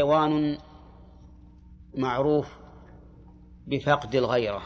حيوان 0.00 0.58
معروف 1.94 2.58
بفقد 3.66 4.14
الغيرة. 4.14 4.62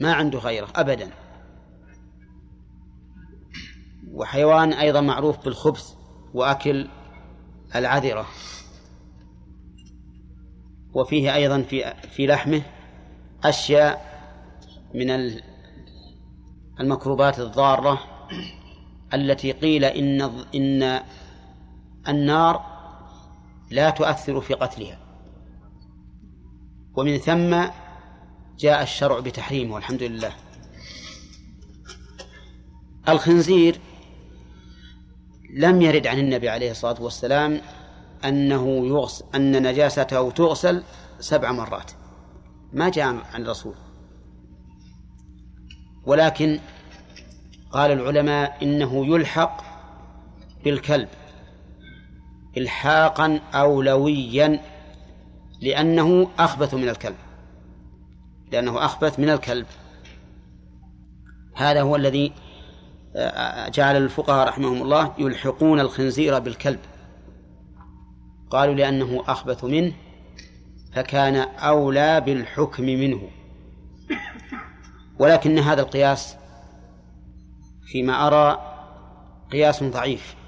ما 0.00 0.12
عنده 0.12 0.38
غيرة 0.38 0.68
أبدا. 0.76 1.10
وحيوان 4.12 4.72
أيضا 4.72 5.00
معروف 5.00 5.44
بالخبث 5.44 5.94
وأكل 6.34 6.88
العذرة. 7.74 8.26
وفيه 10.94 11.34
أيضا 11.34 11.62
في 11.62 11.94
في 11.94 12.26
لحمه 12.26 12.62
أشياء 13.44 14.22
من 14.94 15.40
المكروبات 16.80 17.40
الضارة 17.40 18.00
التي 19.14 19.52
قيل 19.52 19.84
إن 19.84 20.20
إن 20.54 21.02
النار 22.08 22.71
لا 23.72 23.90
تؤثر 23.90 24.40
في 24.40 24.54
قتلها. 24.54 24.98
ومن 26.94 27.18
ثم 27.18 27.64
جاء 28.58 28.82
الشرع 28.82 29.20
بتحريمه 29.20 29.74
والحمد 29.74 30.02
لله. 30.02 30.32
الخنزير 33.08 33.80
لم 35.54 35.82
يرد 35.82 36.06
عن 36.06 36.18
النبي 36.18 36.48
عليه 36.48 36.70
الصلاة 36.70 37.02
والسلام 37.02 37.60
أنه 38.24 38.86
يغسل 38.86 39.24
أن 39.34 39.68
نجاسته 39.68 40.30
تغسل 40.30 40.82
سبع 41.20 41.52
مرات. 41.52 41.92
ما 42.72 42.88
جاء 42.88 43.06
عن 43.06 43.42
الرسول. 43.42 43.74
ولكن 46.06 46.60
قال 47.70 47.90
العلماء 47.90 48.58
إنه 48.62 49.06
يلحق 49.06 49.64
بالكلب. 50.64 51.08
إلحاقا 52.56 53.40
أولويا 53.54 54.60
لأنه 55.60 56.30
أخبث 56.38 56.74
من 56.74 56.88
الكلب. 56.88 57.16
لأنه 58.52 58.84
أخبث 58.84 59.18
من 59.18 59.30
الكلب. 59.30 59.66
هذا 61.54 61.82
هو 61.82 61.96
الذي 61.96 62.32
آه، 63.16 63.68
جعل 63.68 63.96
الفقهاء 63.96 64.48
رحمهم 64.48 64.82
الله 64.82 65.14
يلحقون 65.18 65.80
الخنزير 65.80 66.38
بالكلب. 66.38 66.78
قالوا 68.50 68.74
لأنه 68.74 69.24
أخبث 69.28 69.64
منه 69.64 69.92
فكان 70.92 71.36
أولى 71.58 72.20
بالحكم 72.20 72.84
منه. 72.84 73.28
ولكن 75.18 75.58
هذا 75.58 75.82
القياس 75.82 76.36
فيما 77.86 78.26
أرى 78.26 78.72
قياس 79.52 79.82
ضعيف. 79.84 80.41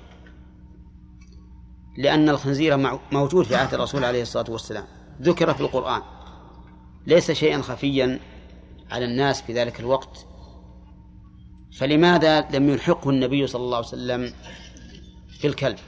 لأن 1.97 2.29
الخنزير 2.29 2.99
موجود 3.13 3.45
في 3.45 3.55
عهد 3.55 3.75
الرسول 3.75 4.05
عليه 4.05 4.23
الصلاة 4.23 4.51
والسلام. 4.51 4.85
ذكر 5.23 5.55
في 5.55 5.61
القرآن. 5.61 6.03
ليس 7.07 7.31
شيئا 7.31 7.63
خفيا 7.63 8.21
على 8.91 9.05
الناس 9.05 9.43
في 9.43 9.53
ذلك 9.53 9.81
الوقت. 9.81 10.27
فلماذا 11.79 12.41
لم 12.51 12.69
يلحقه 12.69 13.11
النبي 13.11 13.47
صلى 13.47 13.63
الله 13.63 13.77
عليه 13.77 13.87
وسلم 13.87 14.33
بالكلب 15.43 15.79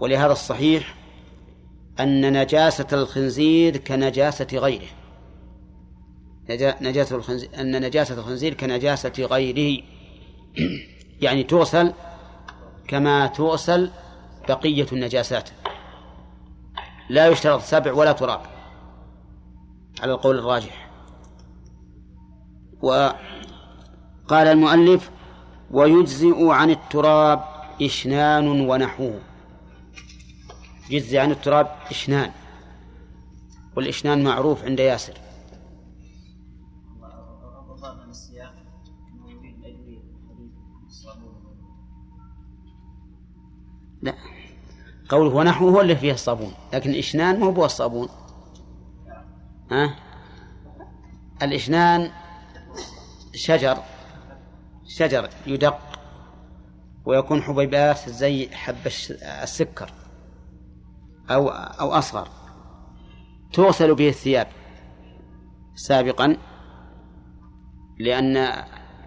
ولهذا 0.00 0.32
الصحيح 0.32 0.94
أن 2.00 2.40
نجاسة 2.40 2.86
الخنزير 2.92 3.76
كنجاسة 3.76 4.46
غيره. 4.52 4.88
نجاسة 6.80 7.16
الخنزير 7.16 7.50
أن 7.60 7.82
نجاسة 7.86 8.14
الخنزير 8.14 8.54
كنجاسة 8.54 9.12
غيره. 9.18 9.82
يعني 11.20 11.42
تغسل 11.42 11.92
كما 12.90 13.26
تغسل 13.26 13.90
بقية 14.48 14.86
النجاسات. 14.92 15.50
لا 17.10 17.28
يشترط 17.28 17.60
سبع 17.60 17.92
ولا 17.92 18.12
تراب. 18.12 18.40
على 20.00 20.12
القول 20.12 20.38
الراجح. 20.38 20.90
وقال 22.82 23.16
المؤلف 24.32 25.10
ويجزئ 25.70 26.48
عن 26.48 26.70
التراب 26.70 27.44
إشنان 27.82 28.68
ونحوه. 28.68 29.20
يجزي 30.90 31.18
عن 31.18 31.30
التراب 31.30 31.76
إشنان. 31.90 32.30
والإشنان 33.76 34.24
معروف 34.24 34.64
عند 34.64 34.80
ياسر. 34.80 35.14
قوله 45.10 45.34
ونحوه 45.34 45.70
هو 45.70 45.80
اللي 45.80 45.96
فيه 45.96 46.12
الصابون. 46.12 46.52
لكن 46.72 46.90
الإشنان 46.90 47.40
ما 47.40 47.46
هو 47.46 47.64
الصابون. 47.64 48.08
ها؟ 49.70 49.96
الإشنان 51.42 52.10
شجر. 53.34 53.78
شجر 54.86 55.28
يدق 55.46 55.78
ويكون 57.04 57.42
حبيبات 57.42 58.08
زي 58.08 58.48
حب 58.48 58.86
السكر 59.42 59.92
أو 61.30 61.48
أو 61.48 61.92
أصغر. 61.92 62.28
تغسل 63.52 63.94
به 63.94 64.08
الثياب 64.08 64.46
سابقا 65.74 66.36
لأن 67.98 68.64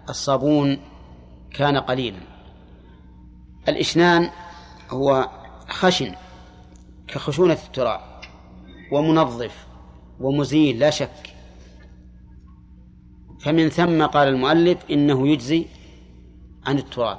الصابون 0.08 0.80
كان 1.50 1.76
قليلا. 1.76 2.20
الإشنان 3.68 4.30
هو 4.90 5.28
خشن 5.68 6.14
كخشونة 7.08 7.58
التراب 7.66 8.00
ومنظف 8.92 9.66
ومزيل 10.20 10.78
لا 10.78 10.90
شك. 10.90 11.34
فمن 13.40 13.68
ثم 13.68 14.06
قال 14.06 14.28
المؤلف 14.28 14.90
إنه 14.90 15.28
يجزي 15.28 15.66
عن 16.66 16.78
التراب 16.78 17.18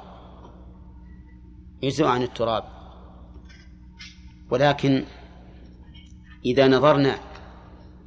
يجزي 1.82 2.04
عن 2.04 2.22
التراب. 2.22 2.64
ولكن 4.50 5.04
إذا 6.44 6.68
نظرنا 6.68 7.18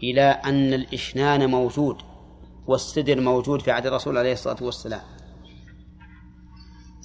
إلى 0.03 0.21
أن 0.21 0.73
الإشنان 0.73 1.49
موجود 1.49 1.97
والسدر 2.67 3.21
موجود 3.21 3.61
في 3.61 3.71
عهد 3.71 3.85
الرسول 3.85 4.17
عليه 4.17 4.33
الصلاة 4.33 4.57
والسلام 4.61 5.01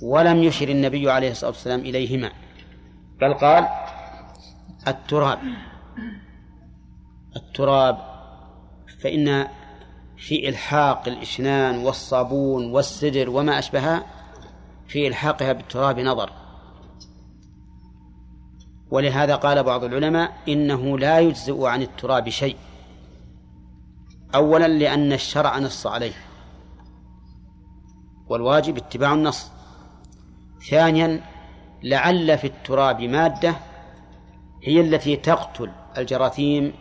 ولم 0.03 0.43
يشر 0.43 0.69
النبي 0.69 1.11
عليه 1.11 1.31
الصلاة 1.31 1.51
والسلام 1.51 1.81
إليهما 1.81 2.33
بل 3.21 3.35
قال 3.35 3.69
التراب. 4.89 5.39
التراب 7.37 7.99
فإن 9.03 9.49
في 10.17 10.49
إلحاق 10.49 11.09
الإشنان 11.09 11.79
والصابون 11.79 12.71
والسدر 12.71 13.31
وما 13.31 13.59
أشبهها 13.59 14.07
في 14.87 15.09
إلحاقها 15.09 15.53
بالتراب 15.53 16.01
نظر. 16.01 16.31
ولهذا 18.91 19.37
قال 19.37 19.63
بعض 19.63 19.85
العلماء 19.85 20.33
إنه 20.49 20.99
لا 20.99 21.19
يجزئ 21.19 21.65
عن 21.67 21.83
التراب 21.83 22.29
شيء. 22.29 22.57
أولا 24.35 24.69
لأن 24.69 25.13
الشرع 25.13 25.59
نص 25.59 25.87
عليه. 25.87 26.15
والواجب 28.29 28.77
اتباع 28.77 29.15
النص. 29.15 29.51
ثانيا 30.71 31.21
لعل 31.85 32.39
في 32.39 32.47
التراب 32.47 33.01
مادة 33.01 33.55
هي 34.63 34.81
التي 34.81 35.17
تقتل 35.17 35.71
الجراثيم 35.99 36.73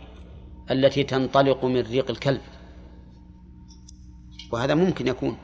التي 0.70 1.02
تنطلق 1.04 1.64
من 1.64 1.80
ريق 1.80 2.10
الكلب. 2.10 2.40
وهذا 4.52 4.74
ممكن 4.74 5.06
يكون. 5.06 5.36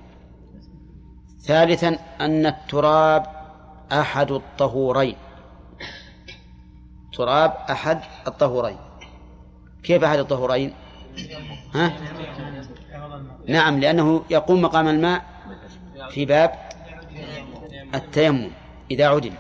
ثالثا 1.41 1.99
أن 2.21 2.47
التراب 2.47 3.27
أحد 3.93 4.31
الطهورين. 4.31 5.17
تراب 7.13 7.55
أحد 7.71 8.01
الطهورين. 8.27 8.77
كيف 9.83 10.05
أحد 10.05 10.19
الطهورين؟ 10.19 10.75
ها؟ 11.75 11.93
نعم 13.49 13.81
لأنه 13.81 14.25
يقوم 14.31 14.63
مقام 14.63 14.89
الماء 14.89 15.25
في 16.11 16.25
باب 16.25 16.59
التيمم 17.95 18.51
إذا 18.91 19.09
عدم 19.09 19.33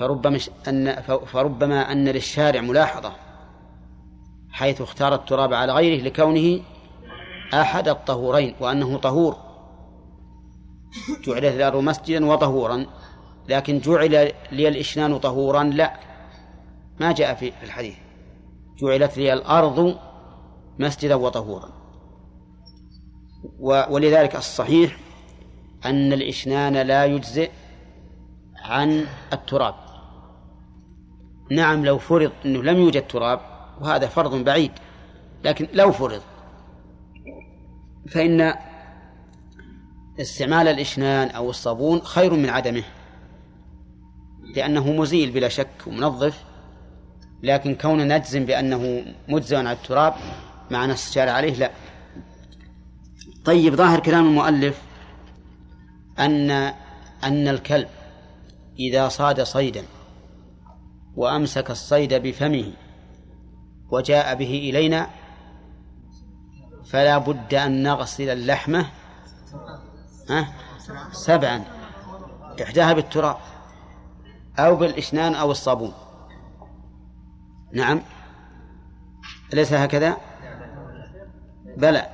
فربما 0.00 0.40
أن 0.68 1.02
فربما 1.26 1.92
أن 1.92 2.08
للشارع 2.08 2.60
ملاحظة 2.60 3.12
حيث 4.50 4.80
اختار 4.80 5.14
التراب 5.14 5.54
على 5.54 5.72
غيره 5.72 6.02
لكونه 6.02 6.62
أحد 7.54 7.88
الطهورين 7.88 8.54
وأنه 8.60 8.98
طهور. 8.98 9.36
جعلت 11.24 11.44
الأرض 11.44 11.76
مسجدا 11.76 12.26
وطهورا 12.26 12.86
لكن 13.48 13.78
جعل 13.78 14.32
لي 14.52 14.68
الإشنان 14.68 15.18
طهورا 15.18 15.64
لا. 15.64 15.92
ما 17.00 17.12
جاء 17.12 17.34
في 17.34 17.52
الحديث. 17.62 17.94
جعلت 18.82 19.18
لي 19.18 19.32
الأرض 19.32 19.96
مسجدا 20.78 21.14
وطهورا. 21.14 21.68
ولذلك 23.90 24.36
الصحيح 24.36 24.98
أن 25.84 26.12
الإشنان 26.12 26.76
لا 26.76 27.04
يجزئ 27.04 27.50
عن 28.64 29.06
التراب. 29.32 29.89
نعم 31.50 31.84
لو 31.84 31.98
فرض 31.98 32.32
أنه 32.44 32.62
لم 32.62 32.76
يوجد 32.76 33.06
تراب 33.06 33.40
وهذا 33.80 34.06
فرض 34.06 34.44
بعيد 34.44 34.72
لكن 35.44 35.68
لو 35.72 35.92
فرض 35.92 36.22
فإن 38.08 38.54
استعمال 40.20 40.68
الإشنان 40.68 41.28
أو 41.28 41.50
الصابون 41.50 42.00
خير 42.00 42.34
من 42.34 42.50
عدمه 42.50 42.82
لأنه 44.56 44.92
مزيل 44.92 45.30
بلا 45.30 45.48
شك 45.48 45.68
ومنظف 45.86 46.44
لكن 47.42 47.74
كون 47.74 48.08
نجزم 48.08 48.44
بأنه 48.44 49.04
مجزى 49.28 49.56
عن 49.56 49.66
التراب 49.66 50.14
مع 50.70 50.86
نص 50.86 51.08
الشارع 51.08 51.32
عليه 51.32 51.54
لا. 51.54 51.70
طيب 53.44 53.74
ظاهر 53.74 54.00
كلام 54.00 54.26
المؤلف 54.26 54.82
أن 56.18 56.50
أن 57.24 57.48
الكلب 57.48 57.88
إذا 58.78 59.08
صاد 59.08 59.42
صيدا 59.42 59.84
وأمسك 61.20 61.70
الصيد 61.70 62.14
بفمه 62.14 62.72
وجاء 63.90 64.34
به 64.34 64.70
إلينا 64.70 65.10
فلا 66.84 67.18
بد 67.18 67.54
أن 67.54 67.82
نغسل 67.82 68.28
اللحمة 68.28 68.86
سبعا 71.12 71.64
إحداها 72.62 72.92
بالتراب 72.92 73.36
أو 74.58 74.76
بالإشنان 74.76 75.34
أو 75.34 75.50
الصابون. 75.50 75.92
نعم. 77.72 78.02
أليس 79.52 79.72
هكذا؟ 79.72 80.16
بلى. 81.76 82.06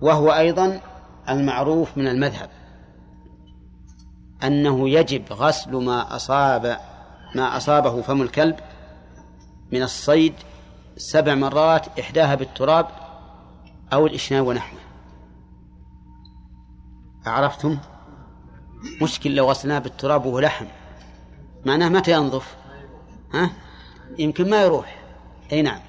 وهو 0.00 0.30
أيضا 0.30 0.80
المعروف 1.28 1.98
من 1.98 2.06
المذهب 2.06 2.50
أنه 4.42 4.88
يجب 4.88 5.32
غسل 5.32 5.76
ما 5.76 6.16
أصاب 6.16 6.93
ما 7.34 7.56
أصابه 7.56 8.02
فم 8.02 8.22
الكلب 8.22 8.56
من 9.72 9.82
الصيد 9.82 10.34
سبع 10.96 11.34
مرات 11.34 11.98
إحداها 11.98 12.34
بالتراب 12.34 12.86
أو 13.92 14.06
الإشنان 14.06 14.40
ونحوه. 14.40 14.80
عرفتم؟ 17.26 17.78
مشكل 19.02 19.34
لو 19.34 19.50
غسلناه 19.50 19.78
بالتراب 19.78 20.26
وهو 20.26 20.38
لحم. 20.38 20.66
معناه 21.66 21.88
متى 21.88 22.12
ينظف؟ 22.12 22.56
ها؟ 23.34 23.50
يمكن 24.18 24.50
ما 24.50 24.62
يروح. 24.62 24.96
أي 25.52 25.62
نعم. 25.62 25.80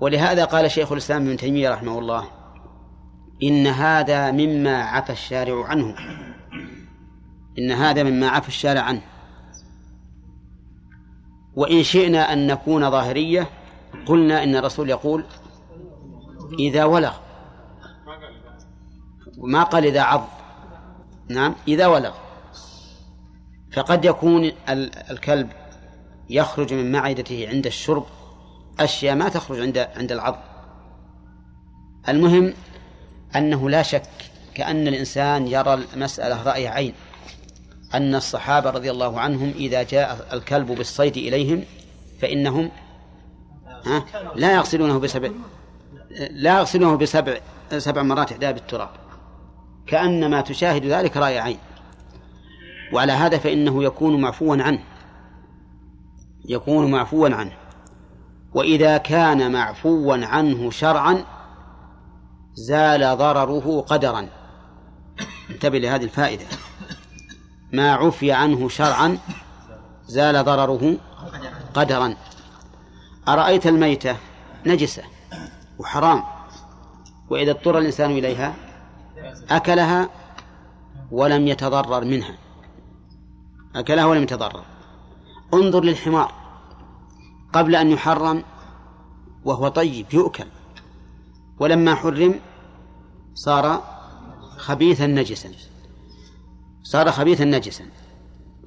ولهذا 0.00 0.44
قال 0.44 0.70
شيخ 0.70 0.92
الإسلام 0.92 1.26
ابن 1.26 1.36
تيمية 1.36 1.70
رحمه 1.70 1.98
الله 1.98 2.24
إن 3.42 3.66
هذا 3.66 4.30
مما 4.30 4.82
عفى 4.82 5.12
الشارع 5.12 5.66
عنه. 5.66 5.94
إن 7.58 7.70
هذا 7.70 8.02
مما 8.02 8.28
عفى 8.28 8.48
الشارع 8.48 8.80
عنه. 8.80 9.02
وإن 11.54 11.82
شئنا 11.82 12.32
أن 12.32 12.46
نكون 12.46 12.90
ظاهرية 12.90 13.50
قلنا 14.06 14.44
إن 14.44 14.56
الرسول 14.56 14.90
يقول 14.90 15.24
إذا 16.58 16.84
ولغ. 16.84 17.14
ما 19.38 19.62
قال 19.62 19.84
إذا 19.84 20.00
عض 20.00 20.28
نعم 21.28 21.54
إذا 21.68 21.86
ولغ. 21.86 22.14
فقد 23.72 24.04
يكون 24.04 24.52
الكلب 25.10 25.48
يخرج 26.30 26.74
من 26.74 26.92
معدته 26.92 27.48
عند 27.48 27.66
الشرب 27.66 28.06
أشياء 28.80 29.14
ما 29.14 29.28
تخرج 29.28 29.60
عند 29.60 29.78
عند 29.78 30.12
العض 30.12 30.38
المهم 32.08 32.54
أنه 33.36 33.70
لا 33.70 33.82
شك 33.82 34.02
كأن 34.54 34.88
الإنسان 34.88 35.48
يرى 35.48 35.74
المسألة 35.74 36.42
رأي 36.42 36.68
عين. 36.68 36.94
أن 37.94 38.14
الصحابة 38.14 38.70
رضي 38.70 38.90
الله 38.90 39.20
عنهم 39.20 39.52
إذا 39.56 39.82
جاء 39.82 40.28
الكلب 40.32 40.66
بالصيد 40.66 41.16
إليهم 41.16 41.64
فإنهم 42.20 42.70
ها؟ 43.86 44.04
لا 44.34 44.54
يغسلونه 44.54 44.98
بسبع 44.98 45.30
لا 46.30 46.58
يغسلونه 46.58 46.96
بسبع 46.96 47.38
سبع 47.78 48.02
مرات 48.02 48.32
إحدى 48.32 48.52
بالتراب. 48.52 48.88
كأنما 49.86 50.40
تشاهد 50.40 50.86
ذلك 50.86 51.16
رأي 51.16 51.38
عين. 51.38 51.58
وعلى 52.92 53.12
هذا 53.12 53.38
فإنه 53.38 53.84
يكون 53.84 54.20
معفوا 54.20 54.56
عنه. 54.62 54.84
يكون 56.44 56.90
معفوا 56.90 57.28
عنه. 57.28 57.52
وإذا 58.54 58.98
كان 58.98 59.52
معفوا 59.52 60.26
عنه 60.26 60.70
شرعا 60.70 61.24
زال 62.54 63.16
ضرره 63.16 63.80
قدرا. 63.80 64.28
انتبه 65.50 65.78
لهذه 65.78 66.04
الفائدة. 66.04 66.44
ما 67.72 67.92
عفي 67.92 68.32
عنه 68.32 68.68
شرعا 68.68 69.18
زال 70.06 70.44
ضرره 70.44 70.96
قدرا. 71.74 72.16
أرأيت 73.28 73.66
الميتة؟ 73.66 74.16
نجسة 74.66 75.02
وحرام. 75.78 76.22
وإذا 77.30 77.50
اضطر 77.50 77.78
الإنسان 77.78 78.10
إليها 78.10 78.54
أكلها 79.50 80.08
ولم 81.10 81.48
يتضرر 81.48 82.04
منها. 82.04 82.34
أكلها 83.76 84.04
ولم 84.04 84.22
يتضرر. 84.22 84.64
انظر 85.54 85.84
للحمار. 85.84 86.32
قبل 87.52 87.76
أن 87.76 87.90
يحرم 87.90 88.44
وهو 89.44 89.68
طيب 89.68 90.06
يؤكل. 90.12 90.46
ولما 91.60 91.94
حرم 91.94 92.40
صار 93.34 93.82
خبيثا 94.56 95.06
نجسا. 95.06 95.67
صار 96.88 97.10
خبيثا 97.10 97.44
نجسا. 97.44 97.84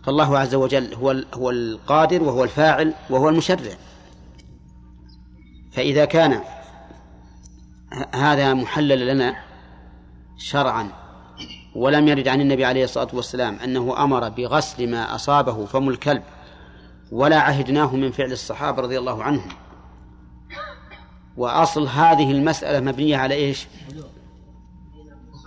فالله 0.03 0.37
عز 0.37 0.55
وجل 0.55 0.93
هو 0.93 1.15
هو 1.33 1.49
القادر 1.49 2.23
وهو 2.23 2.43
الفاعل 2.43 2.93
وهو 3.09 3.29
المشرع. 3.29 3.73
فإذا 5.71 6.05
كان 6.05 6.41
هذا 8.13 8.53
محلل 8.53 9.07
لنا 9.07 9.35
شرعا 10.37 10.91
ولم 11.75 12.07
يرد 12.07 12.27
عن 12.27 12.41
النبي 12.41 12.65
عليه 12.65 12.83
الصلاة 12.83 13.07
والسلام 13.13 13.55
أنه 13.55 14.03
أمر 14.03 14.29
بغسل 14.29 14.91
ما 14.91 15.15
أصابه 15.15 15.65
فم 15.65 15.89
الكلب 15.89 16.23
ولا 17.11 17.39
عهدناه 17.39 17.95
من 17.95 18.11
فعل 18.11 18.31
الصحابة 18.31 18.81
رضي 18.81 18.99
الله 18.99 19.23
عنهم. 19.23 19.49
وأصل 21.37 21.87
هذه 21.87 22.31
المسألة 22.31 22.79
مبنية 22.79 23.17
على 23.17 23.35
إيش؟ 23.35 23.67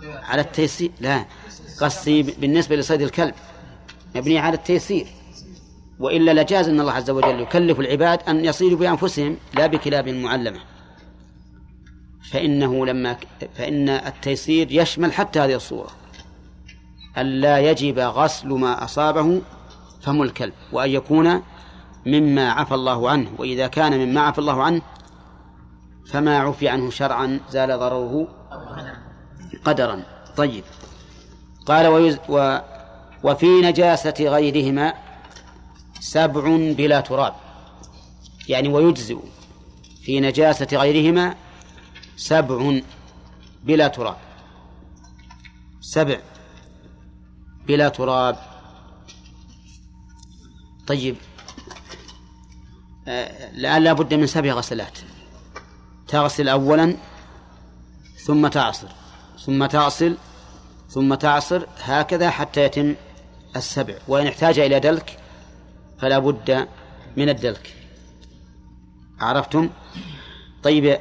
على 0.03 0.41
التيسير. 0.41 0.91
لا. 0.99 1.25
قصدي 1.81 2.23
بالنسبة 2.23 2.75
لصيد 2.75 3.01
الكلب. 3.01 3.33
مبنية 4.15 4.39
على 4.39 4.55
التيسير. 4.55 5.07
وإلا 5.99 6.41
لجاز 6.41 6.69
أن 6.69 6.79
الله 6.79 6.93
عز 6.93 7.09
وجل 7.09 7.39
يكلف 7.39 7.79
العباد 7.79 8.19
أن 8.27 8.45
يصيدوا 8.45 8.77
بأنفسهم 8.77 9.37
لا 9.53 9.67
بكلاب 9.67 10.09
معلمة. 10.09 10.59
فإنه 12.31 12.85
لما 12.85 13.17
فإن 13.55 13.89
التيسير 13.89 14.67
يشمل 14.71 15.13
حتى 15.13 15.39
هذه 15.39 15.55
الصورة. 15.55 15.89
ألا 17.17 17.59
يجب 17.59 17.99
غسل 17.99 18.47
ما 18.47 18.83
أصابه 18.83 19.41
فم 20.01 20.21
الكلب 20.21 20.53
وأن 20.71 20.89
يكون 20.89 21.41
مما 22.05 22.51
عفى 22.51 22.73
الله 22.75 23.09
عنه. 23.09 23.29
وإذا 23.37 23.67
كان 23.67 24.07
مما 24.07 24.21
عفى 24.21 24.39
الله 24.39 24.63
عنه 24.63 24.81
فما 26.11 26.39
عفي 26.39 26.69
عنه 26.69 26.89
شرعا 26.89 27.39
زال 27.49 27.79
ضرره 27.79 28.27
قدرا. 29.65 30.03
طيب. 30.37 30.63
قال 31.65 31.87
ويز 31.87 32.19
و 32.29 32.57
وفي 33.23 33.61
نجاسة 33.61 34.13
غيرهما 34.19 34.93
سبع 35.99 36.73
بلا 36.73 37.01
تراب. 37.01 37.33
يعني 38.47 38.67
ويجزئ 38.67 39.17
في 40.03 40.19
نجاسة 40.19 40.67
غيرهما 40.73 41.35
سبع 42.17 42.79
بلا 43.63 43.87
تراب. 43.87 44.17
سبع 45.81 46.19
بلا 47.67 47.89
تراب. 47.89 48.37
طيب. 50.87 51.15
الآن 53.07 53.83
لا 53.83 53.93
بد 53.93 54.13
من 54.13 54.27
سبع 54.27 54.53
غسلات. 54.53 54.99
تغسل 56.07 56.49
أولا 56.49 56.97
ثم 58.25 58.47
تعصر 58.47 58.87
ثم 59.45 59.65
تغسل 59.65 60.17
ثم 60.95 61.15
تعصر 61.15 61.65
هكذا 61.83 62.29
حتى 62.29 62.63
يتم 62.63 62.95
السبع. 63.55 63.93
وإن 64.07 64.27
احتاج 64.27 64.59
إلى 64.59 64.79
دلك 64.79 65.17
فلا 65.99 66.19
بد 66.19 66.67
من 67.17 67.29
الدلك. 67.29 67.73
عرفتم؟ 69.19 69.69
طيب 70.63 70.99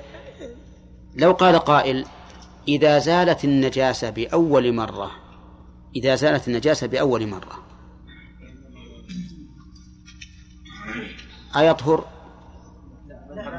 لو 1.16 1.32
قال 1.32 1.58
قائل 1.58 2.06
إذا 2.68 2.98
زالت 2.98 3.44
النجاسة 3.44 4.10
بأول 4.10 4.72
مرة 4.72 5.10
إذا 5.96 6.14
زالت 6.14 6.48
النجاسة 6.48 6.86
بأول 6.86 7.26
مرة 7.26 7.64
أيطهر؟ 11.56 12.04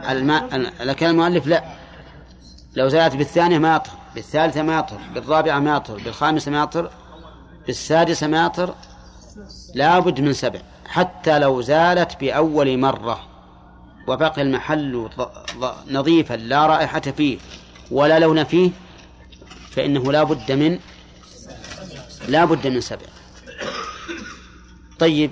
الماء 0.10 0.58
لكن 0.84 1.06
المؤلف 1.06 1.48
لا. 1.48 1.63
لو 2.75 2.88
زالت 2.88 3.15
بالثانية 3.15 3.58
ما 3.58 3.75
يطهر. 3.75 4.04
بالثالثة 4.15 4.62
ما 4.62 4.79
يطهر 4.79 5.00
بالرابعة 5.13 5.60
ما 5.60 5.75
يطهر 5.75 5.98
بالخامسة 5.98 6.51
ما 6.51 6.63
يطهر 6.63 6.89
بالسادسة 7.67 8.27
ما 8.27 8.45
يطهر 8.45 8.75
لابد 9.74 10.22
من 10.22 10.34
سبع 10.34 10.60
حتى 10.88 11.39
لو 11.39 11.62
زالت 11.62 12.19
بأول 12.19 12.77
مرة 12.77 13.19
وبقي 14.07 14.41
المحل 14.41 15.10
نظيفا 15.88 16.34
لا 16.34 16.65
رائحة 16.65 17.00
فيه 17.00 17.38
ولا 17.91 18.19
لون 18.19 18.43
فيه 18.43 18.72
فإنه 19.72 20.12
لا 20.12 20.24
بد 20.24 20.51
من 20.51 20.79
لا 22.27 22.45
بد 22.45 22.67
من 22.67 22.81
سبع. 22.81 23.05
طيب 25.00 25.31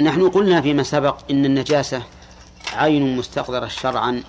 نحن 0.00 0.28
قلنا 0.28 0.60
فيما 0.60 0.82
سبق 0.82 1.16
إن 1.30 1.44
النجاسة 1.44 2.02
عين 2.72 3.16
مستقدرة 3.16 3.68
شرعا. 3.68 4.22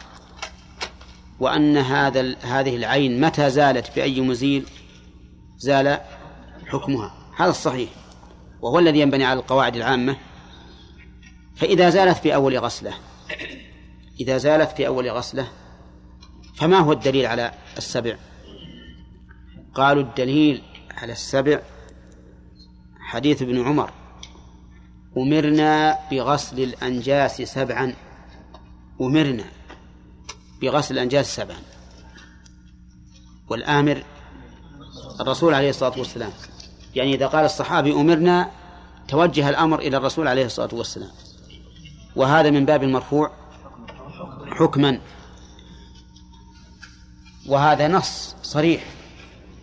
وأن 1.40 1.78
هذا 1.78 2.36
هذه 2.42 2.76
العين 2.76 3.22
متى 3.22 3.50
زالت 3.50 3.96
بأي 3.96 4.22
مزيل 4.22 4.66
زال 5.58 6.00
حكمها. 6.68 7.14
هذا 7.38 7.50
الصحيح. 7.50 7.90
وهو 8.62 8.80
الذي 8.80 9.00
ينبني 9.00 9.26
على 9.26 9.40
القواعد 9.40 9.76
العامة. 9.76 10.18
فإذا 11.56 11.90
زالت 11.90 12.18
في 12.18 12.36
أول 12.36 12.58
غسلة 12.58 12.94
إذا 14.20 14.38
زالت 14.38 14.72
في 14.72 14.88
أول 14.88 15.10
غسلة 15.10 15.48
فما 16.56 16.80
هو 16.80 16.92
الدليل 16.92 17.26
على 17.26 17.52
السبع؟ 17.78 18.16
قالوا 19.74 20.04
الدليل 20.04 20.62
على 20.98 21.12
السبع 21.12 21.60
حديث 23.00 23.42
ابن 23.42 23.66
عمر. 23.66 23.92
أمرنا 25.18 26.00
بغسل 26.12 26.64
الأنجاس 26.64 27.42
سبعا. 27.42 27.94
أمرنا. 29.02 29.44
بغسل 30.62 30.94
الأنجاس 30.94 31.36
سبعا. 31.36 31.60
والآمر 33.50 34.04
الرسول 35.22 35.54
عليه 35.54 35.70
الصلاة 35.70 36.00
والسلام. 36.00 36.32
يعني 36.96 37.14
إذا 37.14 37.28
قال 37.28 37.46
الصحابي 37.46 37.94
أمرنا 37.94 38.52
توجه 39.08 39.50
الأمر 39.50 39.80
إلى 39.80 39.98
الرسول 39.98 40.28
عليه 40.28 40.46
الصلاة 40.46 40.70
والسلام. 40.74 41.12
وهذا 42.16 42.50
من 42.50 42.66
باب 42.66 42.84
المرفوع 42.84 43.32
حكما. 44.46 45.02
وهذا 47.48 47.88
نص 47.88 48.36
صريح. 48.44 48.84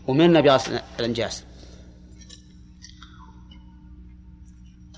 أمرنا 0.09 0.41
بغسل 0.41 0.81
الأنجاس 1.01 1.45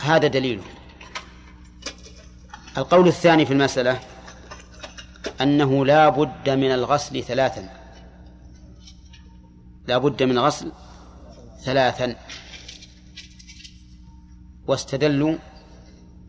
هذا 0.00 0.28
دليله. 0.28 0.62
القول 2.78 3.08
الثاني 3.08 3.46
في 3.46 3.52
المسألة 3.52 4.00
أنه 5.40 5.86
لا 5.86 6.08
بد 6.08 6.50
من 6.50 6.72
الغسل 6.72 7.22
ثلاثا. 7.22 7.68
لا 9.86 9.98
بد 9.98 10.22
من 10.22 10.38
الغسل 10.38 10.72
ثلاثا. 11.62 12.16
واستدلوا 14.66 15.36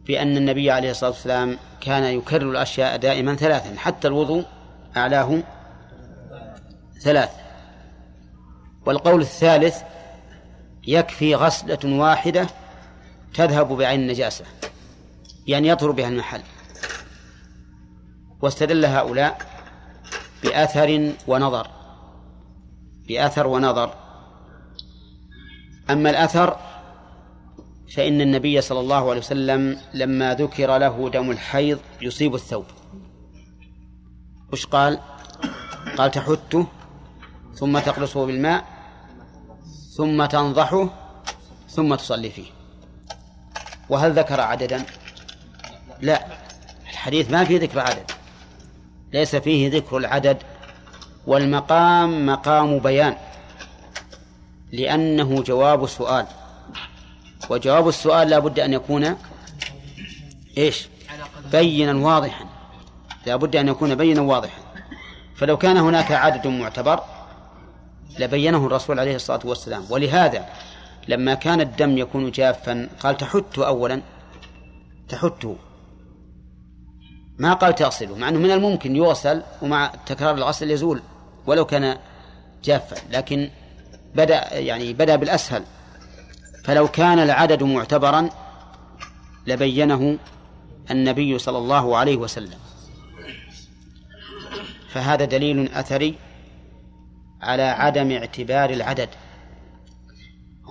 بأن 0.05 0.37
النبي 0.37 0.71
عليه 0.71 0.91
الصلاة 0.91 1.09
والسلام 1.09 1.57
كان 1.81 2.03
يكرر 2.03 2.51
الأشياء 2.51 2.97
دائما 2.97 3.35
ثلاثا. 3.35 3.79
حتى 3.79 4.07
الوضوء 4.07 4.45
أعلاه 4.97 5.43
ثلاث. 7.01 7.29
والقول 8.85 9.21
الثالث 9.21 9.77
يكفي 10.87 11.35
غسلة 11.35 11.79
واحدة 11.99 12.47
تذهب 13.33 13.67
بعين 13.67 13.99
النجاسة 13.99 14.45
يعني 15.47 15.67
يطهر 15.67 15.91
بها 15.91 16.07
المحل. 16.07 16.41
واستدل 18.45 18.85
هؤلاء 18.85 19.37
بأثر 20.43 21.11
ونظر. 21.27 21.67
بأثر 23.07 23.47
ونظر. 23.47 23.93
أما 25.89 26.09
الأثر 26.09 26.57
فإن 27.95 28.21
النبي 28.21 28.61
صلى 28.61 28.79
الله 28.79 29.09
عليه 29.09 29.19
وسلم 29.19 29.79
لما 29.93 30.33
ذكر 30.33 30.77
له 30.77 31.09
دم 31.09 31.31
الحيض 31.31 31.79
يصيب 32.01 32.35
الثوب. 32.35 32.65
وش 34.53 34.65
قال؟ 34.65 34.99
قال 35.97 36.11
تحته 36.11 36.67
ثم 37.55 37.79
تقلصه 37.79 38.25
بالماء 38.25 38.65
ثم 39.97 40.25
تنضحه 40.25 40.89
ثم 41.69 41.95
تصلي 41.95 42.29
فيه. 42.29 42.49
وهل 43.89 44.11
ذكر 44.11 44.41
عددا؟ 44.41 44.85
لا. 46.01 46.25
الحديث 46.83 47.31
ما 47.31 47.43
فيه 47.43 47.59
ذكر 47.59 47.79
عدد. 47.79 48.14
ليس 49.15 49.35
فيه 49.35 49.71
ذكر 49.71 49.97
العدد 49.97 50.37
والمقام 51.27 52.25
مقام 52.25 52.79
بيان 52.79 53.15
لأنه 54.71 55.43
جواب 55.43 55.87
سؤال 55.87 56.25
وجواب 57.49 57.87
السؤال 57.87 58.29
لا 58.29 58.39
بد 58.39 58.59
أن 58.59 58.73
يكون 58.73 59.15
إيش؟ 60.57 60.87
بينا 61.51 61.93
واضحا. 62.07 62.45
لا 63.25 63.35
بد 63.35 63.55
أن 63.55 63.67
يكون 63.67 63.95
بينا 63.95 64.21
واضحا. 64.21 64.59
فلو 65.35 65.57
كان 65.57 65.77
هناك 65.77 66.11
عدد 66.11 66.47
معتبر 66.47 66.99
لبينه 68.19 68.67
الرسول 68.67 68.99
عليه 68.99 69.15
الصلاة 69.15 69.39
والسلام. 69.45 69.85
ولهذا 69.89 70.45
لما 71.07 71.33
كان 71.33 71.61
الدم 71.61 71.97
يكون 71.97 72.31
جافا 72.31 72.89
قال 72.99 73.17
تحته 73.17 73.67
أولا 73.67 74.01
تحته 75.09 75.55
ما 77.37 77.53
قال 77.53 77.75
تغسله 77.75 78.17
مع 78.17 78.29
أنه 78.29 78.39
من 78.39 78.51
الممكن 78.51 78.95
يغسل 78.95 79.43
ومع 79.61 79.91
تكرار 80.05 80.35
الغسل 80.35 80.71
يزول 80.71 81.01
ولو 81.45 81.65
كان 81.65 81.97
جافا 82.63 82.95
لكن 83.11 83.49
بدأ 84.15 84.59
يعني 84.59 84.93
بدأ 84.93 85.15
بالأسهل. 85.15 85.63
فلو 86.63 86.87
كان 86.87 87.19
العدد 87.19 87.63
معتبرا 87.63 88.29
لبينه 89.47 90.17
النبي 90.91 91.39
صلى 91.39 91.57
الله 91.57 91.97
عليه 91.97 92.17
وسلم. 92.17 92.57
فهذا 94.89 95.25
دليل 95.25 95.71
أثري 95.71 96.15
على 97.41 97.63
عدم 97.63 98.11
اعتبار 98.11 98.69
العدد. 98.69 99.09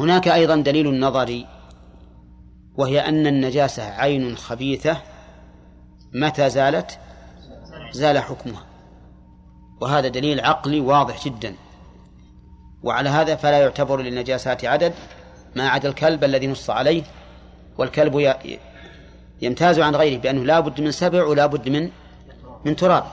هناك 0.00 0.28
أيضا 0.28 0.56
دليل 0.56 1.00
نظري 1.00 1.46
وهي 2.74 3.08
أن 3.08 3.26
النجاسة 3.26 3.82
عين 3.82 4.36
خبيثة 4.36 5.02
متى 6.14 6.50
زالت؟ 6.50 6.98
زال 7.92 8.18
حكمها. 8.18 8.66
وهذا 9.80 10.08
دليل 10.08 10.40
عقلي 10.40 10.80
واضح 10.80 11.24
جدا. 11.24 11.54
وعلى 12.82 13.08
هذا 13.08 13.36
فلا 13.36 13.58
يعتبر 13.58 14.00
للنجاسات 14.00 14.64
عدد 14.64 14.94
ما 15.56 15.68
عدا 15.68 15.88
الكلب 15.88 16.24
الذي 16.24 16.46
نص 16.46 16.70
عليه. 16.70 17.02
والكلب 17.78 18.34
يمتاز 19.42 19.80
عن 19.80 19.96
غيره 19.96 20.20
بأنه 20.20 20.44
لا 20.44 20.60
بد 20.60 20.80
من 20.80 20.90
سبع 20.90 21.24
ولا 21.24 21.46
بد 21.46 21.68
من 21.68 21.90
من 22.64 22.76
تراب. 22.76 23.04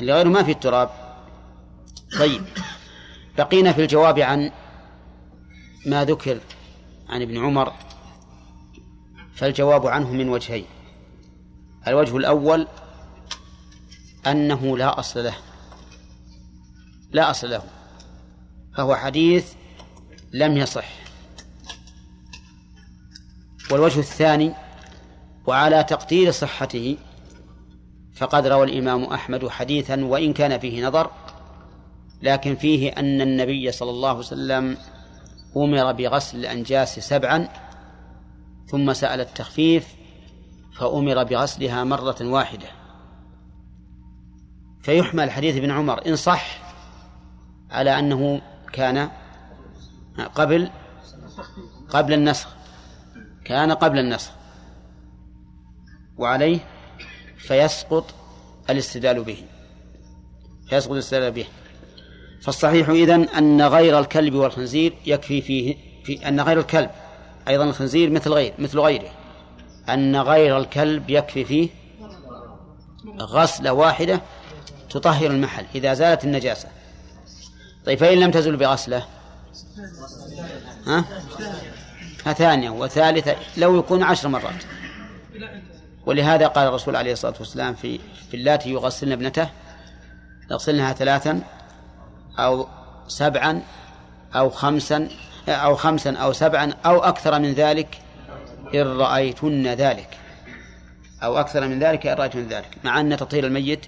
اللي 0.00 0.12
غيره 0.12 0.28
ما 0.28 0.42
في 0.42 0.50
التراب. 0.50 0.90
طيب. 2.18 2.42
بقينا 3.38 3.72
في 3.72 3.82
الجواب 3.82 4.18
عن 4.18 4.50
ما 5.86 6.04
ذكر 6.04 6.38
عن 7.08 7.22
ابن 7.22 7.44
عمر. 7.44 7.72
فالجواب 9.34 9.86
عنه 9.86 10.10
من 10.10 10.28
وجهين. 10.28 10.64
الوجه 11.90 12.16
الأول 12.16 12.66
أنه 14.26 14.78
لا 14.78 14.98
أصل 14.98 15.24
له. 15.24 15.34
لا 17.12 17.30
أصل 17.30 17.50
له. 17.50 17.62
فهو 18.76 18.96
حديث 18.96 19.52
لم 20.32 20.56
يصح. 20.56 20.88
والوجه 23.70 23.98
الثاني 23.98 24.52
وعلى 25.46 25.84
تقدير 25.84 26.30
صحته 26.30 26.96
فقد 28.14 28.46
روى 28.46 28.64
الإمام 28.64 29.04
أحمد 29.04 29.48
حديثا 29.48 30.04
وإن 30.04 30.32
كان 30.32 30.58
فيه 30.58 30.86
نظر 30.86 31.10
لكن 32.22 32.56
فيه 32.56 32.88
أن 32.88 33.20
النبي 33.20 33.72
صلى 33.72 33.90
الله 33.90 34.08
عليه 34.08 34.18
وسلم 34.18 34.76
أمر 35.56 35.92
بغسل 35.92 36.38
الأنجاس 36.38 36.98
سبعا 36.98 37.48
ثم 38.66 38.92
سأل 38.92 39.20
التخفيف 39.20 39.86
فأمر 40.72 41.24
بغسلها 41.24 41.84
مرة 41.84 42.16
واحدة. 42.20 42.68
فيحمل 44.82 45.30
حديث 45.30 45.56
ابن 45.56 45.70
عمر 45.70 46.06
إن 46.06 46.16
صح 46.16 46.58
على 47.70 47.98
أنه 47.98 48.40
كان 48.72 49.10
قبل 50.34 50.70
قبل 51.88 52.12
النسخ. 52.12 52.48
كان 53.44 53.72
قبل 53.72 53.98
النسخ. 53.98 54.32
وعليه 56.18 56.58
فيسقط 57.38 58.14
الاستدلال 58.70 59.24
به. 59.24 59.44
فيسقط 60.68 60.92
الاستدلال 60.92 61.32
به. 61.32 61.46
فالصحيح 62.40 62.88
إذن 62.88 63.22
أن 63.22 63.62
غير 63.62 63.98
الكلب 63.98 64.34
والخنزير 64.34 64.94
يكفي 65.06 65.42
فيه 65.42 65.76
في 66.04 66.28
أن 66.28 66.40
غير 66.40 66.58
الكلب 66.58 66.90
أيضا 67.48 67.64
الخنزير 67.64 68.10
مثل 68.10 68.30
غير 68.30 68.54
مثل 68.58 68.78
غيره. 68.78 69.10
أن 69.94 70.16
غير 70.16 70.58
الكلب 70.58 71.10
يكفي 71.10 71.44
فيه 71.44 71.68
غسلة 73.20 73.72
واحدة 73.72 74.20
تطهر 74.90 75.26
المحل 75.26 75.64
إذا 75.74 75.94
زالت 75.94 76.24
النجاسة. 76.24 76.68
طيب 77.86 77.98
فإن 77.98 78.18
لم 78.18 78.30
تزل 78.30 78.56
بغسلة؟ 78.56 79.04
ها؟ 80.86 81.04
ثانية 82.32 82.70
وثالثة 82.70 83.36
لو 83.56 83.78
يكون 83.78 84.02
عشر 84.02 84.28
مرات. 84.28 84.64
ولهذا 86.06 86.46
قال 86.46 86.68
الرسول 86.68 86.96
عليه 86.96 87.12
الصلاة 87.12 87.34
والسلام 87.38 87.74
في 87.74 87.98
في 88.30 88.36
اللاتي 88.36 88.70
يغسلن 88.70 89.12
ابنته 89.12 89.48
يغسلنها 90.50 90.92
ثلاثا 90.92 91.42
أو 92.38 92.68
سبعا 93.08 93.62
أو 94.34 94.50
خمسا 94.50 95.08
أو 95.48 95.76
خمسا 95.76 96.16
أو 96.16 96.32
سبعا 96.32 96.72
أو 96.86 96.98
أكثر 96.98 97.38
من 97.38 97.52
ذلك 97.52 97.98
إن 98.74 98.80
رأيتن 98.80 99.66
ذلك 99.66 100.18
أو 101.22 101.40
أكثر 101.40 101.68
من 101.68 101.78
ذلك 101.78 102.06
إن 102.06 102.16
رأيتن 102.16 102.48
ذلك 102.48 102.78
مع 102.84 103.00
أن 103.00 103.16
تطهير 103.16 103.46
الميت 103.46 103.86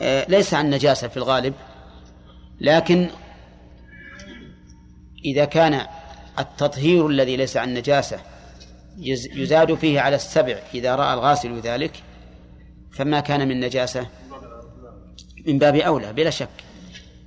آه، 0.00 0.26
ليس 0.28 0.54
عن 0.54 0.70
نجاسة 0.70 1.08
في 1.08 1.16
الغالب 1.16 1.54
لكن 2.60 3.08
إذا 5.24 5.44
كان 5.44 5.86
التطهير 6.38 7.06
الذي 7.06 7.36
ليس 7.36 7.56
عن 7.56 7.74
نجاسة 7.74 8.20
يزاد 9.36 9.74
فيه 9.74 10.00
على 10.00 10.16
السبع 10.16 10.58
إذا 10.74 10.94
رأى 10.94 11.14
الغاسل 11.14 11.60
ذلك 11.60 11.92
فما 12.92 13.20
كان 13.20 13.48
من 13.48 13.60
نجاسة؟ 13.60 14.06
من 15.46 15.58
باب 15.58 15.76
أولى 15.76 16.12
بلا 16.12 16.30
شك. 16.30 16.48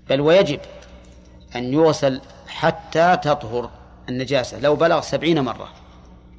بل 0.09 0.21
ويجب 0.21 0.59
أن 1.55 1.73
يغسل 1.73 2.21
حتى 2.47 3.17
تطهر 3.23 3.69
النجاسة 4.09 4.59
لو 4.59 4.75
بلغ 4.75 5.01
سبعين 5.01 5.39
مرة. 5.39 5.69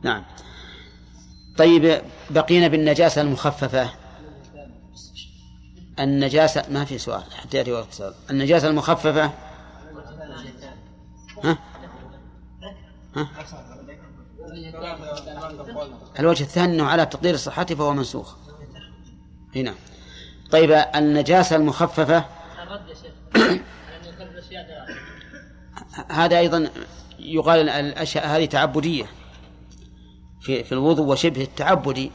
نعم. 0.02 0.24
طيب 1.56 2.02
بقينا 2.30 2.68
بالنجاسة 2.68 3.20
المخففة. 3.20 3.90
النجاسة 5.98 6.64
ما 6.70 6.84
في 6.84 6.98
سؤال 6.98 7.22
حتى 7.34 7.56
يأتي 7.56 7.72
وقت 7.72 7.92
سؤال. 7.92 8.14
النجاسة 8.30 8.68
المخففة؟ 8.68 9.32
ها؟ 11.44 11.58
ها؟ 13.16 13.28
الوجه 16.18 16.42
الثاني 16.42 16.74
أنه 16.74 16.84
على 16.84 17.06
تقدير 17.06 17.36
صحته 17.36 17.74
فهو 17.74 17.92
منسوخ. 17.92 18.34
هنا 19.56 19.74
طيب 20.50 20.84
النجاسة 20.94 21.56
المخففة؟ 21.56 22.24
هذا 26.08 26.38
أيضا 26.38 26.70
يقال 27.18 27.68
الأشياء 27.68 28.26
هذه 28.26 28.44
تعبدية. 28.44 29.17
في 30.48 30.64
في 30.64 30.72
الوضوء 30.72 31.06
وشبه 31.06 31.42
التعبدي 31.42 32.10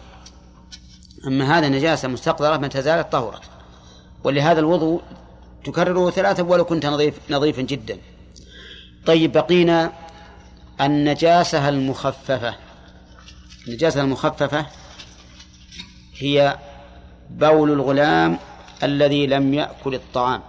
أما 1.27 1.57
هذا 1.57 1.69
نجاسة 1.69 2.07
مستقدرة 2.07 2.57
متى 2.57 2.81
زالت 2.81 3.11
طهرت 3.11 3.41
ولهذا 4.23 4.59
الوضوء 4.59 5.01
تكرره 5.63 6.09
ثلاثة 6.09 6.43
ولو 6.43 6.65
كنت 6.65 6.85
نظيف 6.85 7.19
نظيفا 7.29 7.61
جدا. 7.61 7.97
طيب 9.05 9.31
بقينا 9.31 9.91
النجاسة 10.81 11.69
المخففة. 11.69 12.55
النجاسة 13.67 14.01
المخففة 14.01 14.65
هي 16.17 16.57
بول 17.29 17.71
الغلام 17.71 18.39
الذي 18.83 19.27
لم 19.27 19.53
يأكل 19.53 19.95
الطعام. 19.95 20.41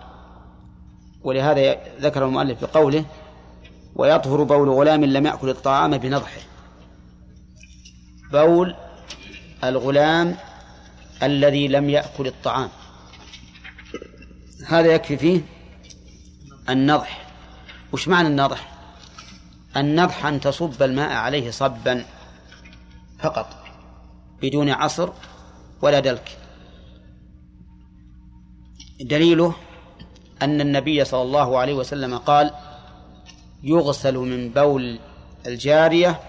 ولهذا 1.22 1.76
ذكر 2.00 2.24
المؤلف 2.24 2.64
بقوله 2.64 3.04
ويطهر 3.96 4.42
بول 4.42 4.68
غلام 4.68 5.04
لم 5.04 5.26
يأكل 5.26 5.48
الطعام 5.48 5.98
بنضحه. 5.98 6.53
بول 8.34 8.74
الغلام 9.64 10.36
الذي 11.22 11.68
لم 11.68 11.90
يأكل 11.90 12.26
الطعام. 12.26 12.68
هذا 14.66 14.94
يكفي 14.94 15.16
فيه 15.16 15.40
النضح. 16.68 17.26
وش 17.92 18.08
معنى 18.08 18.28
النضح؟ 18.28 18.68
النضح 19.76 20.26
أن 20.26 20.40
تصب 20.40 20.82
الماء 20.82 21.12
عليه 21.12 21.50
صبا 21.50 22.04
فقط 23.18 23.64
بدون 24.42 24.70
عصر 24.70 25.10
ولا 25.82 26.00
دلك. 26.00 26.38
دليله 29.00 29.54
أن 30.42 30.60
النبي 30.60 31.04
صلى 31.04 31.22
الله 31.22 31.58
عليه 31.58 31.74
وسلم 31.74 32.18
قال 32.18 32.50
يغسل 33.62 34.14
من 34.14 34.50
بول 34.50 34.98
الجارية 35.46 36.20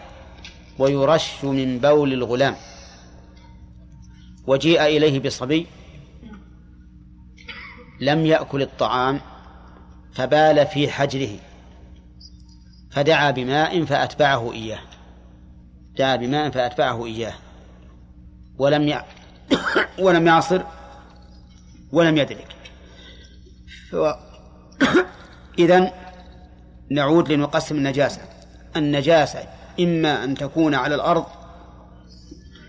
ويرش 0.79 1.43
من 1.43 1.79
بول 1.79 2.13
الغلام. 2.13 2.55
وجيء 4.47 4.81
إليه 4.83 5.19
بصبي. 5.19 5.67
لم 8.01 8.25
يأكل 8.25 8.61
الطعام 8.61 9.21
فبال 10.13 10.67
في 10.67 10.89
حجره. 10.89 11.39
فدعا 12.91 13.31
بماء 13.31 13.85
فأتبعه 13.85 14.53
إياه. 14.53 14.79
دعا 15.97 16.15
بماء 16.15 16.49
فأتبعه 16.49 17.05
إياه. 17.05 17.33
ولم 18.57 18.87
ي... 18.87 19.01
ولم 19.99 20.27
يعصر 20.27 20.61
ولم 21.91 22.17
يدرك. 22.17 22.55
ف... 23.91 23.95
إذن 25.59 25.91
نعود 26.91 27.31
لنقسم 27.31 27.75
النجاسة. 27.75 28.21
النجاسة 28.75 29.47
إما 29.79 30.23
أن 30.23 30.35
تكون 30.35 30.75
على 30.75 30.95
الأرض 30.95 31.25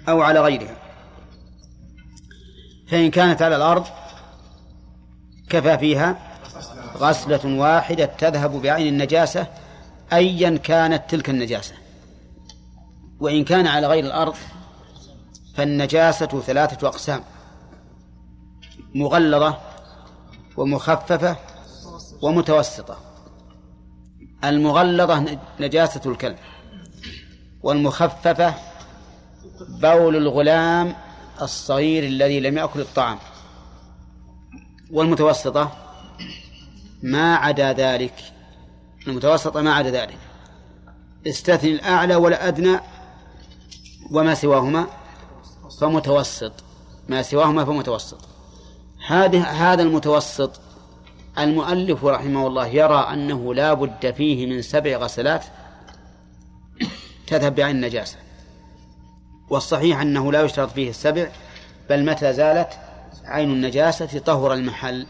أو 0.08 0.22
على 0.22 0.40
غيرها. 0.40 0.76
فإن 2.88 3.10
كانت 3.10 3.42
على 3.42 3.56
الأرض 3.56 3.84
كفى 5.50 5.78
فيها 5.78 6.18
غسلة 6.96 7.58
واحدة 7.58 8.04
تذهب 8.04 8.62
بعين 8.62 8.86
النجاسة 8.86 9.46
أيا 10.12 10.56
كانت 10.56 11.10
تلك 11.10 11.30
النجاسة. 11.30 11.74
وإن 13.20 13.44
كان 13.44 13.66
على 13.66 13.86
غير 13.86 14.04
الأرض 14.04 14.34
فالنجاسة 15.54 16.40
ثلاثة 16.40 16.88
أقسام 16.88 17.20
مغلظة 18.94 19.58
ومخففة 20.56 21.36
ومتوسطة. 22.22 22.98
المغلظة 24.44 25.38
نجاسة 25.60 26.00
الكلب. 26.06 26.36
والمخففة 27.66 28.55
بول 29.61 30.16
الغلام 30.16 30.94
الصغير 31.42 32.05
الذي 32.05 32.40
لم 32.40 32.59
يأكل 32.59 32.81
الطعام. 32.81 33.18
والمتوسطة 34.90 35.72
ما 37.02 37.37
عدا 37.37 37.72
ذلك. 37.72 38.14
المتوسطة 39.07 39.61
ما 39.62 39.74
عدا 39.74 39.90
ذلك. 39.90 40.18
استثني 41.26 41.72
الأعلى 41.72 42.14
والأدنى 42.14 42.81
وما 44.11 44.35
سواهما 44.35 44.87
فمتوسط. 45.81 46.52
ما 47.09 47.22
سواهما 47.22 47.64
فمتوسط. 47.64 48.29
هذه 49.07 49.42
هذا 49.42 49.83
المتوسط 49.83 50.61
المؤلف 51.38 52.05
رحمه 52.05 52.46
الله 52.46 52.66
يرى 52.66 53.09
أنه 53.12 53.55
لا 53.55 53.74
بد 53.74 54.14
فيه 54.14 54.46
من 54.46 54.62
سبع 54.62 54.96
غسلات 54.96 55.44
تذهب 57.26 57.54
بعين 57.54 57.76
النجاسة. 57.76 58.16
والصحيح 59.50 60.00
أنه 60.00 60.32
لا 60.32 60.42
يشترط 60.42 60.72
فيه 60.72 60.90
السبع 60.90 61.28
بل 61.90 62.04
متى 62.04 62.32
زالت 62.32 62.68
عين 63.24 63.50
النجاسة 63.50 64.18
طهر 64.18 64.52
المحل. 64.52 65.06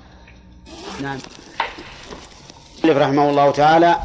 نعم. 1.02 1.18
رحمه 2.84 3.30
الله 3.30 3.50
تعالى 3.50 4.00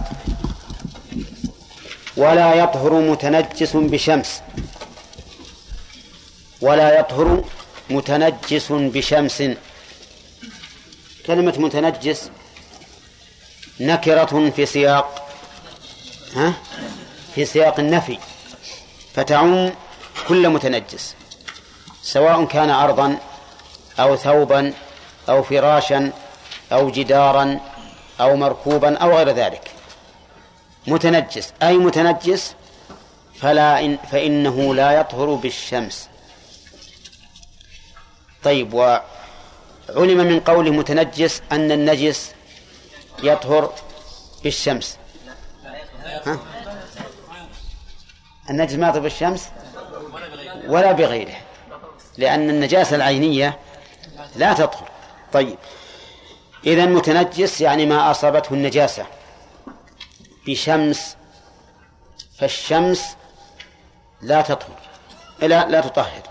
ولا 2.18 2.54
يطهر 2.54 2.94
متنجس 2.94 3.78
بشمس. 3.78 4.42
ولا 6.62 7.00
يطهر 7.00 7.44
متنجس 7.90 8.72
بشمس. 8.72 9.44
كلمة 11.26 11.54
متنجس 11.58 12.30
نكرة 13.80 14.50
في 14.56 14.66
سياق. 14.66 15.30
ها؟ 16.36 16.54
في 17.36 17.46
سياق 17.46 17.80
النفي 17.80 18.18
فتعم 19.14 19.72
كل 20.28 20.50
متنجس 20.50 21.16
سواء 22.04 22.46
كان 22.46 22.70
أرضا 22.70 23.18
أو 24.00 24.16
ثوبا 24.16 24.74
أو 25.30 25.44
فراشا 25.44 26.12
أو 26.72 26.90
جدارا 26.90 27.60
أو 28.22 28.36
مركوبا 28.36 28.98
أو 28.98 29.18
غير 29.18 29.30
ذلك. 29.30 29.72
متنجس 30.88 31.54
أي 31.64 31.78
متنجس 31.78 32.56
فلا 33.40 33.86
إن 33.86 33.98
فإنه 34.12 34.76
لا 34.76 34.92
يطهر 34.92 35.34
بالشمس. 35.34 36.10
طيب 38.44 38.74
وعلم 38.74 40.18
من 40.18 40.40
قوله 40.40 40.72
متنجس 40.72 41.42
أن 41.52 41.72
النجس 41.72 42.32
يطهر 43.24 43.74
بالشمس. 44.44 44.98
ها؟ 46.26 46.40
النجس 48.52 48.74
ما 48.74 48.92
بالشمس 48.92 49.50
ولا 50.68 50.92
بغيره 50.92 51.36
لأن 52.18 52.50
النجاسة 52.50 52.96
العينية 52.96 53.60
لا 54.36 54.54
تطهر 54.54 54.90
طيب. 55.34 55.58
إذا 56.66 56.86
متنجس 56.86 57.62
يعني 57.62 57.86
ما 57.86 58.12
أصابته 58.12 58.54
النجاسة. 58.54 59.06
بشمس 60.48 61.18
فالشمس 62.40 63.16
لا 64.22 64.42
تطهر 64.42 64.80
لا 65.42 65.68
لا 65.70 65.82
تطهر. 65.82 66.22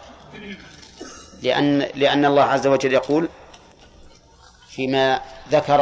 لأن 1.42 1.78
لأن 1.94 2.24
الله 2.24 2.42
عز 2.42 2.66
وجل 2.66 2.92
يقول 2.92 3.28
فيما 4.68 5.20
ذكر 5.50 5.80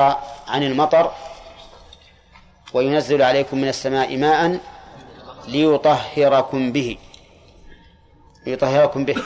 عن 0.48 0.62
المطر 0.62 1.12
وينزل 2.72 3.22
عليكم 3.22 3.58
من 3.58 3.68
السماء 3.68 4.16
ماء 4.16 4.60
ليطهركم 5.48 6.72
به. 6.72 6.98
ليطهركم 8.46 9.04
به. 9.04 9.16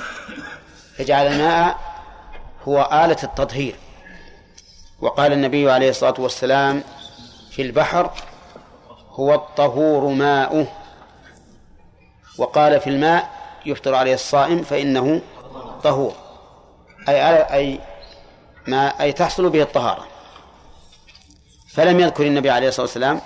فجعل 0.96 1.26
الماء 1.26 1.78
هو 2.68 2.88
آلة 2.92 3.16
التطهير. 3.22 3.74
وقال 5.00 5.32
النبي 5.32 5.70
عليه 5.70 5.90
الصلاة 5.90 6.14
والسلام 6.18 6.82
في 7.50 7.62
البحر 7.62 8.10
هو 9.10 9.34
الطهور 9.34 10.08
ماؤه. 10.08 10.66
وقال 12.38 12.80
في 12.80 12.90
الماء 12.90 13.30
يفطر 13.66 13.94
عليه 13.94 14.14
الصائم 14.14 14.62
فإنه 14.62 15.20
طهور. 15.82 16.14
أي 17.08 17.42
أي 17.54 17.80
ما 18.66 18.86
أي 19.00 19.12
تحصل 19.12 19.50
به 19.50 19.62
الطهارة. 19.62 20.06
فلم 21.72 22.00
يذكر 22.00 22.26
النبي 22.26 22.50
عليه 22.50 22.68
الصلاة 22.68 22.86
والسلام 22.86 23.20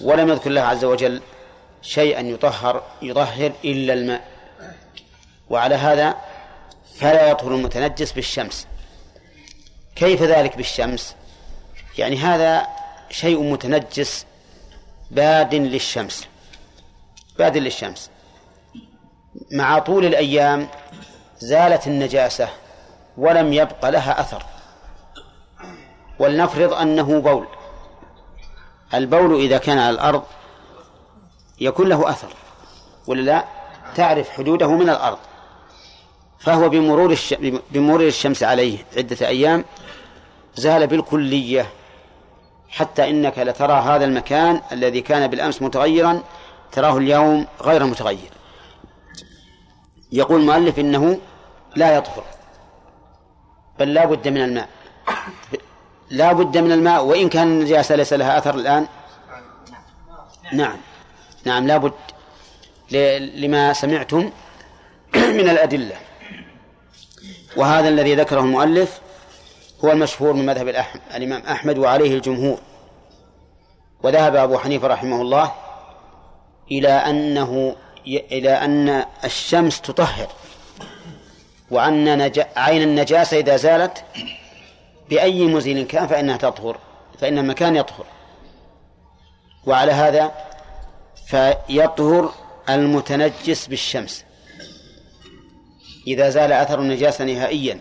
ولم 0.00 0.28
يذكر 0.28 0.50
الله 0.50 0.60
عز 0.60 0.84
وجل 0.84 1.22
شيئا 1.88 2.20
يطهر 2.20 2.82
يطهر 3.02 3.52
إلا 3.64 3.92
الماء. 3.94 4.28
وعلى 5.50 5.74
هذا 5.74 6.16
فلا 6.98 7.30
يطهر 7.30 7.54
المتنجس 7.54 8.12
بالشمس. 8.12 8.66
كيف 9.96 10.22
ذلك 10.22 10.56
بالشمس؟ 10.56 11.14
يعني 11.98 12.16
هذا 12.16 12.66
شيء 13.10 13.42
متنجس 13.42 14.26
باد 15.10 15.54
للشمس. 15.54 16.26
باد 17.38 17.56
للشمس. 17.56 18.10
مع 19.52 19.78
طول 19.78 20.04
الأيام 20.04 20.68
زالت 21.38 21.86
النجاسة 21.86 22.48
ولم 23.16 23.52
يبق 23.52 23.88
لها 23.88 24.20
أثر. 24.20 24.42
ولنفرض 26.18 26.72
أنه 26.72 27.20
بول. 27.20 27.46
البول 28.94 29.40
إذا 29.40 29.58
كان 29.58 29.78
على 29.78 29.90
الأرض 29.90 30.22
يكون 31.60 31.88
له 31.88 32.10
أثر. 32.10 32.28
ولا 33.06 33.20
لا 33.20 33.44
تعرف 33.94 34.30
حدوده 34.30 34.70
من 34.70 34.90
الأرض. 34.90 35.18
فهو 36.38 36.68
بمرور. 36.68 37.16
بمرور 37.70 38.06
الشمس 38.06 38.42
عليه 38.42 38.78
عدة 38.96 39.28
أيام 39.28 39.64
زال 40.54 40.86
بالكلية 40.86 41.66
حتى 42.68 43.10
إنك 43.10 43.38
لترى 43.38 43.72
هذا 43.72 44.04
المكان 44.04 44.60
الذي 44.72 45.00
كان 45.00 45.26
بالأمس 45.26 45.62
متغيرا 45.62 46.22
تراه 46.72 46.98
اليوم 46.98 47.46
غير 47.62 47.84
متغير. 47.84 48.30
يقول 50.12 50.40
المؤلف 50.40 50.78
إنه 50.78 51.18
لا 51.76 51.96
يطهر 51.96 52.24
بل 53.78 53.94
لا 53.94 54.04
بد 54.04 54.28
من 54.28 54.42
الماء. 54.42 54.68
لا 56.10 56.32
بد 56.32 56.58
من 56.58 56.72
الماء 56.72 57.04
وإن 57.04 57.28
كان 57.28 57.46
النجاسة 57.46 57.94
ليس 57.94 58.12
لها 58.12 58.38
أثر 58.38 58.54
الآن؟ 58.54 58.86
نعم. 60.52 60.76
نعم 61.44 61.66
لا 61.66 61.76
بد 61.76 61.92
لما 63.34 63.72
سمعتم 63.72 64.30
من 65.38 65.48
الأدلة. 65.48 65.96
وهذا 67.56 67.88
الذي 67.88 68.14
ذكره 68.14 68.40
المؤلف 68.40 69.00
هو 69.84 69.92
المشهور 69.92 70.32
من 70.32 70.46
مذهب 70.46 70.68
الإمام 71.14 71.42
أحمد 71.42 71.78
وعليه 71.78 72.14
الجمهور. 72.14 72.58
وذهب 74.02 74.36
أبو 74.36 74.58
حنيفة 74.58 74.88
رحمه 74.88 75.22
الله 75.22 75.52
إلى 76.70 76.88
أنه 76.88 77.76
إلى 78.06 78.50
أن 78.50 79.04
الشمس 79.24 79.80
تطهر 79.80 80.28
وأن 81.70 82.18
نج... 82.18 82.40
عين 82.56 82.82
النجاسة 82.82 83.38
إذا 83.38 83.56
زالت 83.56 84.04
بأي 85.10 85.46
مزيل 85.46 85.86
كان 85.86 86.06
فإنها 86.06 86.36
تطهر 86.36 86.78
فإن 87.20 87.38
المكان 87.38 87.76
يطهر. 87.76 88.06
وعلى 89.66 89.92
هذا 89.92 90.32
فيطهر 91.28 92.32
المتنجس 92.68 93.66
بالشمس. 93.66 94.24
إذا 96.06 96.30
زال 96.30 96.52
أثر 96.52 96.80
النجاسة 96.80 97.24
نهائيا. 97.24 97.80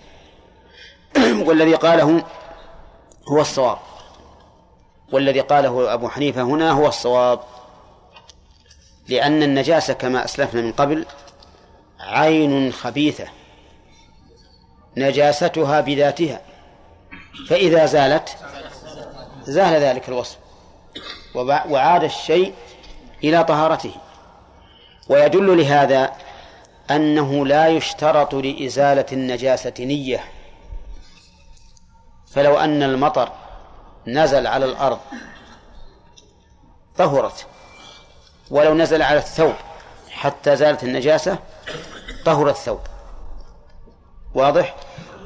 والذي 1.48 1.76
قاله 1.76 2.24
هو 3.28 3.42
الصواب. 3.42 3.78
والذي 5.12 5.40
قاله 5.40 5.94
أبو 5.94 6.10
حنيفة 6.10 6.42
هنا 6.42 6.72
هو 6.72 6.88
الصواب. 6.88 7.40
لأن 9.08 9.44
النجاسة 9.44 9.94
كما 9.94 10.26
أسلفنا 10.26 10.62
من 10.62 10.72
قبل 10.72 11.06
عين 12.00 12.74
خبيثة. 12.74 13.28
نجاستها 14.98 15.82
بذاتها. 15.82 16.42
فإذا 17.50 17.86
زالت 17.86 18.38
زال 19.44 19.74
ذلك 19.82 20.10
الوصف. 20.10 20.38
وعاد 21.36 22.04
الشيء 22.04 22.54
إلى 23.24 23.44
طهارته. 23.44 23.92
ويدل 25.10 25.58
لهذا 25.58 26.12
أنه 26.92 27.46
لا 27.46 27.68
يشترط 27.68 28.36
لإزالة 28.36 29.06
النجاسة 29.12 29.74
نية. 29.80 30.24
فلو 32.32 32.60
أن 32.60 32.84
المطر 32.84 33.32
نزل 34.08 34.48
على 34.48 34.66
الأرض 34.66 35.00
طهرت 36.98 37.46
ولو 38.52 38.74
نزل 38.74 39.02
على 39.02 39.20
الثوب 39.20 39.54
حتى 40.12 40.56
زالت 40.56 40.84
النجاسة 40.84 41.38
طهر 42.26 42.50
الثوب. 42.50 42.80
واضح؟ 44.36 44.76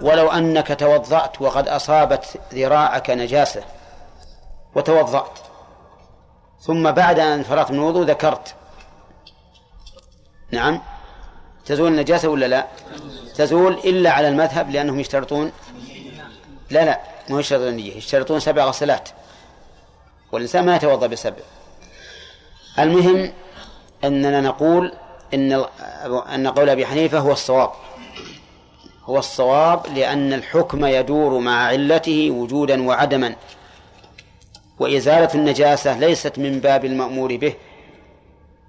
ولو 0.01 0.32
أنك 0.32 0.80
توضأت 0.80 1.41
وقد 1.41 1.67
أصابت 1.67 2.39
ذراعك 2.54 3.10
نجاسة 3.10 3.63
وتوضأت 4.75 5.39
ثم 6.62 6.91
بعد 6.91 7.19
أن 7.19 7.43
فرغت 7.43 7.71
من 7.71 7.78
الوضوء 7.78 8.06
ذكرت. 8.06 8.56
نعم. 10.52 10.82
تزول 11.65 11.91
النجاسة 11.91 12.30
ولا 12.30 12.45
لا؟ 12.45 12.67
تزول 13.36 13.74
إلا 13.74 14.12
على 14.12 14.28
المذهب 14.28 14.69
لأنهم 14.69 15.00
يشترطون. 15.00 15.52
لا 16.69 16.86
لا 16.86 17.00
ما 17.30 17.39
يشترطون 17.39 17.67
النية 17.67 17.95
يشترطون 17.97 18.39
سبع 18.39 18.65
غسلات. 18.65 19.10
والإنسان 20.32 20.65
ما 20.65 20.76
يتوضأ 20.76 21.08
بسبع. 21.08 21.43
المهم 22.80 23.34
أننا 24.04 24.41
نقول 24.41 24.93
إن 25.34 25.65
أن 26.36 26.47
قول 26.47 26.69
أبي 26.69 26.86
حنيفة 26.86 27.19
هو 27.19 27.32
الصواب. 27.32 27.71
هو 29.04 29.19
الصواب 29.19 29.88
لأن 29.95 30.34
الحكم 30.34 30.86
يدور 30.86 31.39
مع 31.39 31.65
علته 31.65 32.32
وجودا 32.32 32.88
وعدما. 32.88 33.36
وإزالة 34.82 35.30
النجاسة 35.36 35.98
ليست 35.98 36.39
من 36.39 36.60
باب 36.60 36.86
المأمور 36.86 37.38
به 37.38 37.54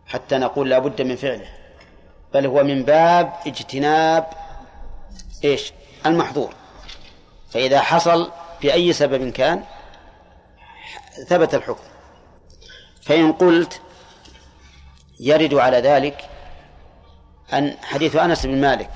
حتى 0.06 0.38
نقول 0.38 0.70
لا 0.70 0.78
بد 0.78 1.02
من 1.02 1.16
فعله 1.16 1.48
بل 2.34 2.46
هو 2.46 2.64
من 2.64 2.82
باب 2.82 3.32
اجتناب 3.46 4.26
إيش؟ 5.44 5.72
المحظور. 6.06 6.54
فإذا 7.50 7.80
حصل 7.80 8.30
بأي 8.62 8.92
سبب 8.92 9.30
كان 9.30 9.64
ثبت 11.28 11.54
الحكم. 11.54 11.84
فإن 13.02 13.32
قلت 13.32 13.80
يرد 15.20 15.54
على 15.54 15.76
ذلك 15.76 16.28
أن 17.52 17.76
حديث 17.82 18.16
أنس 18.16 18.46
بن 18.46 18.60
مالك 18.60 18.90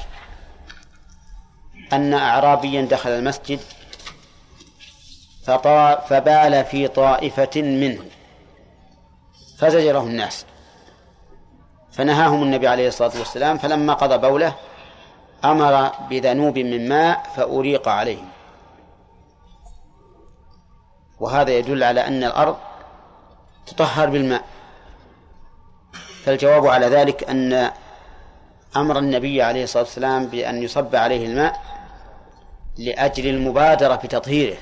أن 1.93 2.15
أعرابيا 2.15 2.83
دخل 2.83 3.11
المسجد 3.11 3.61
فبال 6.09 6.65
في 6.65 6.89
طائفة 6.89 7.63
منه 7.63 8.03
فزجره 9.59 10.01
الناس. 10.01 10.47
فنهاهم 11.93 12.43
النبي 12.43 12.69
عليه 12.69 12.89
الصلاة 12.89 13.19
والسلام 13.19 13.59
فلما 13.59 13.95
قضى 13.95 14.19
بوله 14.19 14.55
أمر 15.45 15.91
بذنوب 16.11 16.59
من 16.59 16.89
ماء 16.89 17.23
فأريق 17.37 17.89
عليهم. 17.89 18.29
وهذا 21.21 21.51
يدل 21.51 21.83
على 21.83 22.07
أن 22.07 22.25
الأرض 22.25 22.57
تطهر 23.67 24.11
بالماء. 24.11 24.45
فالجواب 26.25 26.67
على 26.67 26.87
ذلك 26.87 27.31
أن 27.31 27.71
أمر 28.77 28.99
النبي 28.99 29.43
عليه 29.43 29.65
الصلاة 29.65 29.83
والسلام 29.83 30.27
بأن 30.27 30.63
يصب 30.63 30.97
عليه 30.97 31.27
الماء 31.27 31.61
لأجل 32.79 33.27
المبادرة 33.27 33.97
في 33.97 34.09
تطهيره 34.09 34.57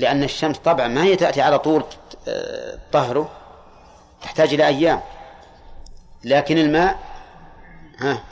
لأن 0.00 0.22
الشمس 0.22 0.58
طبعا 0.58 0.88
ما 0.88 1.02
هي 1.04 1.16
تأتي 1.16 1.40
على 1.42 1.58
طول 1.58 1.84
آه، 2.28 2.78
طهره 2.92 3.30
تحتاج 4.22 4.54
إلى 4.54 4.66
أيام. 4.66 5.00
لكن 6.24 6.58
الماء 6.58 6.98
ها 7.98 8.22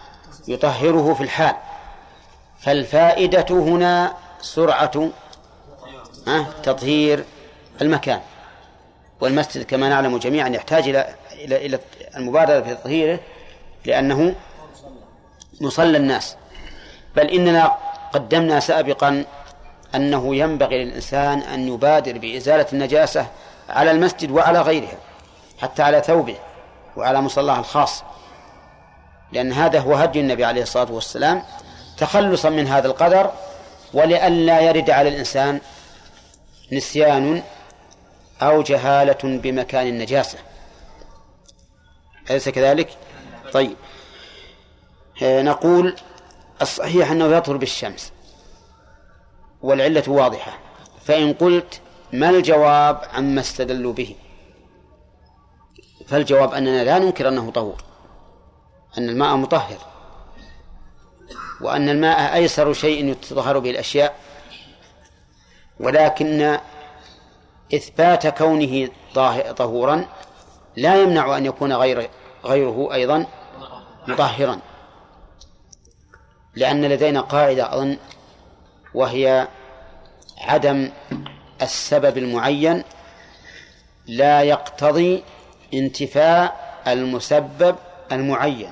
يطهره 0.48 1.14
في 1.14 1.22
الحال. 1.22 1.54
فالفائدة 2.60 3.46
هنا 3.50 4.14
سرعة 4.40 5.10
تطهير 6.62 7.24
المكان. 7.82 8.20
والمسجد 9.20 9.64
كما 9.64 9.88
نعلم 9.88 10.18
جميعا 10.18 10.48
يحتاج 10.48 10.88
إلى 10.88 11.14
إلى 11.32 11.66
إلى 11.66 11.78
المبادرة 12.16 12.60
في 12.60 12.74
تطهيره 12.74 13.20
لأنه 13.84 14.34
مصلى 15.60 15.96
الناس. 15.96 16.36
بل 17.16 17.26
إننا 17.26 17.76
قدمنا 18.12 18.60
سابقا 18.60 19.24
أنه 19.94 20.36
ينبغي 20.36 20.84
للإنسان 20.84 21.38
أن 21.40 21.68
يبادر 21.68 22.18
بإزالة 22.18 22.66
النجاسة 22.72 23.26
على 23.68 23.90
المسجد 23.90 24.30
وعلى 24.30 24.60
غيرها 24.60 24.98
حتى 25.58 25.82
على 25.82 26.02
ثوبه 26.02 26.36
وعلى 26.96 27.20
مصلاه 27.20 27.58
الخاص. 27.58 28.02
لأن 29.32 29.52
هذا 29.52 29.80
هو 29.80 29.94
هدي 29.94 30.20
النبي 30.20 30.44
عليه 30.44 30.62
الصلاة 30.62 30.92
والسلام 30.92 31.42
تخلصا 31.98 32.50
من 32.50 32.66
هذا 32.66 32.86
القدر 32.86 33.30
ولئلا 33.94 34.60
يرد 34.60 34.90
على 34.90 35.08
الإنسان 35.08 35.60
نسيان 36.72 37.42
أو 38.42 38.62
جهالة 38.62 39.18
بمكان 39.24 39.86
النجاسة. 39.86 40.38
أليس 42.30 42.48
كذلك؟ 42.48 42.88
طيب. 43.52 43.76
آه، 45.22 45.42
نقول 45.42 45.96
الصحيح 46.62 47.10
أنه 47.10 47.36
يطهر 47.36 47.56
بالشمس. 47.56 48.12
والعلة 49.62 50.04
واضحة. 50.08 50.58
فإن 51.04 51.32
قلت 51.32 51.80
ما 52.12 52.30
الجواب 52.30 53.00
عما 53.12 53.40
استدلوا 53.40 53.92
به؟ 53.92 54.14
فالجواب 56.08 56.54
أننا 56.54 56.84
لا 56.84 56.98
ننكر 56.98 57.28
أنه 57.28 57.50
طهور 57.50 57.82
أن 58.98 59.08
الماء 59.08 59.36
مطهر 59.36 59.78
وأن 61.60 61.88
الماء 61.88 62.34
أيسر 62.34 62.72
شيء 62.72 63.04
يتطهر 63.04 63.58
به 63.58 63.70
الأشياء 63.70 64.14
ولكن 65.80 66.58
إثبات 67.74 68.26
كونه 68.26 68.88
طهورا 69.56 70.08
لا 70.76 71.02
يمنع 71.02 71.36
أن 71.36 71.46
يكون 71.46 71.72
غير 71.72 72.10
غيره 72.44 72.88
أيضا 72.92 73.26
مطهرا 74.08 74.60
لأن 76.54 76.84
لدينا 76.84 77.20
قاعدة 77.20 77.74
أظن 77.74 77.96
وهي 78.98 79.48
عدم 80.38 80.90
السبب 81.62 82.18
المعين 82.18 82.82
لا 84.06 84.42
يقتضي 84.42 85.22
انتفاء 85.74 86.82
المسبب 86.86 87.76
المعين 88.12 88.70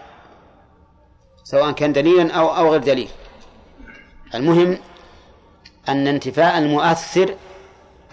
سواء 1.45 1.73
كان 1.73 1.93
دليلا 1.93 2.33
أو 2.33 2.57
أو 2.57 2.73
غير 2.73 2.81
دليل. 2.81 3.09
المهم 4.35 4.79
أن 5.89 6.07
انتفاء 6.07 6.59
المؤثر 6.59 7.35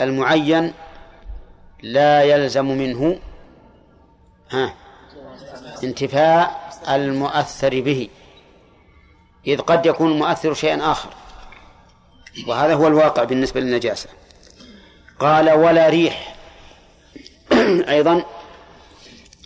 المعين 0.02 0.74
لا 1.84 2.24
يلزم 2.24 2.66
منه 2.66 3.20
ها 4.52 4.74
انتفاء 5.84 6.72
المؤثر 6.90 7.82
به 7.82 8.10
إذ 9.48 9.60
قد 9.60 9.86
يكون 9.86 10.12
المؤثر 10.12 10.54
شيئا 10.54 10.92
آخر. 10.92 11.23
وهذا 12.48 12.74
هو 12.74 12.88
الواقع 12.88 13.24
بالنسبة 13.24 13.60
للنجاسة. 13.60 14.10
قال 15.20 15.52
ولا 15.52 15.90
ريح. 15.90 16.36
أيضا 17.90 18.24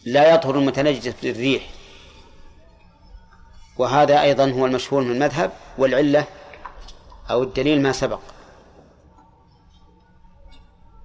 لا 0.05 0.33
يطهر 0.33 0.55
المتنجس 0.55 1.13
بالريح. 1.23 1.63
وهذا 3.77 4.21
أيضا 4.21 4.51
هو 4.51 4.65
المشهور 4.65 5.01
من 5.01 5.11
المذهب 5.11 5.51
والعلة 5.77 6.25
أو 7.29 7.43
الدليل 7.43 7.81
ما 7.81 7.91
سبق. 7.91 8.19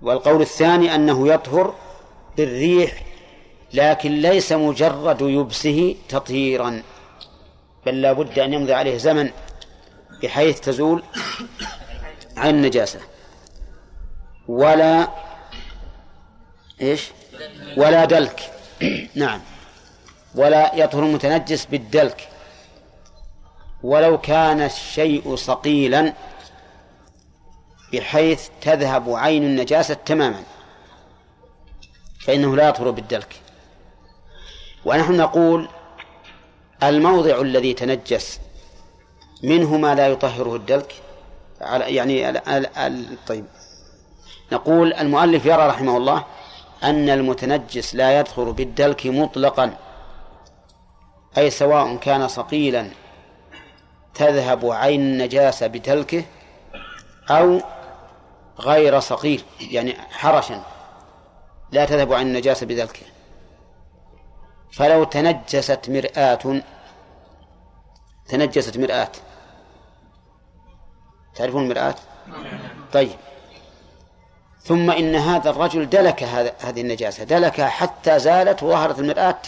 والقول 0.02 0.42
الثاني 0.42 0.94
أنه 0.94 1.28
يطهر 1.28 1.74
بالريح 2.36 3.04
لكن 3.74 4.10
ليس 4.12 4.52
مجرد 4.52 5.20
يبسه 5.20 5.96
تطهيرا 6.08 6.82
بل 7.86 8.02
لا 8.02 8.12
بد 8.12 8.38
أن 8.38 8.54
يمضي 8.54 8.72
عليه 8.74 8.96
زمن 8.96 9.30
بحيث 10.22 10.60
تزول 10.60 11.02
عن 12.36 12.50
النجاسة 12.50 13.00
ولا 14.48 15.08
إيش؟ 16.80 17.10
ولا 17.76 18.04
دلك. 18.04 18.50
نعم. 19.14 19.40
ولا 20.34 20.74
يطهر 20.74 21.02
المتنجس 21.02 21.66
بالدلك. 21.66 22.28
ولو 23.82 24.20
كان 24.20 24.60
الشيء 24.60 25.36
صقيلا 25.36 26.12
بحيث 27.92 28.48
تذهب 28.60 29.10
عين 29.10 29.42
النجاسة 29.42 29.94
تماما. 29.94 30.42
فإنه 32.20 32.56
لا 32.56 32.68
يطهر 32.68 32.90
بالدلك. 32.90 33.36
ونحن 34.84 35.16
نقول 35.16 35.68
الموضع 36.82 37.40
الذي 37.40 37.74
تنجس 37.74 38.40
منه 39.42 39.76
ما 39.76 39.94
لا 39.94 40.08
يطهره 40.08 40.56
الدلك 40.56 40.94
يعني 41.70 42.40
طيب. 43.26 43.44
نقول 44.52 44.92
المؤلف 44.92 45.46
يرى 45.46 45.66
رحمه 45.66 45.96
الله 45.96 46.24
أن 46.82 47.08
المتنجس 47.08 47.94
لا 47.94 48.20
يدخل 48.20 48.52
بالدلك 48.52 49.06
مطلقا 49.06 49.76
أي 51.38 51.50
سواء 51.50 51.96
كان 51.96 52.28
صقيلا 52.28 52.90
تذهب 54.14 54.66
عين 54.66 55.00
النجاسة 55.00 55.66
بدلكه 55.66 56.24
أو 57.30 57.60
غير 58.60 59.00
صقيل 59.00 59.42
يعني 59.60 59.94
حرشا 60.10 60.62
لا 61.72 61.84
تذهب 61.84 62.12
عين 62.12 62.26
النجاسة 62.26 62.66
بدلكه. 62.66 63.06
فلو 64.72 65.04
تنجست 65.04 65.90
مرآة 65.90 66.62
تنجست 68.28 68.78
مرآة 68.78 69.12
تعرفون 71.34 71.62
المرآة؟ 71.62 71.94
طيب. 72.92 73.16
ثم 74.64 74.90
إن 74.90 75.14
هذا 75.14 75.50
الرجل 75.50 75.90
دلك 75.90 76.22
هذه 76.60 76.80
النجاسة 76.80 77.24
دلكها 77.24 77.68
حتى 77.68 78.18
زالت 78.18 78.62
وظهرت 78.62 78.98
المرآة 78.98 79.42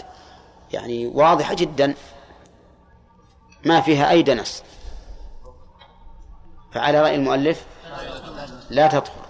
يعني 0.73 1.07
واضحة 1.07 1.55
جدا. 1.55 1.95
ما 3.65 3.81
فيها 3.81 4.11
أي 4.11 4.23
دنس. 4.23 4.63
فعلى 6.73 7.03
رأي 7.03 7.15
المؤلف 7.15 7.65
لا 8.71 8.89
تطهر. 8.89 9.25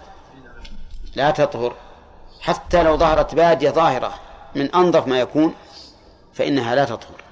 لا 1.14 1.31
تطهر. 1.31 1.75
حتى 2.40 2.83
لو 2.83 2.97
ظهرت 2.97 3.35
بادية 3.35 3.71
ظاهرة 3.71 4.14
من 4.55 4.75
أنظف 4.75 5.07
ما 5.07 5.21
يكون 5.21 5.55
فإنها 6.35 6.75
لا 6.75 6.85
تطهر. 6.85 7.25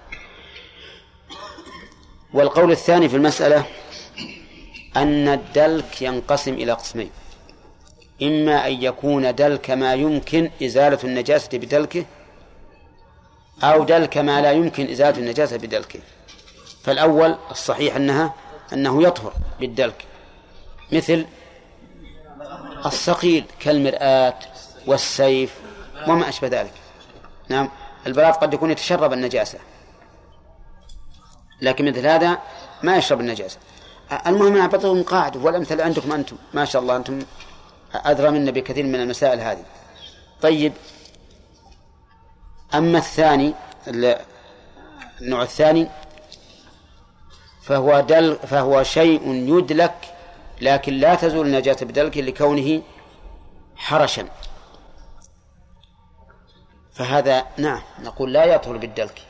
والقول 2.35 2.73
الثاني 2.73 3.09
في 3.09 3.17
المسألة 3.17 3.65
أن 4.97 5.29
الدلك 5.29 6.03
ينقسم 6.03 6.55
إلى 6.55 6.73
قسمين. 6.73 7.11
إما 8.23 8.67
أن 8.67 8.73
يكون 8.83 9.35
دلك 9.35 9.71
ما 9.71 9.95
يمكن 9.95 10.51
إزالة 10.63 10.99
النجاسة 11.05 11.59
بدلكه 11.59 12.05
أو 13.63 13.85
دلك 13.85 14.19
ما 14.19 14.41
لا 14.41 14.53
يمكن 14.53 14.91
إزالة 14.91 15.19
النجاسة 15.19 15.57
بدلكه. 15.57 16.01
فالأول 16.85 17.37
الصحيح 17.51 17.97
أنها 17.97 18.35
أنه 18.73 19.03
يطهر 19.03 19.33
بالدلك. 19.61 20.05
مثل 20.93 21.27
الصقيل 22.87 23.45
كالمرآة 23.61 24.35
والسيف 24.87 25.55
وما 26.09 26.29
أشبه 26.29 26.49
ذلك. 26.49 26.73
نعم 27.49 27.69
البلاط 28.07 28.37
قد 28.37 28.55
يكون 28.55 28.71
يتشرب 28.71 29.13
النجاسة 29.13 29.59
لكن 31.61 31.91
مثل 31.91 32.07
هذا 32.07 32.39
ما 32.83 32.97
يشرب 32.97 33.21
النجاسة. 33.21 33.59
المهم 34.27 34.57
أنا 34.57 34.67
بعطيكم 34.67 35.03
قاعدة 35.03 35.41
والأمثل 35.41 35.81
عندكم 35.81 36.13
أنتم. 36.13 36.37
ما 36.55 36.65
شاء 36.65 36.83
الله 36.83 36.97
أنتم 36.97 37.19
أدرى 37.95 38.31
منا 38.31 38.51
بكثير 38.51 38.85
من 38.85 38.95
المسائل 38.95 39.41
هذه. 39.41 39.65
طيب 40.43 40.73
أما 42.75 42.99
الثاني 42.99 43.55
النوع 45.21 45.43
الثاني 45.43 45.89
فهو 47.63 48.01
دل 48.01 48.37
فهو 48.37 48.83
شيء 48.83 49.29
يدلك 49.29 50.15
لكن 50.61 50.93
لا 50.93 51.15
تزول 51.15 51.47
النجاة 51.47 51.77
بدلك 51.83 52.17
لكونه 52.17 52.83
حرشا. 53.77 54.29
فهذا 56.93 57.47
نعم 57.57 57.83
نقول 58.03 58.33
لا 58.33 58.45
يطهر 58.45 58.77
بالدلك. 58.77 59.23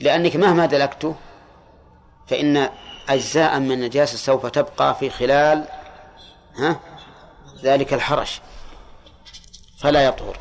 لأنك 0.00 0.36
مهما 0.36 0.66
دلكته 0.66 1.14
فإن 2.26 2.68
أجزاء 3.08 3.58
من 3.58 3.72
النجاسة 3.72 4.16
سوف 4.16 4.46
تبقى 4.46 4.94
في 4.94 5.10
خلال 5.10 5.68
ها 6.58 6.80
ذلك 7.62 7.94
الحرش. 7.94 8.40
فلا 9.78 10.04
يطهر. 10.04 10.38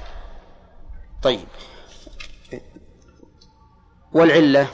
طيب. 1.23 1.47
والعلة؟ 4.13 4.67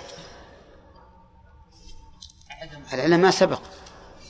العلة 2.93 3.17
ما 3.17 3.31
سبق. 3.31 3.59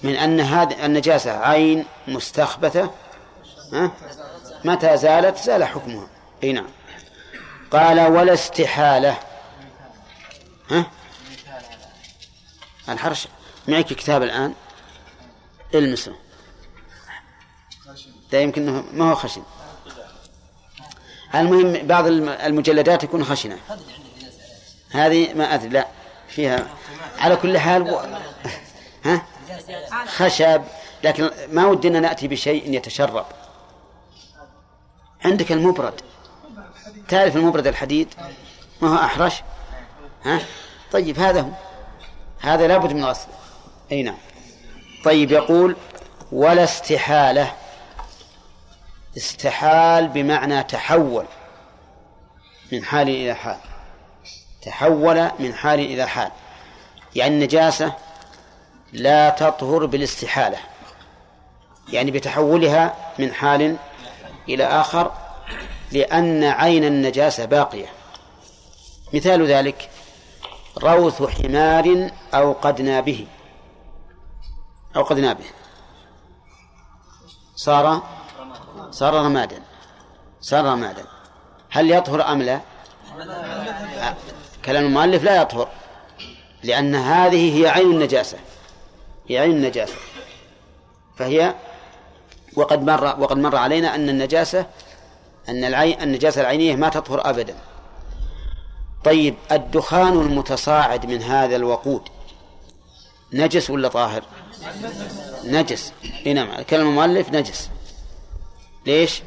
من 0.04 0.16
أن 0.16 0.40
هذه 0.40 0.86
النجاسة 0.86 1.32
عين 1.32 1.86
مستخبثة 2.08 2.92
ها؟ 3.74 3.92
متى 4.66 4.98
زالت؟ 4.98 5.38
زال 5.38 5.64
حكمها. 5.64 6.08
أي 6.44 6.52
نعم. 6.52 6.70
قال 7.72 8.00
ولا 8.00 8.34
استحالة. 8.34 9.18
ها؟ 10.72 10.86
الحرش. 12.90 13.28
معك 13.68 13.86
كتاب 13.86 14.24
الآن؟ 14.24 14.54
المسه. 15.76 16.16
ده 18.32 18.40
يمكن 18.40 18.84
ما 18.94 19.12
هو 19.12 19.16
خشن. 19.16 19.44
المهم 21.36 21.88
بعض 21.88 22.08
المجلدات 22.08 23.02
تكون 23.02 23.24
خشنة. 23.26 23.60
هذه 24.92 25.34
ما 25.34 25.54
أدري 25.54 25.70
لا 25.70 25.88
فيها 26.28 26.68
على 27.20 27.36
كل 27.36 27.58
حال 27.58 27.82
و... 27.82 28.02
ها؟ 29.06 29.26
خشب 30.08 30.64
لكن 31.04 31.30
ما 31.52 31.66
ودنا 31.66 32.00
نأتي 32.00 32.28
بشيء 32.28 32.74
يتشرب. 32.74 33.26
عندك 35.26 35.52
المبرد. 35.52 36.02
تعرف 37.10 37.36
المبرد 37.36 37.68
الحديد؟ 37.68 38.14
ما 38.82 38.90
هو 38.90 38.96
أحرش؟ 38.96 39.42
ها؟ 40.24 40.40
طيب 40.92 41.20
هذا 41.20 41.42
هو. 41.42 41.50
هذا 42.40 42.68
لابد 42.68 42.94
من 42.94 43.06
غسله 43.06 43.34
أي 43.92 44.04
نعم. 44.04 44.18
طيب 45.04 45.32
يقول 45.32 45.76
ولا 46.32 46.64
استحالة. 46.64 47.54
استحال 49.18 50.08
بمعنى 50.08 50.64
تحول 50.64 51.26
من 52.72 52.84
حال 52.86 53.10
إلى 53.10 53.34
حال. 53.34 53.58
تحول 54.62 55.32
من 55.40 55.54
حال 55.54 55.80
إلى 55.80 56.08
حال. 56.08 56.32
يعني 57.16 57.36
النجاسة 57.36 57.94
لا 58.94 59.30
تطهر 59.30 59.86
بالاستحالة. 59.86 60.58
يعني 61.90 62.12
بتحولها 62.12 62.96
من 63.20 63.34
حال 63.34 63.78
إلى 64.50 64.66
آخر 64.66 65.12
لأن 65.92 66.44
عين 66.44 66.84
النجاسة 66.84 67.46
باقية. 67.46 67.88
مثال 69.14 69.46
ذلك 69.48 69.90
روث 70.78 71.24
حمار 71.24 72.12
أوقدنا 72.34 73.00
به. 73.00 73.28
أوقدنا 74.98 75.34
به 75.34 75.46
صار 77.56 78.04
صار 78.92 79.14
رمادا. 79.14 79.62
صار 80.42 80.66
رمادا. 80.66 81.06
هل 81.70 81.92
يطهر 81.92 82.32
أم 82.32 82.42
لا؟ 82.42 82.62
كلام 84.66 84.86
المؤلف 84.86 85.24
لا 85.24 85.42
يطهر 85.42 85.68
لأن 86.64 86.96
هذه 86.96 87.62
هي 87.62 87.68
عين 87.68 87.92
النجاسة. 87.92 88.38
هي 89.30 89.38
عين 89.38 89.52
النجاسة. 89.52 89.96
فهي 91.18 91.56
وقد 92.56 92.84
مر 92.84 93.06
وقد 93.20 93.38
مر 93.38 93.56
علينا 93.56 93.96
أن 93.96 94.10
النجاسة 94.10 94.66
أن 95.50 95.64
العين 95.64 96.02
النجاسة 96.02 96.42
العينية 96.42 96.76
ما 96.76 96.90
تطهر 96.90 97.30
أبدا. 97.30 97.56
طيب 99.04 99.36
الدخان 99.52 100.14
المتصاعد 100.22 101.06
من 101.06 101.22
هذا 101.22 101.56
الوقود 101.56 102.02
نجس 103.34 103.70
ولا 103.70 103.88
طاهر؟ 103.88 104.24
نجس. 105.44 105.94
إي 106.26 106.34
نعم. 106.34 106.62
كلام 106.62 106.88
المؤلف 106.88 107.30
نجس. 107.30 107.70
ليش؟ 108.86 109.22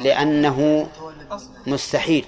لأنه 0.00 0.88
مستحيل. 1.66 2.26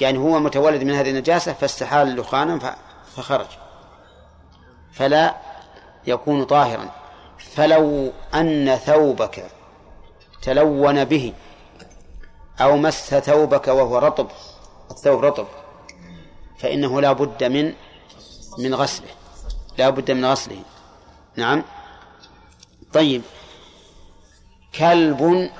يعني 0.00 0.18
هو 0.18 0.38
متولد 0.38 0.82
من 0.82 0.94
هذه 0.94 1.10
النجاسة 1.10 1.52
فاستحال 1.52 2.16
دخانا 2.16 2.76
فخرج. 3.16 3.46
فلا 4.92 5.36
يكون 6.06 6.44
طاهرا. 6.44 6.90
فلو 7.38 8.12
أن 8.34 8.76
ثوبك 8.76 9.44
تلون 10.42 11.04
به 11.04 11.32
أو 12.60 12.76
مس 12.76 13.14
ثوبك 13.14 13.68
وهو 13.68 13.98
رطب 13.98 14.28
الثوب 14.90 15.24
رطب 15.24 15.46
فإنه 16.58 17.00
لا 17.00 17.12
بد 17.12 17.44
من 17.44 17.72
من 18.58 18.74
غسله. 18.74 19.08
لا 19.78 19.90
بد 19.90 20.10
من 20.10 20.24
غسله. 20.24 20.62
نعم. 21.36 21.64
طيب. 22.92 23.22
كلب 24.74 25.50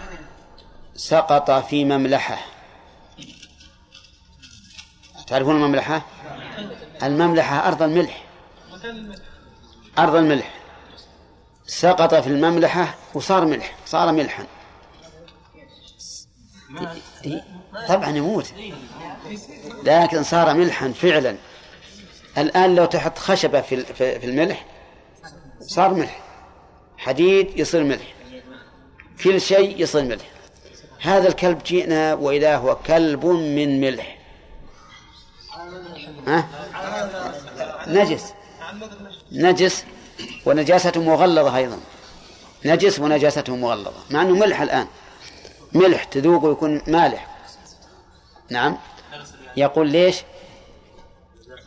سقط 0.94 1.50
في 1.50 1.84
مملحة. 1.84 2.38
تعرفون 5.26 5.56
المملحة؟ 5.56 6.02
المملحة 7.02 7.68
أرض 7.68 7.82
الملح. 7.82 8.24
أرض 9.98 10.14
الملح. 10.14 10.54
سقط 11.66 12.14
في 12.14 12.26
المملحة 12.26 12.94
وصار 13.14 13.44
ملح 13.44 13.76
صار 13.86 14.12
ملحا. 14.12 14.46
طبعا 17.88 18.08
يموت. 18.08 18.54
لكن 19.84 20.22
صار 20.22 20.54
ملحا 20.54 20.92
فعلا. 20.92 21.36
الآن 22.40 22.74
لو 22.74 22.84
تحط 22.84 23.18
خشبة 23.18 23.60
في 23.60 23.84
في 23.94 24.26
الملح 24.26 24.64
صار 25.60 25.94
ملح. 25.94 26.20
حديد 26.98 27.58
يصير 27.58 27.84
ملح. 27.84 28.14
كل 29.24 29.40
شيء 29.40 29.82
يصير 29.82 30.04
ملح. 30.04 30.24
هذا 31.00 31.28
الكلب 31.28 31.62
جئنا 31.66 32.14
وإذا 32.14 32.56
هو 32.56 32.76
كلب 32.86 33.26
من 33.26 33.80
ملح. 33.80 34.18
ها؟ 36.26 36.48
نجس. 37.86 38.32
نجس 39.32 39.84
ونجاسته 40.46 41.02
مغلظة 41.02 41.56
أيضا. 41.56 41.80
نجس 42.64 42.98
ونجاسته 42.98 43.56
مغلظة. 43.56 43.92
مع 44.10 44.22
أنه 44.22 44.34
ملح 44.34 44.60
الآن. 44.60 44.86
ملح 45.72 46.04
تذوق 46.04 46.44
ويكون 46.44 46.82
مالح. 46.86 47.36
نعم. 48.50 48.78
يقول 49.56 49.88
ليش؟ 49.88 50.16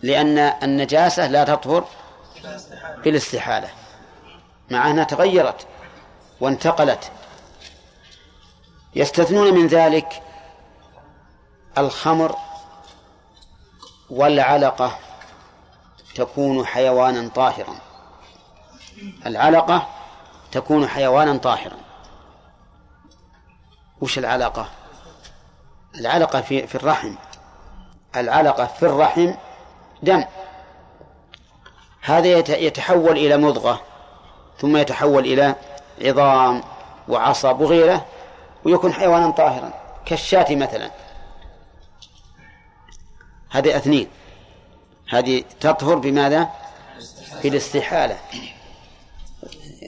لأن 0.03 0.37
النجاسة 0.37 1.27
لا 1.27 1.43
تطهر 1.43 1.85
بالاستحالة 3.03 3.69
مع 4.71 4.91
أنها 4.91 5.03
تغيرت 5.03 5.67
وانتقلت. 6.41 7.11
يستثنون 8.95 9.53
من 9.53 9.67
ذلك 9.67 10.23
الخمر 11.77 12.35
والعلقة 14.09 14.97
تكون 16.15 16.65
حيوانا 16.65 17.29
طاهرا. 17.29 17.75
العلقة 19.25 19.87
تكون 20.51 20.87
حيوانا 20.87 21.37
طاهرا. 21.37 21.77
وش 24.01 24.17
العلقة؟ 24.17 24.69
العلقة 25.95 26.41
في 26.41 26.67
في 26.67 26.75
الرحم. 26.75 27.15
العلقة 28.15 28.65
في 28.65 28.85
الرحم 28.85 29.33
دم. 30.03 30.23
هذا 32.01 32.27
يتحول 32.37 33.17
إلى 33.17 33.37
مضغة 33.37 33.81
ثم 34.59 34.77
يتحول 34.77 35.25
إلى 35.25 35.55
عظام 36.01 36.63
وعصب 37.07 37.61
وغيره 37.61 38.05
ويكون 38.63 38.93
حيوانا 38.93 39.29
طاهرا 39.29 39.73
كالشاة 40.05 40.55
مثلا. 40.55 40.91
هذه 43.49 43.77
أثنين. 43.77 44.07
هذه 45.09 45.43
تطهر 45.59 45.95
بماذا؟ 45.95 46.49
بالاستحالة 47.43 48.17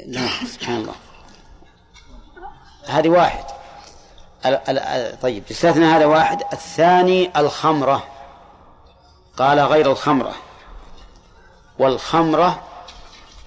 لا 0.06 0.28
سبحان 0.46 0.76
الله. 0.76 0.96
هذه 2.88 3.10
واحد. 3.10 3.44
طيب 5.22 5.44
استثنى 5.52 5.86
هذا 5.86 6.06
واحد. 6.06 6.44
الثاني 6.54 7.32
الخمرة. 7.38 8.04
قال 9.38 9.60
غير 9.60 9.92
الخمرة. 9.92 10.36
والخمرة 11.80 12.64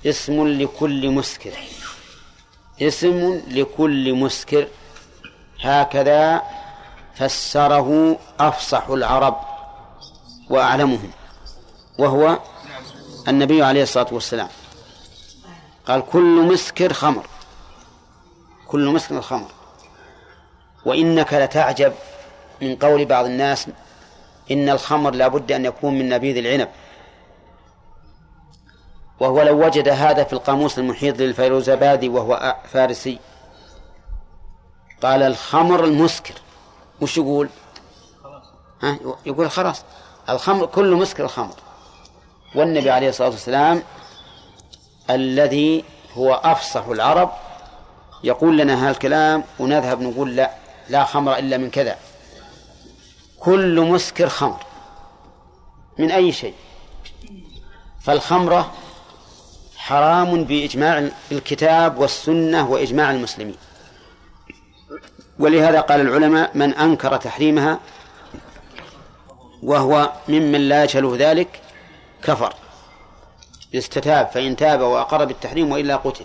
اسم 0.06 0.48
لكل 0.48 1.10
مسكر. 1.10 1.52
اسم 2.82 3.42
لكل 3.48 4.14
مسكر. 4.14 4.68
هكذا 5.60 6.42
فسره 7.14 8.18
أفصح 8.40 8.88
العرب 8.88 9.40
وأعلمهم 10.50 11.10
وهو 11.98 12.38
النبي 13.28 13.62
عليه 13.62 13.82
الصلاة 13.82 14.06
والسلام. 14.12 14.48
قال 15.88 16.06
كل 16.06 16.46
مسكر 16.52 16.92
خمر. 16.92 17.26
كل 18.66 18.88
مسكر 18.88 19.20
خمر. 19.20 19.50
وإنك 20.84 21.34
لتعجب 21.34 21.92
من 22.62 22.76
قول 22.76 23.04
بعض 23.04 23.24
الناس 23.24 23.66
إن 24.50 24.68
الخمر 24.68 25.10
لا 25.10 25.28
بد 25.28 25.52
أن 25.52 25.64
يكون 25.64 25.98
من 25.98 26.08
نبيذ 26.08 26.36
العنب. 26.36 26.68
وهو 29.20 29.42
لو 29.42 29.66
وجد 29.66 29.88
هذا 29.88 30.24
في 30.24 30.32
القاموس 30.32 30.78
المحيط 30.78 31.18
للفيروزابادي 31.18 32.08
وهو 32.08 32.56
فارسي. 32.72 33.18
قال 35.02 35.22
الخمر 35.22 35.84
المسكر. 35.84 36.34
وش 37.00 37.16
يقول؟ 37.16 37.48
ها؟ 38.82 38.98
يقول 39.26 39.50
خلاص. 39.50 39.84
الخمر 40.28 40.66
كل 40.66 40.94
مسكر 40.94 41.24
الخمر. 41.24 41.54
والنبي 42.54 42.90
عليه 42.90 43.08
الصلاة 43.08 43.28
والسلام 43.28 43.82
الذي 45.10 45.84
هو 46.14 46.34
أفصح 46.34 46.86
العرب 46.86 47.32
يقول 48.24 48.58
لنا 48.58 48.88
هالكلام 48.88 49.44
ونذهب 49.58 50.00
نقول 50.00 50.36
لا 50.36 50.50
لا 50.88 51.04
خمر 51.04 51.38
إلا 51.38 51.56
من 51.56 51.70
كذا. 51.70 51.96
كل 53.46 53.80
مسكر 53.80 54.28
خمر 54.28 54.60
من 55.98 56.10
أي 56.10 56.32
شيء. 56.32 56.54
فالخمرة 58.00 58.72
حرام 59.76 60.44
بإجماع 60.44 61.08
الكتاب 61.32 61.98
والسنة 61.98 62.70
وإجماع 62.70 63.10
المسلمين. 63.10 63.56
ولهذا 65.38 65.80
قال 65.80 66.00
العلماء 66.00 66.56
من 66.56 66.74
أنكر 66.74 67.16
تحريمها 67.16 67.80
وهو 69.62 70.12
ممن 70.28 70.68
لا 70.68 70.84
يشله 70.84 71.16
ذلك 71.18 71.60
كفر. 72.22 72.54
يستتاب 73.72 74.26
فإن 74.26 74.56
تاب 74.56 74.80
وأقر 74.80 75.24
بالتحريم 75.24 75.72
وإلا 75.72 75.96
قتل. 75.96 76.24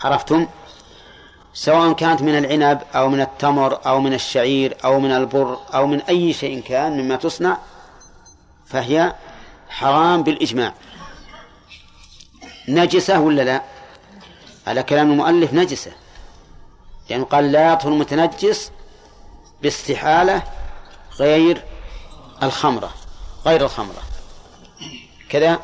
عرفتم؟ 0.00 0.46
سواء 1.54 1.92
كانت 1.92 2.22
من 2.22 2.38
العنب 2.38 2.80
أو 2.94 3.08
من 3.08 3.20
التمر 3.20 3.86
أو 3.86 4.00
من 4.00 4.14
الشعير 4.14 4.76
أو 4.84 5.00
من 5.00 5.10
البر 5.10 5.58
أو 5.74 5.86
من 5.86 6.00
أي 6.00 6.32
شيء 6.32 6.60
كان 6.60 7.00
مما 7.00 7.16
تصنع 7.16 7.58
فهي 8.66 9.14
حرام 9.68 10.22
بالإجماع. 10.22 10.74
نجسة 12.68 13.20
ولا 13.20 13.42
لا؟ 13.42 13.62
على 14.66 14.82
كلام 14.82 15.10
المؤلف 15.10 15.52
نجسة. 15.52 15.90
لأنه 15.90 16.00
يعني 17.10 17.24
قال 17.24 17.52
لا 17.52 17.72
يطهر 17.72 17.92
المتنجس 17.92 18.70
باستحالة 19.62 20.42
غير 21.18 21.64
الخمرة 22.42 22.90
غير 23.46 23.64
الخمرة. 23.64 24.02
كذا؟ 25.28 25.60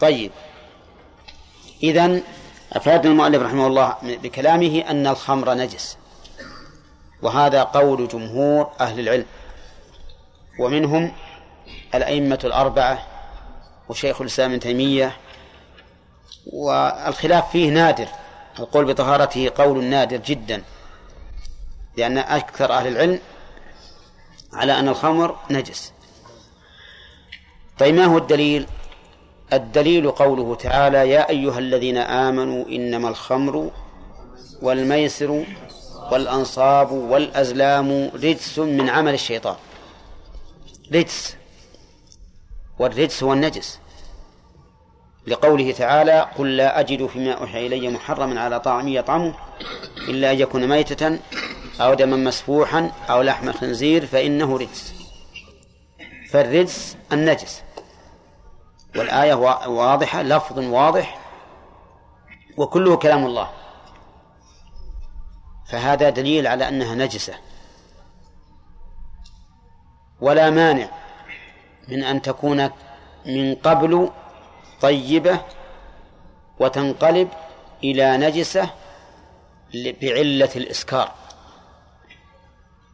طيب. 0.00 0.30
إذن 1.82 2.22
أفاد 2.72 3.06
المؤلف 3.06 3.42
رحمه 3.42 3.66
الله 3.66 3.96
بكلامه 4.02 4.84
أن 4.90 5.06
الخمر 5.06 5.54
نجس 5.54 5.96
وهذا 7.22 7.62
قول 7.62 8.08
جمهور 8.08 8.70
أهل 8.80 9.00
العلم 9.00 9.26
ومنهم 10.58 11.12
الأئمة 11.94 12.38
الأربعة 12.44 13.06
وشيخ 13.88 14.20
الإسلام 14.20 14.50
ابن 14.50 14.60
تيمية 14.60 15.16
والخلاف 16.46 17.50
فيه 17.50 17.70
نادر 17.70 18.08
القول 18.58 18.84
بطهارته 18.84 19.50
قول 19.56 19.84
نادر 19.84 20.16
جدا 20.16 20.62
لأن 21.96 22.18
أكثر 22.18 22.72
أهل 22.72 22.86
العلم 22.86 23.20
على 24.52 24.78
أن 24.78 24.88
الخمر 24.88 25.36
نجس. 25.50 25.92
طيب 27.78 27.94
ما 27.94 28.04
هو 28.04 28.18
الدليل؟ 28.18 28.66
الدليل 29.52 30.10
قوله 30.10 30.54
تعالى 30.54 31.10
يا 31.10 31.28
أيها 31.30 31.58
الذين 31.58 31.96
آمنوا 31.96 32.64
إنما 32.68 33.08
الخمر 33.08 33.70
والميسر 34.62 35.44
والأنصاب 36.12 36.92
والأزلام 36.92 38.10
رجس 38.14 38.58
من 38.58 38.88
عمل 38.88 39.14
الشيطان. 39.14 39.56
رجس. 40.94 41.36
والرجس 42.78 43.22
هو 43.22 43.32
النجس. 43.32 43.78
لقوله 45.26 45.72
تعالى 45.72 46.28
قل 46.38 46.56
لا 46.56 46.80
أجد 46.80 47.06
فيما 47.06 47.32
أوحي 47.32 47.66
إلي 47.66 47.88
محرما 47.88 48.40
على 48.40 48.60
طعام 48.60 48.88
يطعمه 48.88 49.34
إلا 50.08 50.32
أن 50.32 50.40
يكون 50.40 50.68
ميتة 50.68 51.18
أو 51.80 51.94
دما 51.94 52.16
مسفوحا 52.16 52.90
أو 53.10 53.22
لحم 53.22 53.52
خنزير 53.52 54.06
فإنه 54.06 54.56
رجس. 54.56 54.94
فالرجس 56.30 56.96
النجس. 57.12 57.62
والآية 58.96 59.34
واضحة 59.66 60.22
لفظ 60.22 60.58
واضح 60.58 61.18
وكله 62.56 62.96
كلام 62.96 63.26
الله. 63.26 63.50
فهذا 65.68 66.10
دليل 66.10 66.46
على 66.46 66.68
أنها 66.68 66.94
نجسة. 66.94 67.34
ولا 70.20 70.50
مانع 70.50 70.88
من 71.88 72.04
أن 72.04 72.22
تكون 72.22 72.70
من 73.26 73.54
قبل 73.54 74.10
طيبة 74.80 75.40
وتنقلب 76.60 77.28
إلى 77.84 78.16
نجسة 78.16 78.70
بعلة 79.74 80.50
الإسكار. 80.56 81.12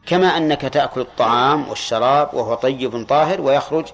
كما 0.05 0.37
أنك 0.37 0.61
تأكل 0.61 1.01
الطعام 1.01 1.69
والشراب 1.69 2.33
وهو 2.33 2.55
طيب 2.55 3.05
طاهر 3.07 3.41
ويخرج 3.41 3.85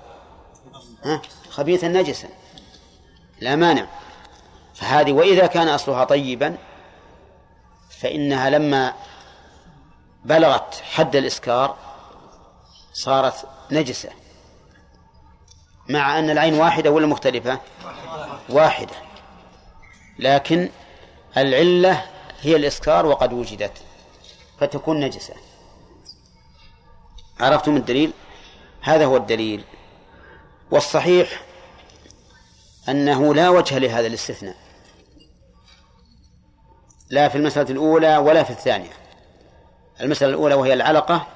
خبيثا 1.53 1.87
نجسا 1.87 2.29
لا 3.41 3.55
مانع. 3.55 3.87
فهذه 4.73 5.11
وإذا 5.11 5.47
كان 5.47 5.67
أصلها 5.67 6.03
طيبا 6.03 6.57
فإنها 7.89 8.49
لما 8.49 8.93
بلغت 10.25 10.75
حد 10.75 11.15
الإسكار 11.15 11.77
صارت 12.93 13.47
نجسة 13.71 14.09
مع 15.89 16.19
أن 16.19 16.29
العين 16.29 16.53
واحدة 16.53 16.91
ولا 16.91 17.07
مختلفة؟ 17.07 17.59
واحدة. 18.49 18.95
لكن 20.19 20.69
العلة 21.37 22.05
هي 22.41 22.55
الإسكار 22.55 23.05
وقد 23.05 23.33
وجدت 23.33 23.77
فتكون 24.59 24.99
نجسة. 24.99 25.33
عرفتم 27.39 27.77
الدليل؟ 27.77 28.11
هذا 28.81 29.05
هو 29.05 29.17
الدليل. 29.17 29.63
والصحيح 30.74 31.41
أنه 32.89 33.34
لا 33.34 33.49
وجه 33.49 33.78
لهذا 33.78 34.07
الاستثناء 34.07 34.55
لا 37.09 37.30
في 37.30 37.38
المسألة 37.38 37.69
الأولى 37.69 38.17
ولا 38.17 38.43
في 38.43 38.49
الثانية. 38.49 38.89
المسألة 40.01 40.30
الأولى 40.30 40.55
وهي 40.55 40.74
العلقة 40.74 41.28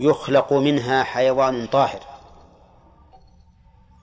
يخلق 0.00 0.52
منها 0.52 1.02
حيوان 1.02 1.66
طاهر 1.66 2.00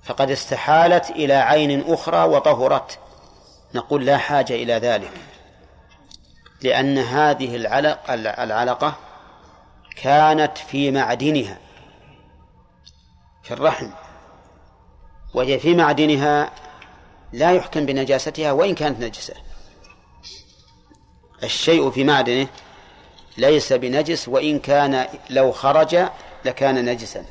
فقد 0.04 0.32
استحالت 0.32 1.10
إلى 1.10 1.34
عين 1.34 1.94
أخرى 1.94 2.24
وطهرت. 2.24 3.00
نقول 3.76 4.06
لا 4.06 4.18
حاجة 4.18 4.54
إلى 4.54 4.74
ذلك 4.74 5.12
لأن 6.62 6.98
هذه 6.98 7.56
العلق 7.56 8.12
العلقة 8.42 8.96
كانت 9.96 10.58
في 10.58 10.92
معدنها. 10.92 11.69
في 13.50 13.56
الرحم 13.56 13.90
وهي 15.34 15.60
في 15.60 15.76
معدنها 15.76 16.52
لا 17.34 17.52
يحكم 17.52 17.86
بنجاستها 17.86 18.52
وإن 18.52 18.76
كانت 18.76 19.00
نجسة. 19.00 19.34
الشيء 21.44 21.92
في 21.92 22.04
معدنه 22.04 22.48
ليس 23.38 23.74
بنجس 23.74 24.28
وإن 24.28 24.60
كان 24.60 25.08
لو 25.30 25.52
خرج 25.52 25.98
لكان 26.46 26.86
نجسا. 26.86 27.26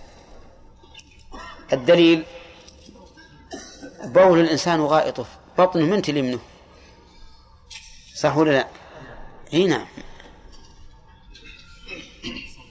الدليل 1.73 2.25
بول 4.05 4.41
الإنسان 4.41 4.81
وغائطه 4.81 5.27
بطنه 5.59 5.85
من 5.85 6.03
تلي 6.03 6.23
منه 6.23 6.39
صح 8.16 8.37
ولا 8.37 8.51
لا؟ 8.51 8.66
إي 9.55 9.66
نعم. 9.66 9.87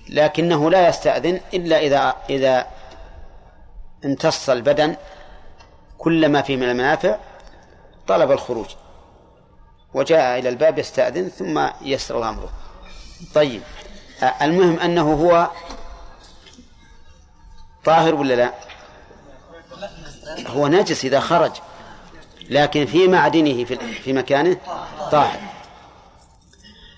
لكنه 0.10 0.72
لا 0.72 0.90
يستأذن 0.90 1.42
إلا 1.54 1.80
إذا 1.80 2.16
إذا 2.30 2.77
امتص 4.06 4.50
البدن 4.50 4.96
كل 5.98 6.30
ما 6.30 6.42
فيه 6.42 6.58
من 6.58 6.64
المنافع 6.64 7.18
طلب 8.08 8.32
الخروج 8.32 8.66
وجاء 9.94 10.40
إلى 10.40 10.50
الباب 10.50 10.80
يستأذن 10.80 11.30
ثم 11.30 11.68
يسر 11.82 12.30
أمره. 12.30 12.50
طيب 13.34 13.62
المهم 14.42 14.80
أنه 14.80 15.14
هو 15.14 15.50
طاهر 17.86 18.16
ولا 18.16 18.34
لا؟ 18.34 18.54
هو 20.48 20.68
نجس 20.68 21.06
إذا 21.06 21.20
خرج 21.20 21.52
لكن 22.50 22.86
في 22.86 23.08
معدنه 23.08 23.66
في, 23.66 23.76
في 23.76 24.14
مكانه 24.14 24.58
طاهر. 25.12 25.40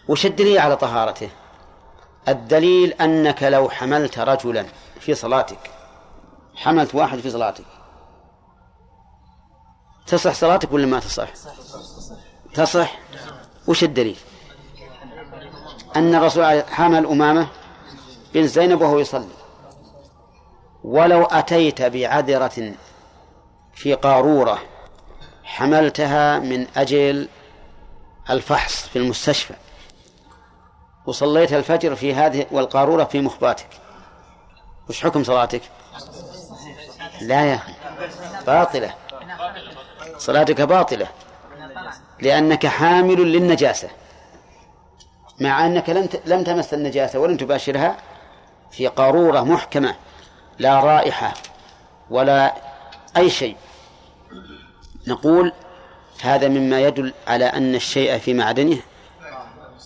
وش 0.07 0.25
الدليل 0.25 0.59
على 0.59 0.77
طهارته؟ 0.77 1.29
الدليل 2.27 2.93
أنك 2.93 3.43
لو 3.43 3.69
حملت 3.69 4.19
رجلا 4.19 4.65
في 4.99 5.15
صلاتك 5.15 5.78
حملت 6.59 6.95
واحد 6.95 7.19
في 7.19 7.29
صلاتك 7.29 7.65
تصح 10.07 10.33
صلاتك 10.33 10.71
ولا 10.71 10.85
ما 10.85 10.99
تصح؟ 10.99 11.29
تصح. 12.53 12.99
وش 13.67 13.83
الدليل؟ 13.83 14.17
أن 15.95 16.15
الرسول 16.15 16.63
حمل 16.63 17.05
أمامة 17.05 17.47
بن 18.33 18.47
زينب 18.47 18.81
وهو 18.81 18.99
يصلي. 18.99 19.27
ولو 20.83 21.23
أتيت 21.23 21.81
بعذرة 21.81 22.73
في 23.73 23.93
قارورة 23.93 24.59
حملتها 25.43 26.39
من 26.39 26.67
أجل 26.77 27.27
الفحص 28.29 28.87
في 28.87 28.99
المستشفى. 28.99 29.53
وصليت 31.05 31.53
الفجر 31.53 31.95
في 31.95 32.13
هذه 32.13 32.45
والقارورة 32.51 33.03
في 33.03 33.21
مخباتك. 33.21 33.69
وش 34.89 35.03
حكم 35.03 35.23
صلاتك؟ 35.23 35.61
لا 37.21 37.45
يا 37.45 37.55
أخي 37.55 37.73
باطلة. 38.47 38.93
صلاتك 40.17 40.61
باطلة. 40.61 41.07
لأنك 42.21 42.67
حامل 42.67 43.31
للنجاسة. 43.31 43.89
مع 45.39 45.65
أنك 45.65 45.89
لم 45.89 46.09
لم 46.25 46.43
تمس 46.43 46.73
النجاسة 46.73 47.19
ولم 47.19 47.37
تباشرها 47.37 47.97
في 48.71 48.87
قارورة 48.87 49.39
محكمة 49.41 49.95
لا 50.59 50.79
رائحة 50.79 51.33
ولا 52.09 52.53
أي 53.17 53.29
شيء. 53.29 53.55
نقول 55.07 55.53
هذا 56.21 56.47
مما 56.47 56.79
يدل 56.79 57.13
على 57.27 57.45
أن 57.45 57.75
الشيء 57.75 58.17
في 58.17 58.33
معدنه 58.33 58.77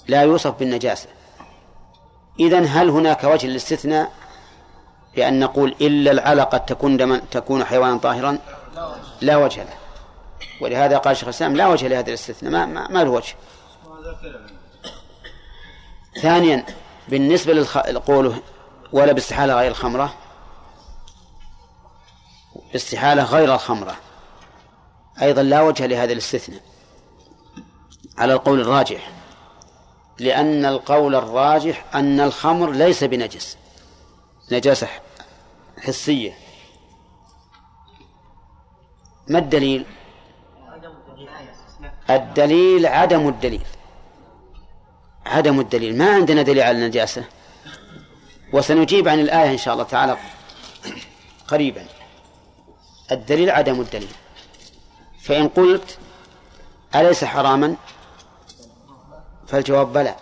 لا 0.08 0.22
يوصف 0.22 0.60
بالنجاسة. 0.60 1.10
إذن 2.40 2.68
هل 2.68 2.90
هناك 2.90 3.24
وجه 3.24 3.48
للاستثناء؟ 3.48 4.12
بأن 5.16 5.40
نقول 5.40 5.76
إلا 5.82 6.12
العلقة 6.12 6.58
تكون 6.58 6.98
دما 6.98 7.22
تكون 7.32 7.66
حيوانا 7.66 7.98
طاهرا 7.98 8.38
لا 9.22 9.38
وجه 9.38 9.64
له. 9.64 9.74
ولهذا 10.62 10.98
قال 10.98 11.18
شيخ 11.18 11.24
الإسلام 11.24 11.56
لا 11.56 11.68
وجه 11.68 11.88
لهذا 11.88 12.10
الاستثناء 12.10 12.52
ما, 12.52 12.66
ما, 12.66 12.88
ما 12.88 13.04
له 13.04 13.10
وجه. 13.10 13.36
ثانيا 16.22 16.66
بالنسبة 17.08 17.54
لقوله 17.88 18.42
ولا 18.92 19.12
باستحالة 19.12 19.54
غير 19.54 19.72
الخمرة 19.72 20.14
استحالة 22.76 23.24
غير 23.24 23.54
الخمرة. 23.56 23.96
أيضا 25.22 25.44
لا 25.44 25.62
وجه 25.62 25.86
لهذا 25.86 26.14
الاستثناء. 26.14 26.62
على 28.18 28.34
القول 28.34 28.62
الراجح. 28.62 29.12
لأن 30.20 30.66
القول 30.66 31.16
الراجح 31.16 31.86
أن 31.96 32.20
الخمر 32.20 32.72
ليس 32.72 33.04
بنجس. 33.04 33.58
نجاسة 34.52 34.88
حسية. 35.80 36.34
ما 39.28 39.40
الدليل؟ 39.40 39.86
الدليل 42.10 42.86
عدم 42.86 43.28
الدليل. 43.28 43.66
عدم 45.26 45.60
الدليل. 45.60 45.98
ما 45.98 46.16
عندنا 46.16 46.42
دليل 46.42 46.64
على 46.64 46.78
النجاسة. 46.78 47.24
وسنجيب 48.54 49.08
عن 49.08 49.20
الآية 49.20 49.52
إن 49.52 49.58
شاء 49.58 49.74
الله 49.74 49.86
تعالى 49.86 50.18
قريبا. 51.48 51.86
الدليل 53.12 53.50
عدم 53.50 53.82
الدليل. 53.82 54.12
فإن 55.22 55.48
قلت 55.48 55.98
أليس 56.96 57.24
حراما؟ 57.24 57.76
فالجواب 59.48 59.94
بلى. 59.94 60.16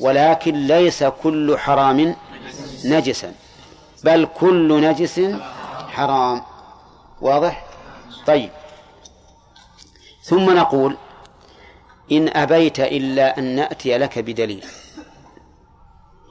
ولكن 0.00 0.66
ليس 0.66 1.04
كل 1.04 1.58
حرام 1.58 2.16
نجسا. 2.84 3.34
بل 4.04 4.28
كل 4.36 4.80
نجس 4.80 5.20
حرام. 5.88 6.42
واضح؟ 7.20 7.66
طيب. 8.26 8.50
ثم 10.22 10.56
نقول 10.56 10.96
إن 12.12 12.28
أبيت 12.28 12.80
إلا 12.80 13.38
أن 13.38 13.44
نأتي 13.44 13.98
لك 13.98 14.18
بدليل. 14.18 14.64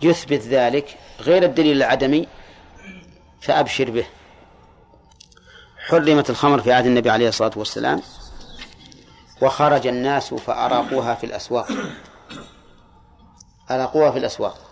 يثبت 0.04 0.42
ذلك 0.42 0.98
غير 1.20 1.44
الدليل 1.44 1.78
العدمي 1.78 2.28
فأبشر 3.42 3.92
به. 3.92 4.06
حرمت 5.88 6.30
الخمر 6.30 6.62
في 6.62 6.74
عهد 6.74 6.86
النبي 6.86 7.10
عليه 7.10 7.30
الصلاة 7.30 7.52
والسلام 7.56 8.02
وخرج 9.42 9.88
الناس 9.88 10.34
فأراقوها 10.34 11.16
في 11.16 11.26
الأسواق. 11.26 11.68
أراقوها 13.72 14.12
في 14.12 14.18
الأسواق. 14.18 14.71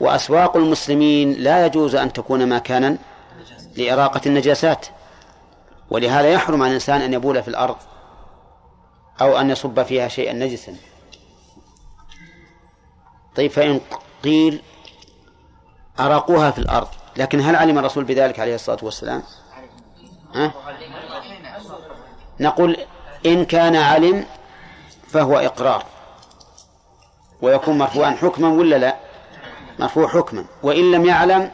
وأسواق 0.00 0.56
المسلمين 0.56 1.32
لا 1.32 1.66
يجوز 1.66 1.94
أن 1.94 2.12
تكون 2.12 2.48
مكانا 2.48 2.98
لإراقة 3.76 4.20
النجاسات. 4.26 4.86
ولهذا 5.90 6.28
يحرم 6.28 6.62
على 6.62 6.68
الإنسان 6.68 7.00
أن 7.00 7.12
يبول 7.14 7.42
في 7.42 7.48
الأرض 7.48 7.76
أو 9.20 9.40
أن 9.40 9.50
يصب 9.50 9.82
فيها 9.82 10.08
شيئا 10.08 10.32
نجسا. 10.32 10.76
طيب 13.36 13.50
فإن 13.50 13.80
قيل 14.24 14.62
أراقوها 16.00 16.50
في 16.50 16.58
الأرض 16.58 16.88
لكن 17.16 17.40
هل 17.40 17.56
علم 17.56 17.78
الرسول 17.78 18.04
بذلك 18.04 18.40
عليه 18.40 18.54
الصلاة 18.54 18.78
والسلام؟ 18.82 19.22
ها؟ 20.34 20.52
نقول 22.40 22.76
إن 23.26 23.44
كان 23.44 23.76
علم 23.76 24.26
فهو 25.08 25.38
إقرار 25.38 25.84
ويكون 27.42 27.78
مرفوعا 27.78 28.10
حكما 28.10 28.48
ولا 28.48 28.76
لا؟ 28.76 28.96
مرفوع 29.80 30.08
حكما 30.08 30.44
وإن 30.62 30.92
لم 30.92 31.04
يعلم 31.06 31.50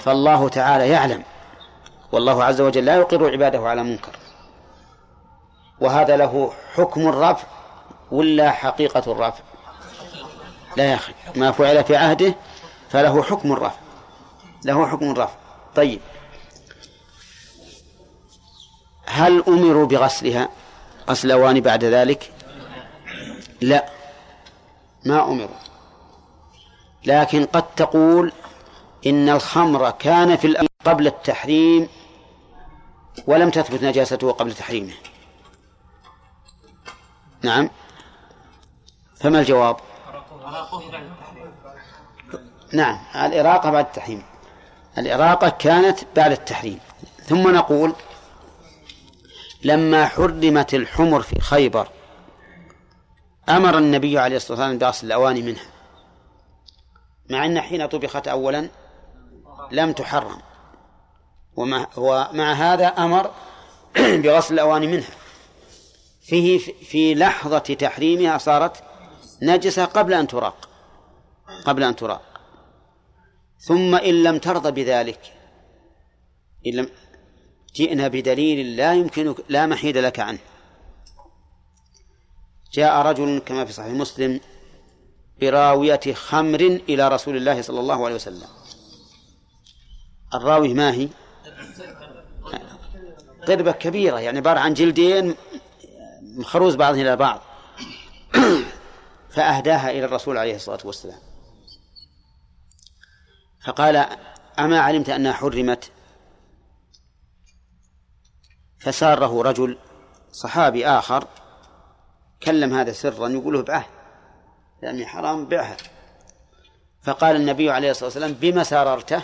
فالله 0.00 0.48
تعالى 0.48 0.88
يعلم. 0.88 1.22
والله 2.12 2.44
عز 2.44 2.60
وجل 2.60 2.84
لا 2.84 2.96
يقر 2.96 3.30
عباده 3.30 3.68
على 3.68 3.82
منكر. 3.82 4.12
وهذا 5.80 6.16
له 6.16 6.52
حكم 6.74 7.08
الرفع 7.08 7.46
ولا 8.10 8.50
حقيقة 8.50 9.12
الرفع. 9.12 9.44
لا 10.76 10.84
يا 10.84 10.94
أخي 10.94 11.12
ما 11.34 11.50
فعل 11.50 11.84
في 11.84 11.96
عهده 11.96 12.34
فله 12.90 13.22
حكم 13.22 13.52
الرفع. 13.52 13.78
له 14.64 14.86
حكم 14.86 15.10
الرفع. 15.10 15.34
طيب. 15.76 16.00
هل 19.06 19.44
أمروا 19.48 19.86
بغسلها؟ 19.86 20.48
غسل 21.10 21.60
بعد 21.60 21.84
ذلك؟ 21.84 22.32
لا. 23.60 23.86
ما 25.04 25.24
أمروا. 25.24 25.65
لكن 27.06 27.44
قد 27.44 27.74
تقول 27.74 28.32
إن 29.06 29.28
الخمر 29.28 29.90
كان 29.90 30.36
في 30.36 30.46
الأمر 30.46 30.68
قبل 30.84 31.06
التحريم 31.06 31.88
ولم 33.26 33.50
تثبت 33.50 33.82
نجاسته 33.82 34.32
قبل 34.32 34.54
تحريمه. 34.54 34.92
نعم. 37.42 37.70
فما 39.16 39.38
الجواب؟ 39.38 39.76
نعم 42.72 42.98
الإراقة 43.14 43.70
بعد 43.70 43.84
التحريم. 43.86 44.22
الإراقة 44.98 45.48
كانت 45.48 45.98
بعد 46.16 46.32
التحريم. 46.32 46.78
ثم 47.24 47.54
نقول 47.54 47.92
لما 49.64 50.06
حرمت 50.06 50.74
الحمر 50.74 51.22
في 51.22 51.40
خيبر 51.40 51.88
أمر 53.48 53.78
النبي 53.78 54.18
عليه 54.18 54.36
الصلاة 54.36 54.60
والسلام 54.60 54.78
بغسل 54.78 55.06
الأواني 55.06 55.42
منها. 55.42 55.75
مع 57.30 57.46
أن 57.46 57.60
حين 57.60 57.86
طبخت 57.86 58.28
أولا 58.28 58.68
لم 59.72 59.92
تحرم. 59.92 60.40
ومع, 61.56 61.86
ومع 61.96 62.52
هذا 62.52 62.86
أمر 62.86 63.30
بغسل 64.22 64.54
الأواني 64.54 64.86
منها. 64.86 65.10
فيه 66.20 66.58
في 66.58 67.14
لحظة 67.14 67.58
تحريمها 67.58 68.38
صارت 68.38 68.82
نجسة 69.42 69.84
قبل 69.84 70.14
أن 70.14 70.26
تراق. 70.26 70.68
قبل 71.64 71.82
أن 71.82 71.96
تراق. 71.96 72.22
ثم 73.58 73.94
إن 73.94 74.22
لم 74.22 74.38
ترضى 74.38 74.70
بذلك 74.70 75.20
إن 76.66 76.72
لم 76.72 76.88
جئنا 77.74 78.08
بدليل 78.08 78.76
لا 78.76 78.94
يمكن 78.94 79.34
لا 79.48 79.66
محيد 79.66 79.96
لك 79.96 80.20
عنه. 80.20 80.38
جاء 82.72 83.06
رجل 83.06 83.42
كما 83.46 83.64
في 83.64 83.72
صحيح 83.72 83.92
مسلم 83.92 84.40
براوية 85.40 86.00
خمر 86.14 86.60
إلى 86.60 87.08
رسول 87.08 87.36
الله 87.36 87.62
صلى 87.62 87.80
الله 87.80 88.04
عليه 88.04 88.14
وسلم. 88.14 88.48
الراوي 90.34 90.74
ما 90.74 90.92
هي؟ 90.92 91.08
قربة 93.48 93.72
كبيرة 93.72 94.20
يعني 94.20 94.38
عبارة 94.38 94.58
عن 94.58 94.74
جلدين 94.74 95.34
مخروز 96.22 96.74
بعضهم 96.74 97.00
إلى 97.00 97.16
بعض. 97.16 97.40
فأهداها 99.34 99.90
إلى 99.90 100.04
الرسول 100.04 100.38
عليه 100.38 100.56
الصلاة 100.56 100.80
والسلام. 100.84 101.18
فقال 103.64 104.06
أما 104.58 104.80
علمت 104.80 105.08
أنها 105.08 105.32
حرمت؟ 105.32 105.90
فساره 108.78 109.42
رجل 109.42 109.78
صحابي 110.32 110.86
آخر 110.86 111.28
كلم 112.42 112.74
هذا 112.74 112.92
سرا 112.92 113.28
يقول 113.28 113.54
له 113.54 113.62
بعه 113.62 113.95
يعني 114.82 115.06
حرام 115.06 115.46
بعها 115.46 115.76
فقال 117.02 117.36
النبي 117.36 117.70
عليه 117.70 117.90
الصلاة 117.90 118.04
والسلام 118.04 118.32
بما 118.32 118.62
ساررته 118.62 119.22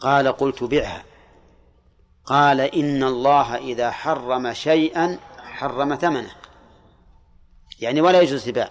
قال 0.00 0.28
قلت 0.28 0.64
بعها. 0.64 1.04
قال 2.24 2.60
إن 2.60 3.02
الله 3.02 3.56
إذا 3.56 3.90
حرم 3.90 4.52
شيئا 4.52 5.18
حرم 5.38 5.94
ثمنه. 5.94 6.30
يعني 7.80 8.00
ولا 8.00 8.20
يجوز 8.20 8.44
تباع 8.44 8.70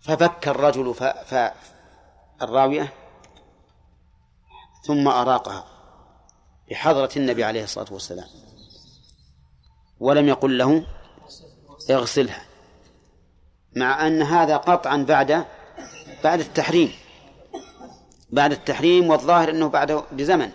ففك 0.00 0.48
الرجل 0.48 0.94
ف... 0.94 1.02
ف... 1.04 1.52
الراوية 2.42 2.92
ثم 4.86 5.08
أراقها 5.08 5.64
بحضرة 6.70 7.10
النبي 7.16 7.44
عليه 7.44 7.64
الصلاة 7.64 7.92
والسلام 7.92 8.28
ولم 10.00 10.28
يقل 10.28 10.58
له 10.58 10.86
اغسلها. 11.90 12.47
مع 13.78 14.06
أن 14.06 14.22
هذا 14.22 14.56
قطعا 14.56 14.96
بعد 14.96 15.44
بعد 16.24 16.40
التحريم. 16.40 16.92
بعد 18.30 18.52
التحريم 18.52 19.10
والظاهر 19.10 19.50
أنه 19.50 19.68
بعده 19.68 20.04
بزمن. 20.12 20.50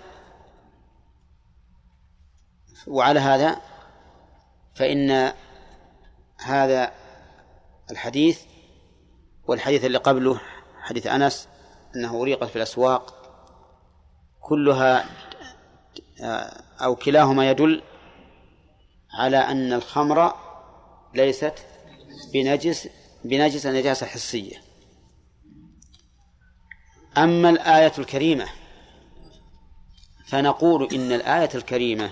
وعلى 2.87 3.19
هذا 3.19 3.61
فإن 4.75 5.33
هذا 6.37 6.91
الحديث 7.91 8.41
والحديث 9.47 9.85
اللي 9.85 9.97
قبله 9.97 10.41
حديث 10.81 11.07
أنس 11.07 11.47
أنه 11.95 12.21
أريقت 12.21 12.49
في 12.49 12.55
الأسواق 12.55 13.13
كلها 14.41 15.05
أو 16.81 16.95
كلاهما 16.95 17.49
يدل 17.49 17.81
على 19.13 19.37
أن 19.37 19.73
الخمر 19.73 20.33
ليست 21.13 21.53
بنجس 22.33 22.89
بنجس 23.23 23.65
نجاسة 23.65 24.05
حسية. 24.05 24.61
أما 27.17 27.49
الآية 27.49 27.91
الكريمة 27.97 28.47
فنقول 30.27 30.93
إن 30.93 31.11
الآية 31.11 31.49
الكريمة 31.55 32.11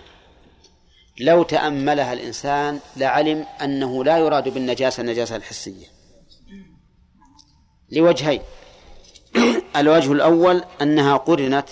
لو 1.20 1.44
تأملها 1.44 2.14
الإنسان 2.14 2.80
لعلم 2.98 3.46
أنه 3.62 4.04
لا 4.04 4.18
يراد 4.18 4.50
بالنجاسة 4.50 5.02
النجاسة 5.02 5.36
الحسية. 5.36 5.88
لوجهين. 7.92 8.42
الوجه 9.76 10.12
الأول 10.12 10.64
أنها 10.82 11.18
قرنت 11.18 11.70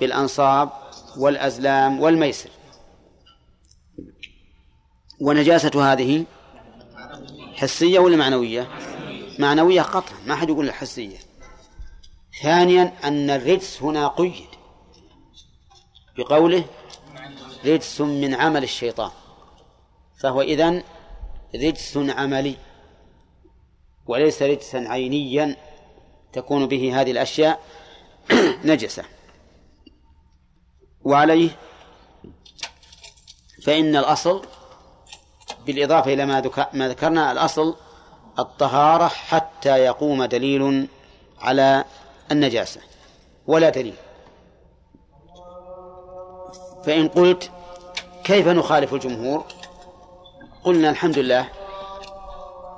بالأنصاب 0.00 0.70
والأزلام 1.16 2.00
والميسر. 2.00 2.50
ونجاسة 5.20 5.92
هذه 5.92 6.24
حسية 7.60 7.98
ولا 7.98 8.16
معنوية؟ 8.16 8.68
معنوية 9.38 9.82
قطعا 9.82 10.18
ما 10.26 10.34
حد 10.34 10.48
يقول 10.48 10.72
حسية 10.72 11.18
ثانيا 12.42 12.92
أن 13.04 13.30
الرجس 13.30 13.82
هنا 13.82 14.08
قيد. 14.08 14.46
بقوله 16.18 16.64
رجس 17.64 18.00
من 18.00 18.34
عمل 18.34 18.62
الشيطان. 18.62 19.10
فهو 20.20 20.42
إذن 20.42 20.82
رجس 21.54 21.96
عملي. 21.96 22.56
وليس 24.06 24.42
رجسا 24.42 24.78
عينيا 24.78 25.56
تكون 26.32 26.66
به 26.66 27.00
هذه 27.00 27.10
الأشياء 27.10 27.60
نجسة. 28.64 29.04
وعليه 31.04 31.50
فإن 33.62 33.96
الأصل 33.96 34.59
بالإضافة 35.66 36.12
إلى 36.12 36.26
ما 36.72 36.88
ذكرنا 36.88 37.32
الأصل 37.32 37.76
الطهارة 38.38 39.08
حتى 39.08 39.78
يقوم 39.78 40.24
دليل 40.24 40.88
على 41.40 41.84
النجاسة 42.32 42.80
ولا 43.46 43.70
دليل. 43.70 43.94
فإن 46.84 47.08
قلت 47.08 47.50
كيف 48.24 48.48
نخالف 48.48 48.94
الجمهور؟ 48.94 49.44
قلنا 50.64 50.90
الحمد 50.90 51.18
لله 51.18 51.48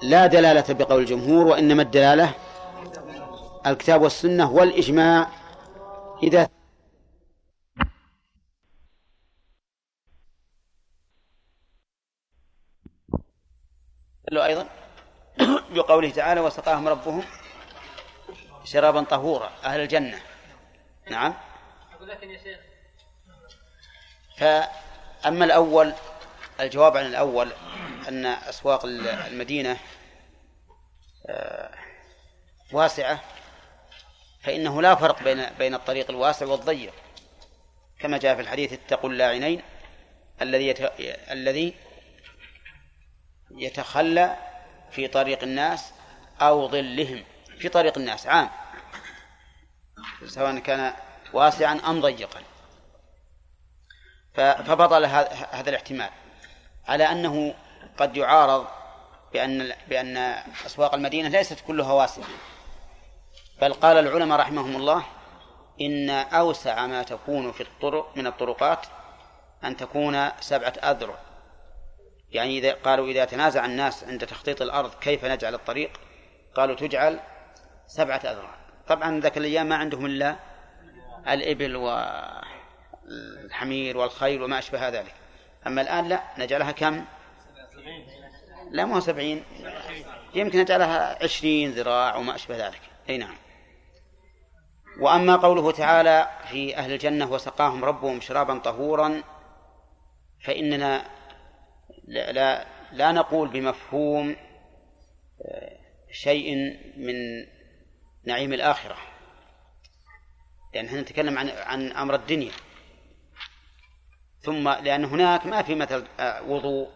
لا 0.02 0.26
دلالة 0.26 0.74
بقول 0.74 1.00
الجمهور 1.00 1.46
وإنما 1.46 1.82
الدلالة 1.82 2.32
الكتاب 3.66 4.02
والسنة 4.02 4.50
والإجماع. 4.52 5.28
إذا 6.22 6.48
له 14.32 14.46
أيضا 14.46 14.66
بقوله 15.74 16.10
تعالى 16.10 16.40
وسقاهم 16.40 16.88
ربهم 16.88 17.24
شرابا 18.64 19.02
طهورا 19.02 19.52
أهل 19.64 19.80
الجنة. 19.80 20.20
نعم. 21.10 21.34
يا 22.22 22.38
شيخ 22.44 22.58
فأما 24.38 25.44
الأول 25.44 25.92
الجواب 26.60 26.96
عن 26.96 27.06
الأول 27.06 27.52
أن 28.08 28.26
أسواق 28.26 28.84
المدينة 28.84 29.78
آه، 31.26 31.70
واسعة 32.72 33.20
فإنه 34.42 34.82
لا 34.82 34.94
فرق 34.94 35.22
بين 35.22 35.46
بين 35.58 35.74
الطريق 35.74 36.10
الواسع 36.10 36.46
والضيق 36.46 36.92
كما 37.98 38.18
جاء 38.18 38.34
في 38.34 38.40
الحديث 38.40 38.72
اتقوا 38.72 39.10
اللاعنين 39.10 39.62
الذي 40.42 40.74
الذي 41.30 41.74
يتخلى 43.56 44.36
في 44.90 45.08
طريق 45.08 45.42
الناس 45.42 45.92
أو 46.40 46.68
ظلهم 46.68 47.24
في 47.58 47.68
طريق 47.68 47.98
الناس 47.98 48.26
عام. 48.26 48.50
سواء 50.26 50.58
كان 50.58 50.94
واسعا 51.32 51.80
أم 51.86 52.00
ضيقا. 52.00 52.40
فبطل 54.34 55.04
هذا 55.50 55.70
الاحتمال 55.70 56.10
على 56.88 57.04
أنه 57.04 57.54
قد 57.98 58.16
يعارض 58.16 58.66
بأن 59.32 59.72
بأن 59.88 60.16
أسواق 60.66 60.94
المدينة 60.94 61.28
ليست 61.28 61.60
كلها 61.60 61.92
واسعة. 61.92 62.24
بل 63.60 63.72
قال 63.72 63.98
العلماء 63.98 64.38
رحمهم 64.38 64.76
الله 64.76 65.04
إن 65.80 66.10
أوسع 66.10 66.86
ما 66.86 67.02
تكون 67.02 67.52
في 67.52 67.60
الطرق 67.60 68.16
من 68.16 68.26
الطرقات 68.26 68.86
أن 69.64 69.76
تكون 69.76 70.30
سبعة 70.40 70.72
أذرع. 70.82 71.31
يعني 72.32 72.58
إذا 72.58 72.72
قالوا 72.72 73.08
إذا 73.08 73.24
تنازع 73.24 73.64
الناس 73.64 74.04
عند 74.04 74.26
تخطيط 74.26 74.62
الأرض 74.62 74.94
كيف 74.94 75.24
نجعل 75.24 75.54
الطريق 75.54 75.90
قالوا 76.54 76.76
تجعل 76.76 77.20
سبعة 77.86 78.16
أذرع. 78.16 78.54
طبعا 78.88 79.20
ذاك 79.20 79.38
الأيام 79.38 79.66
ما 79.66 79.76
عندهم 79.76 80.06
إلا 80.06 80.36
الإبل 81.28 81.76
والحمير 83.06 83.96
والخيل 83.96 84.42
وما 84.42 84.58
أشبه 84.58 84.88
ذلك. 84.88 85.14
أما 85.66 85.82
الآن 85.82 86.08
لا 86.08 86.22
نجعلها 86.38 86.72
كم؟ 86.72 87.04
لا 88.70 88.84
مو 88.84 89.00
سبعين. 89.00 89.44
يمكن 90.34 90.58
نجعلها 90.58 91.24
عشرين 91.24 91.70
ذراع 91.70 92.16
وما 92.16 92.34
أشبه 92.34 92.66
ذلك. 92.66 92.80
أي 93.08 93.18
نعم. 93.18 93.36
وأما 95.00 95.36
قوله 95.36 95.70
تعالى 95.70 96.28
في 96.50 96.76
أهل 96.76 96.92
الجنة 96.92 97.32
وسقاهم 97.32 97.84
ربهم 97.84 98.20
شرابا 98.20 98.58
طهورا 98.58 99.22
فإننا 100.44 101.04
لا, 102.04 102.32
لا, 102.32 102.66
لا 102.92 103.12
نقول 103.12 103.48
بمفهوم 103.48 104.36
آه، 105.44 105.78
شيء 106.10 106.54
من 106.96 107.14
نعيم 108.24 108.52
الآخرة. 108.52 108.96
لأن 110.74 110.86
إحنا 110.86 111.00
نتكلم 111.00 111.38
عن 111.38 111.48
عن 111.48 111.92
أمر 111.92 112.14
الدنيا. 112.14 112.52
ثم 114.40 114.68
لأن 114.68 115.04
هناك 115.04 115.46
ما 115.46 115.62
في 115.62 115.74
مثل 115.74 116.06
آه، 116.20 116.42
وضوء 116.42 116.88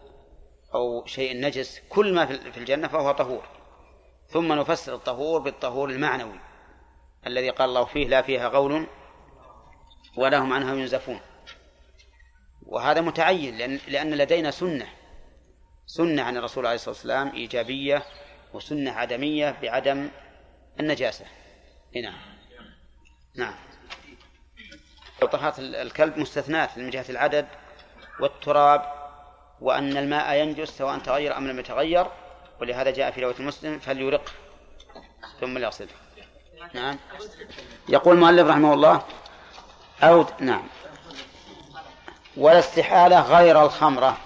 أو 0.75 1.05
شيء 1.05 1.41
نجس 1.41 1.81
كل 1.89 2.13
ما 2.13 2.25
في 2.25 2.57
الجنة 2.57 2.87
فهو 2.87 3.11
طهور. 3.11 3.47
ثم 4.27 4.53
نفسر 4.53 4.95
الطهور 4.95 5.41
بالطهور 5.41 5.89
المعنوي 5.89 6.39
الذي 7.27 7.49
قال 7.49 7.69
الله 7.69 7.85
فيه 7.85 8.07
لا 8.07 8.21
فيها 8.21 8.47
غول 8.47 8.87
ولا 10.17 10.37
هم 10.37 10.53
عنها 10.53 10.75
ينزفون. 10.75 11.19
وهذا 12.67 13.01
متعين 13.01 13.57
لأن, 13.57 13.79
لأن 13.87 14.13
لدينا 14.13 14.51
سنة. 14.51 14.87
سنة 15.85 16.21
عن 16.23 16.37
الرسول 16.37 16.65
عليه 16.65 16.75
الصلاة 16.75 16.93
والسلام 16.93 17.31
إيجابية 17.35 18.03
وسنة 18.53 18.91
عدمية 18.91 19.55
بعدم 19.61 20.09
النجاسة. 20.79 21.25
نعم. 22.03 22.37
نعم. 23.35 23.53
طهارة 25.31 25.55
الكلب 25.59 26.17
مستثنات 26.17 26.77
من 26.77 26.89
جهة 26.89 27.05
العدد 27.09 27.47
والتراب 28.19 28.81
وأن 29.61 29.97
الماء 29.97 30.35
ينجس 30.35 30.69
سواء 30.69 30.99
تغير 30.99 31.37
أم 31.37 31.47
لم 31.47 31.59
يتغير 31.59 32.07
ولهذا 32.61 32.91
جاء 32.91 33.11
في 33.11 33.21
رواية 33.21 33.35
المسلم 33.39 33.79
فليرق 33.79 34.33
ثم 35.41 35.57
ليغسله 35.57 35.87
نعم. 36.73 36.97
يقول 37.89 38.15
المؤلف 38.15 38.47
رحمه 38.47 38.73
الله 38.73 39.03
أو 40.03 40.25
نعم. 40.39 40.63
ولا 42.37 42.59
استحالة 42.59 43.21
غير 43.21 43.65
الخمرة. 43.65 44.17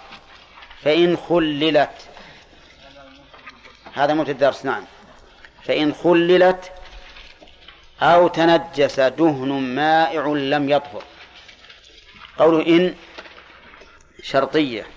فإن 0.83 1.17
خللت 1.17 2.09
هذا 3.93 4.13
موت 4.13 4.29
الدرس 4.29 4.65
نعم. 4.65 4.85
فإن 5.63 5.93
خللت 5.93 6.71
أو 8.01 8.27
تنجس 8.27 8.99
دهن 8.99 9.49
مائع 9.49 10.25
لم 10.27 10.69
يطهر. 10.69 11.03
قوله 12.39 12.67
إن 12.67 12.95
شرطية. 14.23 14.87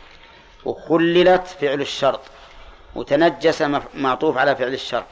وخللت 0.65 1.47
فعل 1.47 1.81
الشرط. 1.81 2.21
وتنجس 2.95 3.62
معطوف 3.95 4.39
على 4.39 4.57
فعل 4.57 4.75
الشرط. 4.75 5.07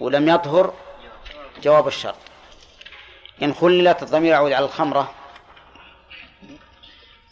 ولم 0.00 0.28
يطهر 0.28 0.74
جواب 1.62 1.86
الشرط. 1.88 2.18
إن 3.42 3.54
خللت 3.54 4.02
الضمير 4.02 4.32
يعود 4.32 4.52
على 4.52 4.64
الخمرة. 4.64 5.14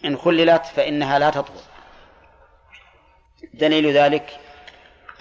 إن 0.04 0.16
خللت 0.16 0.66
فإنها 0.66 1.18
لا 1.18 1.30
تطهر 1.30 1.62
دليل 3.54 3.96
ذلك 3.96 4.40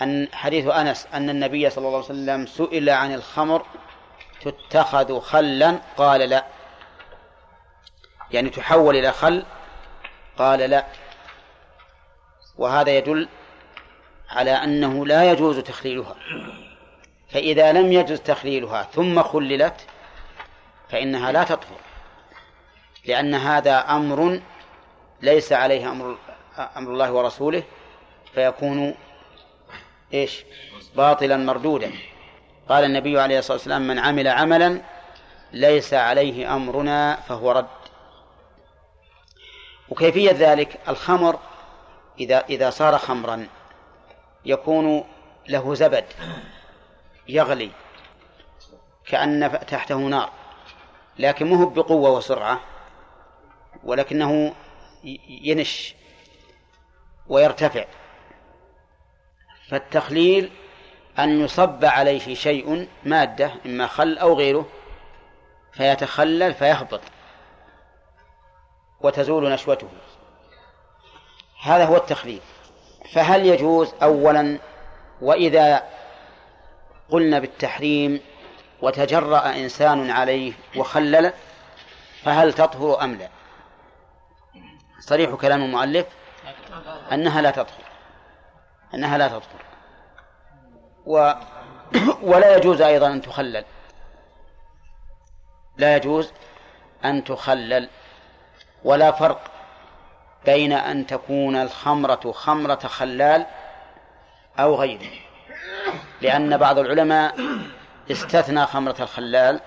أن 0.02 0.28
حديث 0.34 0.68
أنس 0.68 1.08
أن 1.14 1.30
النبي 1.30 1.70
صلى 1.70 1.88
الله 1.88 1.98
عليه 1.98 2.06
وسلم 2.06 2.46
سئل 2.46 2.90
عن 2.90 3.14
الخمر 3.14 3.66
تتخذ 4.42 5.20
خلا؟ 5.20 5.80
قال 5.98 6.22
لا. 6.22 6.46
يعني 8.32 8.50
تحول 8.50 8.96
إلى 8.96 9.12
خل؟ 9.12 9.46
قال 10.38 10.60
لا. 10.60 10.86
وهذا 12.58 12.98
يدل 12.98 13.28
على 14.30 14.52
أنه 14.52 15.06
لا 15.06 15.32
يجوز 15.32 15.60
تخليلها. 15.60 16.16
فإذا 17.30 17.72
لم 17.72 17.92
يجوز 17.92 18.20
تخليلها 18.20 18.84
ثم 18.84 19.24
خللت 19.24 19.88
فإنها 20.90 21.32
لا 21.32 21.44
تطهر 21.44 21.80
لأن 23.06 23.36
هذا 23.36 23.80
أمر 23.80 24.42
ليس 25.22 25.54
عليه 25.54 25.92
أمر 25.92 26.18
أمر 26.78 26.92
الله 26.92 27.12
ورسوله 27.12 27.64
فيكون 28.34 28.96
إيش؟ 30.14 30.46
باطلا 30.96 31.38
مردودا. 31.38 31.92
قال 32.70 32.84
النبي 32.84 33.20
عليه 33.20 33.40
الصلاة 33.40 33.58
والسلام 33.58 33.88
من 33.88 34.00
عمل 34.00 34.28
عملا 34.28 34.82
ليس 35.52 35.94
عليه 35.94 36.56
أمرنا 36.56 37.16
فهو 37.16 37.52
رد. 37.52 37.68
وكيفية 39.90 40.32
ذلك؟ 40.32 40.80
الخمر 40.88 41.40
إذا 42.20 42.46
إذا 42.50 42.70
صار 42.70 42.98
خمرا 42.98 43.48
يكون 44.46 45.04
له 45.50 45.76
زبد 45.76 46.06
يغلي 47.28 47.72
كأن 49.06 49.60
تحته 49.68 49.96
نار 49.96 50.30
لكن 51.20 51.46
مو 51.48 51.70
بقوة 51.70 52.10
وسرعة 52.10 52.60
ولكنه 53.84 54.54
ينش 55.28 55.96
ويرتفع. 57.28 57.86
فالتخليل 59.70 60.52
أن 61.20 61.40
يصب 61.44 61.86
عليه 61.86 62.36
شيء 62.36 62.88
مادة 63.04 63.52
إما 63.66 63.88
خل 63.88 64.18
أو 64.18 64.34
غيره 64.34 64.70
فيتخلل 65.74 66.54
فيهبط 66.54 67.02
وتزول 69.02 69.52
نشوته. 69.52 69.88
هذا 71.62 71.86
هو 71.86 71.98
التخليل. 71.98 72.42
فهل 73.14 73.46
يجوز 73.46 73.94
أولا 74.04 74.60
وإذا 75.22 75.84
قلنا 77.10 77.40
بالتحريم 77.40 78.22
وتجرأ 78.82 79.56
إنسان 79.56 80.12
عليه 80.12 80.54
وخلل 80.76 81.34
فهل 82.24 82.54
تطهر 82.54 83.04
أم 83.04 83.16
لا؟ 83.16 83.30
صريح 85.00 85.36
كلام 85.36 85.64
المؤلف 85.64 86.08
أنها 87.12 87.42
لا 87.42 87.52
تطهر 87.52 87.90
أنها 88.94 89.18
لا 89.18 89.28
تطهر 89.28 89.64
و 91.06 91.34
ولا 92.32 92.56
يجوز 92.56 92.82
أيضا 92.82 93.08
أن 93.08 93.22
تخلل. 93.22 93.66
لا 95.78 95.96
يجوز 95.96 96.34
أن 97.06 97.24
تخلل. 97.24 97.90
ولا 98.84 99.12
فرق 99.12 99.42
بين 100.46 100.74
أن 100.74 101.08
تكون 101.08 101.56
الخمرة 101.56 102.32
خمرة 102.32 102.80
خلال 102.88 103.46
أو 104.60 104.76
غيره 104.76 105.12
لأن 106.22 106.58
بعض 106.58 106.80
العلماء 106.80 107.36
استثنى 108.12 108.66
خمرة 108.66 108.96
الخلال 109.00 109.60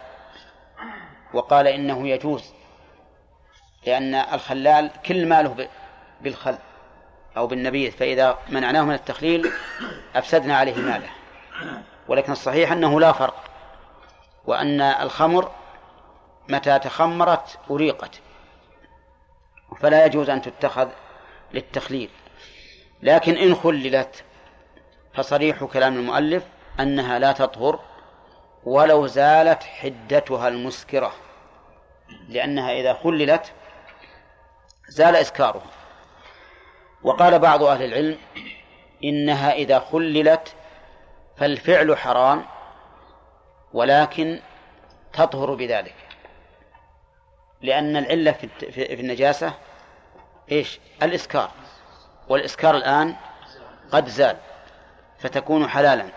وقال 1.35 1.67
إنه 1.67 2.09
يجوز. 2.09 2.53
لأن 3.87 4.15
الخلال 4.15 4.91
كل 5.07 5.27
ماله 5.27 5.69
بالخل 6.21 6.59
أو 7.37 7.47
بالنبيذ 7.47 7.91
فإذا 7.91 8.39
منعناه 8.49 8.83
من 8.83 8.95
التخليل 8.95 9.51
أفسدنا 10.17 10.57
عليه 10.57 10.77
ماله. 10.77 11.09
ولكن 12.09 12.33
الصحيح 12.33 12.73
أنه 12.73 13.01
لا 13.01 13.13
فرق 13.13 13.45
وأن 14.45 14.81
الخمر 14.81 15.51
متى 16.49 16.79
تخمرت 16.79 17.59
أريقت 17.71 18.21
فلا 19.81 20.07
يجوز 20.07 20.31
أن 20.31 20.43
تتخذ 20.43 20.89
للتخليل. 21.55 22.11
لكن 23.03 23.37
إن 23.37 23.55
خللت 23.55 24.25
فصريح 25.15 25.65
كلام 25.65 25.97
المؤلف 25.97 26.45
أنها 26.81 27.19
لا 27.19 27.33
تطهر 27.33 27.81
ولو 28.65 29.07
زالت 29.07 29.63
حدتها 29.63 30.49
المسكرة 30.49 31.13
لأنها 32.29 32.73
إذا 32.73 32.93
خللت 32.93 33.53
زال 34.93 35.17
إسكارها 35.17 35.71
وقال 37.03 37.39
بعض 37.39 37.63
أهل 37.63 37.85
العلم 37.85 38.19
إنها 39.05 39.53
إذا 39.53 39.79
خللت 39.79 40.55
فالفعل 41.37 41.99
حرام 41.99 42.45
ولكن 43.73 44.41
تطهر 45.13 45.55
بذلك. 45.55 45.95
لأن 47.61 47.97
العلة 47.97 48.33
في 48.59 49.01
النجاسة 49.01 49.55
إيش؟ 50.53 50.81
الإسكار. 51.03 51.51
والإسكار 52.29 52.77
الآن 52.77 53.17
قد 53.93 54.09
زال 54.09 54.37
فتكون 55.19 55.69
حلالا. 55.69 56.09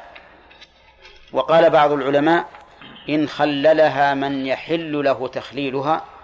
وقال 1.34 1.70
بعض 1.70 1.92
العلماء 1.92 2.46
إن 3.10 3.28
خللها 3.28 4.14
من 4.14 4.46
يحل 4.46 5.04
له 5.04 5.28
تخليلها 5.28 6.15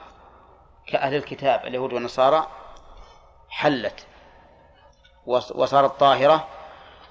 كأهل 0.92 1.16
الكتاب 1.16 1.66
اليهود 1.66 1.94
والنصارى 1.94 2.48
حلت 3.50 4.06
وصارت 5.26 6.00
طاهرة 6.00 6.48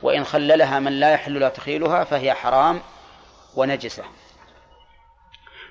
وإن 0.03 0.24
خللها 0.24 0.78
من 0.78 0.93
لا 0.93 1.11
يحل 1.12 1.41
له 1.41 1.49
تخيلها 1.49 2.05
فهي 2.05 2.35
حرام 2.35 2.81
ونجسة. 3.57 4.05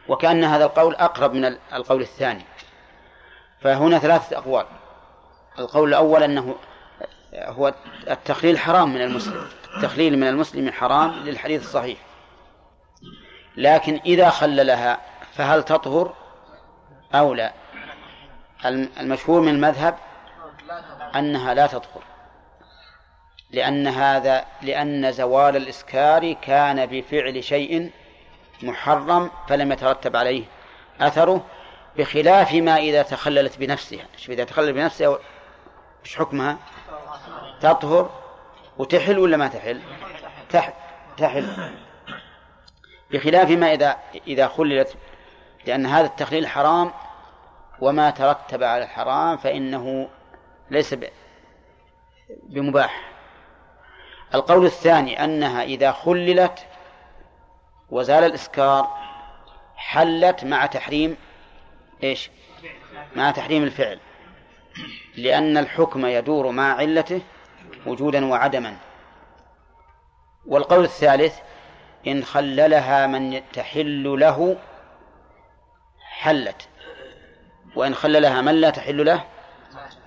وكأن 0.07 0.43
هذا 0.43 0.65
القول 0.65 0.95
أقرب 0.95 1.33
من 1.33 1.57
القول 1.73 2.01
الثاني. 2.01 2.45
فهنا 3.61 3.99
ثلاثة 3.99 4.37
أقوال. 4.37 4.65
القول 5.59 5.89
الأول 5.89 6.23
أنه 6.23 6.55
هو 7.33 7.73
التخليل 8.09 8.59
حرام 8.59 8.93
من 8.93 9.01
المسلم. 9.01 9.47
التخليل 9.75 10.17
من 10.17 10.27
المسلم 10.27 10.71
حرام 10.71 11.11
للحديث 11.11 11.61
الصحيح. 11.61 11.97
لكن 13.57 13.99
إذا 14.05 14.29
خللها 14.29 14.99
فهل 15.33 15.63
تطهر 15.63 16.13
أو 17.15 17.33
لا؟ 17.33 17.53
المشهور 18.65 19.41
من 19.41 19.49
المذهب 19.49 19.97
أنها 21.15 21.53
لا 21.53 21.67
تطهر 21.67 22.03
لأن 23.51 23.87
هذا 23.87 24.45
لأن 24.61 25.11
زوال 25.11 25.55
الإسكار 25.55 26.33
كان 26.33 26.85
بفعل 26.85 27.43
شيء 27.43 27.91
محرم 28.63 29.31
فلم 29.47 29.71
يترتب 29.71 30.15
عليه 30.15 30.43
أثره 31.01 31.45
بخلاف 31.97 32.53
ما 32.53 32.77
إذا 32.77 33.01
تخللت 33.01 33.57
بنفسها. 33.57 34.05
إذا 34.29 34.43
تخللت 34.43 34.75
بنفسها؟ 34.75 35.17
إيش 36.05 36.15
حكمها؟ 36.15 36.57
تطهر 37.61 38.09
وتحل 38.77 39.19
ولا 39.19 39.37
ما 39.37 39.47
تحل؟ 39.47 39.81
تحل, 40.49 40.73
تحل. 41.17 41.71
بخلاف 43.11 43.49
ما 43.49 43.73
إذا 43.73 43.97
إذا 44.27 44.47
خللت 44.47 44.95
لأن 45.65 45.85
هذا 45.85 46.05
التخليل 46.05 46.47
حرام 46.47 46.91
وما 47.81 48.09
ترتب 48.09 48.63
على 48.63 48.83
الحرام 48.83 49.37
فإنه 49.37 50.09
ليس 50.71 50.95
بمباح. 52.43 53.09
القول 54.33 54.65
الثاني 54.65 55.23
أنها 55.23 55.63
إذا 55.63 55.91
خللت 55.91 56.65
وزال 57.89 58.23
الإسكار 58.23 58.97
حلت 59.75 60.43
مع 60.43 60.65
تحريم 60.65 61.17
إيش؟ 62.03 62.31
مع 63.15 63.31
تحريم 63.31 63.63
الفعل. 63.63 63.99
لأن 65.17 65.57
الحكم 65.57 66.05
يدور 66.05 66.51
مع 66.51 66.73
علته 66.73 67.21
وجودا 67.85 68.25
وعدما. 68.25 68.77
والقول 70.45 70.83
الثالث 70.83 71.39
إن 72.07 72.23
خللها 72.23 73.07
من 73.07 73.41
تحل 73.53 74.19
له 74.19 74.57
حلت. 75.99 76.67
وإن 77.79 77.95
خللها 77.95 78.41
من 78.41 78.55
لا 78.55 78.69
تحل 78.69 79.05
له 79.05 79.23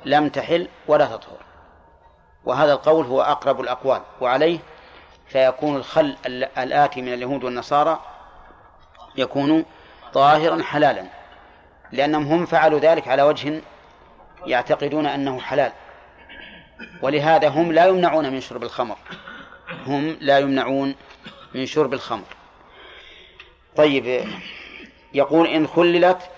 لم 0.04 0.28
تحل 0.28 0.68
ولا 0.88 1.06
تطهر. 1.06 1.38
وهذا 2.44 2.72
القول 2.72 3.06
هو 3.06 3.22
أقرب 3.22 3.60
الأقوال 3.60 4.02
وعليه 4.20 4.58
فيكون 5.28 5.76
الخل 5.76 6.16
الآتي 6.58 7.02
من 7.02 7.12
اليهود 7.12 7.44
والنصارى 7.44 8.00
يكون 9.16 9.64
طاهرا 10.14 10.62
حلالا 10.62 11.04
لأنهم 11.92 12.26
هم 12.26 12.46
فعلوا 12.46 12.78
ذلك 12.78 13.08
على 13.08 13.22
وجه 13.22 13.62
يعتقدون 14.46 15.06
أنه 15.06 15.40
حلال. 15.40 15.72
ولهذا 17.02 17.48
هم 17.48 17.72
لا 17.72 17.86
يمنعون 17.86 18.32
من 18.32 18.40
شرب 18.40 18.62
الخمر. 18.62 18.96
هم 19.86 20.16
لا 20.20 20.38
يمنعون 20.38 20.94
من 21.54 21.66
شرب 21.66 21.94
الخمر. 21.94 22.26
طيب 23.76 24.24
يقول 25.14 25.46
إن 25.46 25.66
خللت 25.66 26.31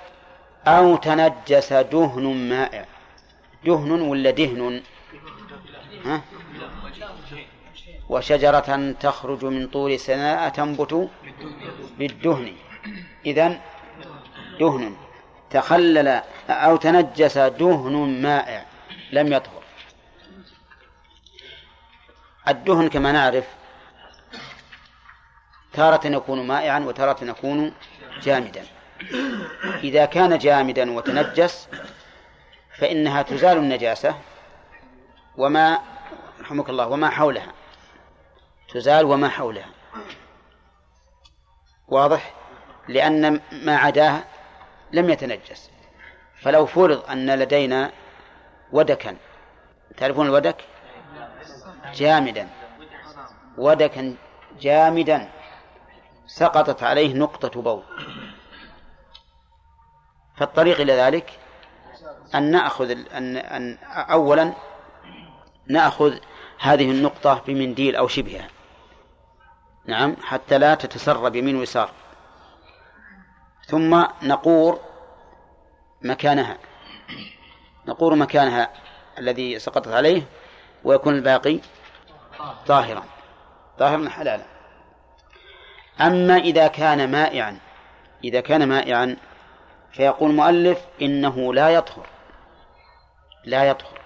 أو 0.66 0.96
تنجس 0.96 1.72
دهن 1.72 2.48
مائع. 2.48 2.84
دهن 3.64 3.90
ولا 3.90 4.30
دهن؟ 4.30 4.82
ها؟ 6.04 6.20
وشجرة 8.08 8.92
تخرج 9.00 9.44
من 9.44 9.66
طور 9.68 9.96
سناء 9.96 10.48
تنبت 10.48 11.10
بالدهن. 11.98 12.52
إذن 13.26 13.60
دهن. 14.60 14.96
تخلل 15.50 16.22
أو 16.50 16.76
تنجس 16.76 17.38
دهن 17.38 18.22
مائع. 18.22 18.66
لم 19.12 19.32
يطهر. 19.32 19.62
الدهن 22.48 22.88
كما 22.88 23.12
نعرف 23.12 23.44
تارة 25.72 26.06
يكون 26.06 26.46
مائعا 26.46 26.78
وتارة 26.78 27.24
يكون 27.24 27.72
جامدا. 28.22 28.64
إذا 29.82 30.04
كان 30.04 30.38
جامدا 30.38 30.90
وتنجس 30.90 31.68
فإنها 32.78 33.22
تزال 33.22 33.58
النجاسة 33.58 34.14
وما 35.36 35.78
رحمك 36.40 36.70
الله 36.70 36.88
وما 36.88 37.10
حولها. 37.10 37.52
تزال 38.74 39.04
وما 39.04 39.28
حولها. 39.28 39.68
واضح؟ 41.88 42.34
لأن 42.88 43.40
ما 43.52 43.76
عداه 43.76 44.24
لم 44.92 45.10
يتنجس. 45.10 45.70
فلو 46.42 46.66
فرض 46.66 47.10
أن 47.10 47.38
لدينا 47.38 47.92
ودكا 48.72 49.16
تعرفون 49.96 50.26
الودك؟ 50.26 50.56
جامدا. 51.94 52.48
ودكا 53.58 54.16
جامدا. 54.60 55.28
سقطت 56.26 56.82
عليه 56.82 57.14
نقطة 57.14 57.62
بول. 57.62 57.82
فالطريق 60.36 60.80
إلى 60.80 60.92
ذلك 60.92 61.38
أن 62.34 62.50
نأخذ 62.50 62.90
أن 62.90 63.36
أن 63.36 63.78
أولا 63.86 64.52
نأخذ 65.66 66.18
هذه 66.58 66.90
النقطة 66.90 67.42
بمنديل 67.46 67.96
أو 67.96 68.08
شبهها. 68.08 68.48
نعم 69.86 70.16
حتى 70.22 70.58
لا 70.58 70.74
تتسرب 70.74 71.36
يمين 71.36 71.56
ويسار. 71.56 71.90
ثم 73.66 74.04
نقور 74.22 74.80
مكانها. 76.02 76.58
نقور 77.86 78.14
مكانها 78.14 78.70
الذي 79.18 79.58
سقطت 79.58 79.88
عليه 79.88 80.22
ويكون 80.84 81.14
الباقي 81.14 81.60
طاهرا. 82.66 83.02
طاهرا 83.78 84.08
حلالا 84.08 84.44
أما 86.00 86.36
إذا 86.36 86.66
كان 86.66 87.10
مائعا 87.10 87.58
إذا 88.24 88.40
كان 88.40 88.68
مائعا 88.68 89.16
فيقول 89.94 90.30
المؤلف 90.30 90.78
إنه 91.02 91.54
لا 91.54 91.70
يطهر. 91.70 92.06
لا 93.44 93.64
يطهر. 93.64 94.00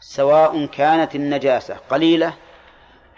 سواء 0.00 0.66
كانت 0.66 1.14
النجاسة 1.14 1.76
قليلة 1.90 2.34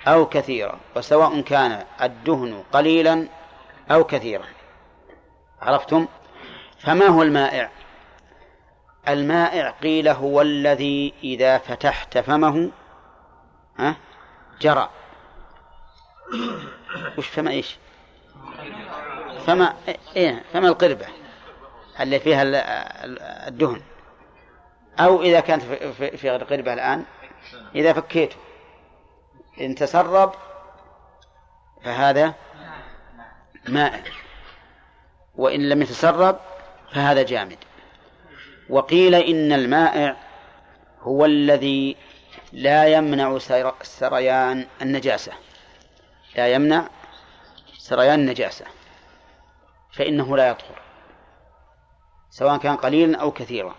أو 0.09 0.26
كثيرة 0.26 0.81
وسواء 0.97 1.41
كان 1.41 1.85
الدهن 2.03 2.64
قليلا 2.72 3.28
أو 3.91 4.05
كثيرا. 4.05 4.47
عرفتم؟ 5.62 6.09
فما 6.78 7.07
هو 7.07 7.22
المائع؟ 7.22 7.70
المائع 9.09 9.70
قيل 9.70 10.09
هو 10.09 10.41
الذي 10.41 11.14
إذا 11.24 11.59
فتحت 11.59 12.18
فمه 12.18 12.70
جرى. 14.61 14.91
وش 17.18 17.28
فما 17.28 17.51
إيش؟ 17.51 17.76
فما 19.47 19.74
إيه 20.16 20.45
فما 20.53 20.68
القربة. 20.68 21.19
اللي 22.01 22.20
فيها 22.20 22.43
الدهن. 23.49 23.82
أو 25.01 25.22
إذا 25.22 25.41
كانت 25.41 25.62
في 25.93 26.36
القربة 26.36 26.72
الآن 26.72 27.05
إذا 27.74 27.93
فكيته 27.93 28.36
إن 29.61 29.74
تسرب 29.74 30.34
فهذا 31.84 32.34
مائع 33.68 34.12
وإن 35.36 35.68
لم 35.68 35.82
يتسرب 35.82 36.41
فهذا 36.93 37.22
جامد. 37.22 37.59
وقيل 38.68 39.14
إن 39.14 39.53
المائع 39.53 40.16
هو 41.01 41.24
الذي 41.24 41.97
لا 42.53 42.86
يمنع 42.86 43.38
سريان 43.82 44.66
النجاسة. 44.82 45.32
لا 46.36 46.49
يمنع 46.49 46.88
سريان 47.78 48.20
النجاسة. 48.20 48.64
فإنه 49.93 50.36
لا 50.36 50.49
يطهر. 50.49 50.80
سواء 52.31 52.57
كان 52.57 52.76
قليلا 52.76 53.18
أو 53.18 53.31
كثيرا. 53.31 53.74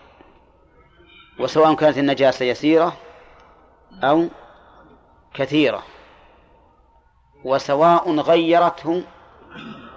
وسواء 1.40 1.74
كانت 1.74 1.98
النجاسة 1.98 2.46
يسيرة 2.46 2.98
أو 4.04 4.28
كثيرة. 5.34 5.84
وسواء 7.44 8.12
غيرته 8.12 9.04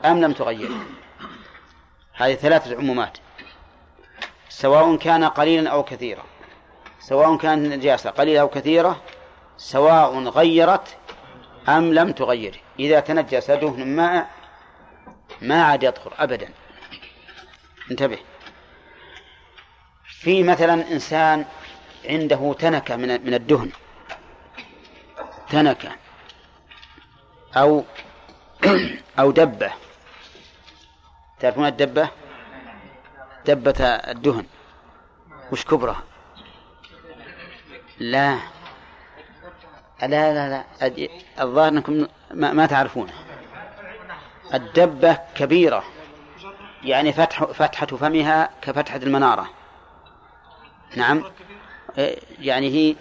أم 0.05 0.21
لم 0.21 0.33
تغيره 0.33 0.77
هذه 2.13 2.35
ثلاثة 2.35 2.77
عمومات. 2.77 3.19
سواء 4.49 4.97
كان 4.97 5.25
قليلا 5.25 5.71
أو 5.71 5.83
كثيرا. 5.83 6.23
سواء 7.01 7.37
كانت 7.37 7.73
النجاسة 7.73 8.11
قليلة 8.11 8.41
أو 8.41 8.49
كثيرة 8.49 9.01
سواء 9.57 10.19
غيرت 10.19 10.97
أم 11.69 11.95
لم 11.95 12.13
تغيره 12.13 12.59
إذا 12.79 13.01
تنجس 13.01 13.51
دهن 13.51 13.97
ماء 13.97 14.31
ما 15.43 15.65
عاد 15.65 15.83
يطهر 15.83 16.15
أبدا. 16.19 16.49
انتبه. 17.91 18.19
في 20.25 20.43
مثلا 20.43 20.93
إنسان 20.93 21.45
عنده 22.05 22.55
تنكة 22.59 22.97
من 22.97 23.09
من 23.27 23.35
الدهن. 23.35 23.71
تنكة. 25.51 25.89
أو 27.57 27.85
أو 29.19 29.31
دبة. 29.31 29.73
تعرفون 31.41 31.67
الدبة؟ 31.67 32.09
دبة 33.47 33.85
الدهن. 33.85 34.47
وش 35.53 35.65
كبرها؟ 35.65 36.03
لا. 37.99 38.39
لا 40.03 40.35
لا 40.35 40.49
لا. 40.49 40.65
الظاهر 41.41 41.69
إنكم 41.69 42.07
ما, 42.31 42.53
ما 42.53 42.67
تعرفونه. 42.67 43.13
الدبة 44.55 45.19
كبيرة. 45.35 45.85
يعني 46.83 47.13
فتح 47.13 47.45
فتحة 47.45 47.87
فمها 47.87 48.51
كفتحة 48.63 48.97
المنارة. 48.97 49.64
نعم. 50.97 51.25
يعني 52.39 52.69
هي 52.71 52.97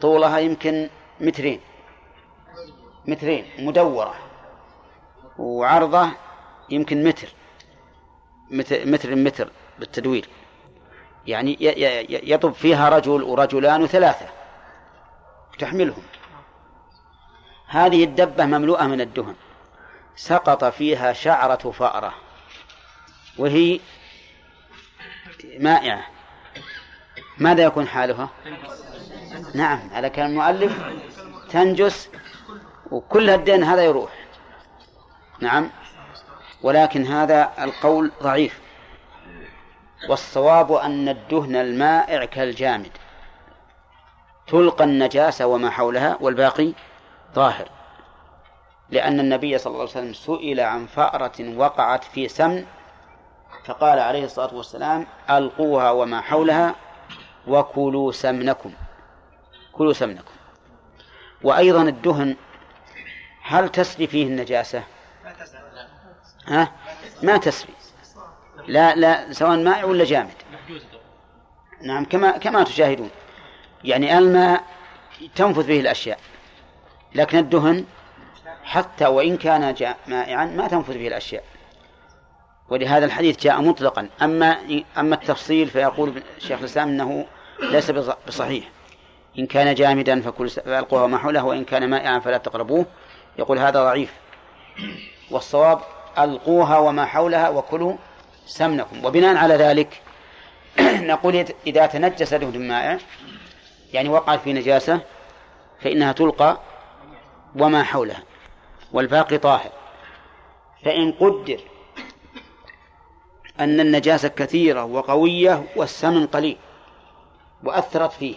طولها 0.00 0.38
يمكن 0.38 0.90
مترين. 1.20 1.60
مترين 3.06 3.46
مدورة. 3.58 4.14
وعرضة 5.38 6.08
يمكن 6.70 7.04
متر. 7.04 7.28
متر 8.50 9.14
متر 9.14 9.50
بالتدوير. 9.78 10.28
يعني 11.26 11.56
يطب 12.30 12.52
فيها 12.52 12.88
رجل 12.88 13.22
ورجلان 13.22 13.82
وثلاثة. 13.82 14.28
تحملهم. 15.58 16.02
هذه 17.66 18.04
الدبة 18.04 18.44
مملوءة 18.46 18.86
من 18.86 19.00
الدهن. 19.00 19.34
سقط 20.16 20.64
فيها 20.64 21.12
شعرة 21.12 21.70
فأرة. 21.70 22.14
وهي 23.38 23.80
مائعة. 25.58 26.13
ماذا 27.38 27.62
يكون 27.62 27.88
حالها؟ 27.88 28.28
نعم 29.54 29.80
على 29.92 30.10
كلام 30.10 30.30
المؤلف. 30.30 30.78
تنجس 31.50 32.08
وكل 32.90 33.30
الدين 33.30 33.64
هذا 33.64 33.82
يروح. 33.82 34.10
نعم. 35.40 35.70
ولكن 36.62 37.06
هذا 37.06 37.50
القول 37.58 38.12
ضعيف. 38.22 38.60
والصواب 40.08 40.72
أن 40.72 41.08
الدهن 41.08 41.56
المائع 41.56 42.24
كالجامد. 42.24 42.90
تلقى 44.46 44.84
النجاسة 44.84 45.46
وما 45.46 45.70
حولها 45.70 46.18
والباقي 46.20 46.72
ظاهر. 47.34 47.68
لأن 48.90 49.20
النبي 49.20 49.58
صلى 49.58 49.70
الله 49.70 49.80
عليه 49.80 49.90
وسلم 49.90 50.12
سئل 50.12 50.60
عن 50.60 50.86
فأرة 50.86 51.56
وقعت 51.56 52.04
في 52.04 52.28
سمن 52.28 52.66
فقال 53.64 53.98
عليه 53.98 54.24
الصلاة 54.24 54.54
والسلام 54.54 55.06
ألقوها 55.30 55.90
وما 55.90 56.20
حولها 56.20 56.74
وكلوا 57.46 58.12
سمنكم. 58.12 58.72
كلوا 59.72 59.92
سمنكم. 59.92 60.34
وأيضا 61.42 61.82
الدهن 61.82 62.36
هل 63.42 63.68
تسري 63.68 64.06
فيه 64.06 64.26
النجاسة؟ 64.26 64.82
ها؟ 66.46 66.72
ما 67.22 67.36
تسري. 67.36 67.72
لا 68.66 68.94
لا 68.94 69.32
سواء 69.32 69.56
مائع 69.56 69.84
ولا 69.84 70.04
جامد. 70.04 70.34
نعم 71.82 72.04
كما 72.04 72.38
كما 72.38 72.64
تشاهدون. 72.64 73.10
يعني 73.84 74.18
الماء 74.18 74.64
تنفذ 75.34 75.66
به 75.66 75.80
الأشياء 75.80 76.18
لكن 77.14 77.38
الدهن 77.38 77.84
حتى 78.64 79.06
وإن 79.06 79.36
كان 79.36 79.94
مائعا 80.06 80.46
ما 80.46 80.68
تنفذ 80.68 80.98
به 80.98 81.08
الأشياء. 81.08 81.44
ولهذا 82.74 83.04
الحديث 83.06 83.40
جاء 83.40 83.60
مطلقا. 83.60 84.08
أما 84.22 84.58
أما 84.98 85.14
التفصيل 85.14 85.68
فيقول 85.68 86.22
شيخ 86.38 86.58
الإسلام 86.58 86.88
أنه 86.88 87.26
ليس 87.62 87.90
بصحيح. 88.28 88.64
إن 89.38 89.46
كان 89.46 89.74
جامدا 89.74 90.20
فكل 90.20 90.48
فألقوه 90.48 91.06
ما 91.06 91.18
حوله 91.18 91.44
وإن 91.44 91.64
كان 91.64 91.90
مائعا 91.90 92.18
فلا 92.18 92.38
تقربوه. 92.38 92.86
يقول 93.38 93.58
هذا 93.58 93.84
ضعيف. 93.84 94.12
والصواب 95.30 95.80
ألقوها 96.18 96.78
وما 96.78 97.06
حولها 97.06 97.48
وكلوا 97.48 97.96
سمنكم. 98.46 99.04
وبناء 99.04 99.36
على 99.36 99.54
ذلك 99.54 100.02
نقول 100.80 101.44
إذا 101.66 101.86
تنجس 101.86 102.34
دهن 102.34 102.68
مائع 102.68 102.98
يعني 103.92 104.08
وقعت 104.08 104.40
في 104.40 104.52
نجاسة 104.52 105.00
فإنها 105.80 106.12
تلقى 106.12 106.60
وما 107.56 107.82
حولها 107.82 108.22
والباقي 108.92 109.38
طاهر. 109.38 109.70
فإن 110.84 111.12
قدر 111.12 111.60
أن 113.60 113.80
النجاسة 113.80 114.28
كثيرة 114.28 114.84
وقوية 114.84 115.64
والسمن 115.76 116.26
قليل 116.26 116.56
وأثرت 117.64 118.12
فيه 118.12 118.36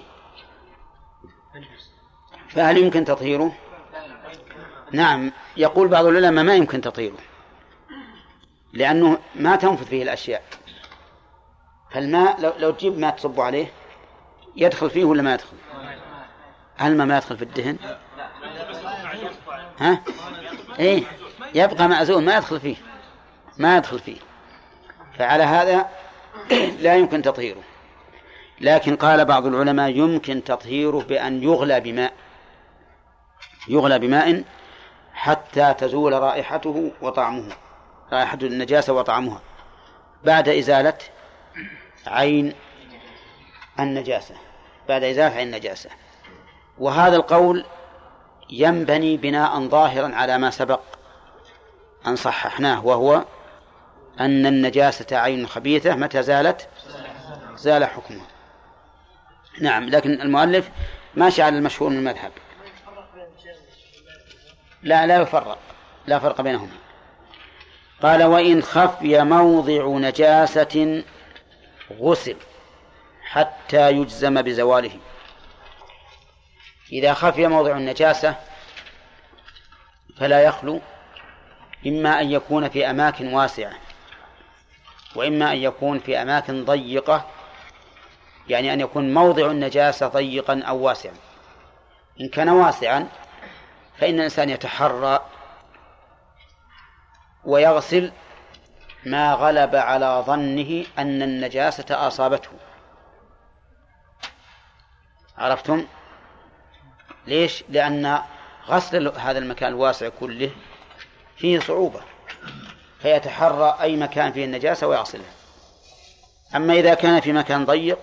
فهل 2.49 2.77
يمكن 2.77 3.05
تطهيره؟ 3.05 3.55
نعم 4.91 5.31
يقول 5.57 5.87
بعض 5.87 6.05
العلماء 6.05 6.43
ما 6.43 6.55
يمكن 6.55 6.81
تطهيره 6.81 7.17
لأنه 8.73 9.17
ما 9.35 9.55
تنفذ 9.55 9.85
فيه 9.85 10.03
الأشياء 10.03 10.43
فالماء 11.91 12.41
لو, 12.41 12.53
لو 12.59 12.71
تجيب 12.71 12.99
ماء 12.99 13.15
تصب 13.15 13.39
عليه 13.39 13.71
يدخل 14.55 14.89
فيه 14.89 15.05
ولا 15.05 15.21
ما 15.21 15.33
يدخل؟ 15.33 15.57
هل 16.77 16.97
ما 16.97 17.17
يدخل 17.17 17.37
في 17.37 17.43
الدهن؟ 17.43 17.77
ها؟ 19.79 20.03
إيه 20.79 21.03
يبقى 21.55 21.87
مأزول 21.87 22.23
ما 22.23 22.37
يدخل 22.37 22.59
فيه 22.59 22.75
ما 23.57 23.77
يدخل 23.77 23.99
فيه 23.99 24.17
فعلى 25.19 25.43
هذا 25.43 25.89
لا 26.79 26.95
يمكن 26.95 27.21
تطهيره. 27.21 27.63
لكن 28.61 28.95
قال 28.95 29.25
بعض 29.25 29.45
العلماء 29.45 29.89
يمكن 29.89 30.43
تطهيره 30.43 30.99
بأن 30.99 31.43
يغلى 31.43 31.79
بماء 31.79 32.13
يغلى 33.67 33.99
بماء 33.99 34.43
حتى 35.13 35.73
تزول 35.73 36.13
رائحته 36.13 36.91
وطعمه 37.01 37.51
رائحة 38.13 38.37
النجاسة 38.41 38.93
وطعمها 38.93 39.41
بعد 40.23 40.49
إزالة 40.49 40.97
عين 42.07 42.53
النجاسة 43.79 44.35
بعد 44.89 45.03
إزالة 45.03 45.35
عين 45.35 45.47
النجاسة. 45.47 45.89
وهذا 46.77 47.15
القول 47.15 47.65
ينبني 48.49 49.17
بناء 49.17 49.59
ظاهرا 49.59 50.15
على 50.15 50.37
ما 50.37 50.49
سبق 50.49 50.79
أن 52.07 52.15
صححناه 52.15 52.85
وهو 52.85 53.25
أن 54.19 54.45
النجاسة 54.45 55.17
عين 55.17 55.47
خبيثة 55.47 55.95
متى 55.95 56.23
زالت؟ 56.23 56.67
زال 57.55 57.85
حكمها 57.85 58.27
نعم 59.61 59.89
لكن 59.89 60.21
المؤلف 60.21 60.69
ماشي 61.15 61.41
على 61.41 61.57
المشهور 61.57 61.89
من 61.89 61.97
المذهب. 61.97 62.31
لا 64.83 65.05
لا 65.05 65.21
يفرق 65.21 65.59
لا 66.07 66.19
فرق 66.19 66.41
بينهما. 66.41 66.77
قال 68.01 68.23
وإن 68.23 68.61
خفي 68.61 69.23
موضع 69.23 69.87
نجاسة 69.87 71.03
غسل 71.99 72.35
حتى 73.21 73.91
يجزم 73.91 74.41
بزواله. 74.41 74.99
إذا 76.91 77.13
خفي 77.13 77.47
موضع 77.47 77.77
النجاسة 77.77 78.35
فلا 80.19 80.43
يخلو 80.43 80.81
إما 81.87 82.21
أن 82.21 82.31
يكون 82.31 82.69
في 82.69 82.89
أماكن 82.89 83.33
واسعة. 83.33 83.86
وإما 85.17 85.53
أن 85.53 85.57
يكون 85.57 85.99
في 85.99 86.21
أماكن 86.21 86.65
ضيقة 86.65 87.25
يعني 88.47 88.73
أن 88.73 88.81
يكون 88.81 89.13
موضع 89.13 89.45
النجاسة 89.51 90.07
ضيقا 90.07 90.61
أو 90.67 90.77
واسعا 90.77 91.13
إن 92.21 92.29
كان 92.29 92.49
واسعا 92.49 93.07
فإن 93.97 94.15
الإنسان 94.15 94.49
يتحرى 94.49 95.25
ويغسل 97.45 98.11
ما 99.05 99.33
غلب 99.33 99.75
على 99.75 100.23
ظنه 100.27 100.85
أن 100.97 101.21
النجاسة 101.21 102.07
أصابته 102.07 102.51
عرفتم؟ 105.37 105.85
ليش؟ 107.27 107.63
لأن 107.69 108.21
غسل 108.67 109.07
هذا 109.07 109.39
المكان 109.39 109.69
الواسع 109.69 110.09
كله 110.09 110.51
فيه 111.37 111.59
صعوبة 111.59 112.01
فيتحرى 112.99 113.77
أي 113.81 113.95
مكان 113.95 114.31
فيه 114.31 114.45
النجاسة 114.45 114.87
ويغسلها. 114.87 115.31
أما 116.55 116.73
إذا 116.73 116.93
كان 116.93 117.19
في 117.19 117.33
مكان 117.33 117.65
ضيق 117.65 117.99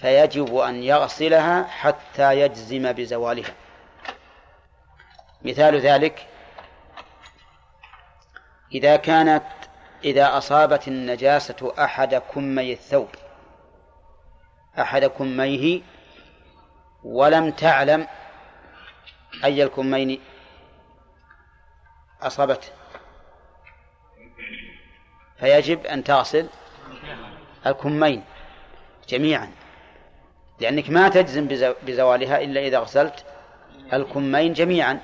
فيجب 0.00 0.56
أن 0.56 0.82
يغسلها 0.82 1.64
حتى 1.64 2.40
يجزم 2.40 2.92
بزوالها. 2.92 3.54
مثال 5.42 5.80
ذلك 5.80 6.26
إذا 8.72 8.96
كانت 8.96 9.44
إذا 10.04 10.38
أصابت 10.38 10.88
النجاسة 10.88 11.74
أحد 11.78 12.14
كمي 12.14 12.72
الثوب 12.72 13.08
أحد 14.78 15.04
كميه 15.04 15.82
ولم 17.04 17.50
تعلم 17.50 18.06
أي 19.44 19.62
الكمين 19.62 20.20
أصابته. 22.22 22.79
فيجب 25.40 25.86
أن 25.86 26.04
تغسل 26.04 26.46
الكمين 27.66 28.24
جميعا 29.08 29.50
لأنك 30.60 30.90
ما 30.90 31.08
تجزم 31.08 31.48
بزوالها 31.86 32.42
إلا 32.42 32.60
إذا 32.60 32.78
غسلت 32.78 33.24
الكمين 33.92 34.52
جميعا. 34.52 35.00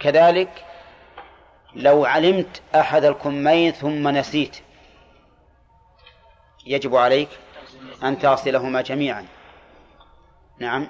كذلك 0.00 0.64
لو 1.74 2.04
علمت 2.04 2.62
أحد 2.74 3.04
الكمين 3.04 3.72
ثم 3.72 4.08
نسيت 4.08 4.56
يجب 6.66 6.96
عليك 6.96 7.28
أن 8.02 8.18
تغسلهما 8.18 8.80
جميعا. 8.80 9.26
نعم. 10.58 10.88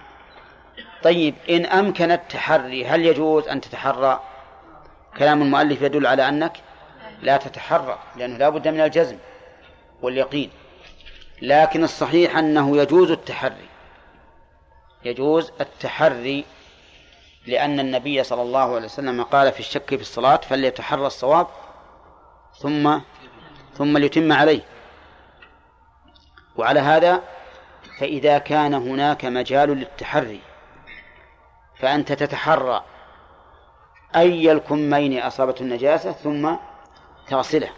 طيب 1.03 1.35
إن 1.51 1.67
أمكن 1.67 2.11
التحري 2.11 2.87
هل 2.87 3.07
يجوز 3.07 3.49
أن 3.49 3.61
تتحرى؟ 3.61 4.21
كلام 5.19 5.43
المؤلف 5.43 5.83
يدل 5.83 6.07
على 6.07 6.29
أنك 6.29 6.53
لا 7.23 7.37
تتحرى 7.37 7.99
لأنه 8.17 8.37
لا 8.37 8.49
بد 8.49 8.69
من 8.69 8.81
الجزم 8.81 9.19
واليقين. 10.03 10.51
لكن 11.43 11.85
الصحيح 11.85 12.37
أنه 12.37 12.77
يجوز 12.77 13.11
التحري. 13.11 13.69
يجوز 15.05 15.53
التحري 15.61 16.45
لأن 17.47 17.81
النبي 17.81 18.23
صلى 18.23 18.43
الله 18.43 18.75
عليه 18.75 18.85
وسلم 18.85 19.23
قال 19.23 19.53
في 19.53 19.61
الشك 19.61 19.89
في 19.89 20.01
الصلاة 20.01 20.37
فليتحرى 20.37 21.07
الصواب 21.07 21.47
ثم 22.59 22.99
ثم 23.75 23.99
ليتم 23.99 24.33
عليه. 24.33 24.63
وعلى 26.57 26.81
هذا 26.81 27.23
فإذا 27.99 28.39
كان 28.39 28.75
هناك 28.75 29.25
مجال 29.25 29.71
للتحري 29.71 30.41
فأنت 31.79 32.13
تتحرى. 32.13 32.85
أي 34.17 34.53
الكمين 34.53 35.19
أصابته 35.19 35.63
النجاسة 35.63 36.13
ثم 36.13 36.55
تغسله 37.29 37.71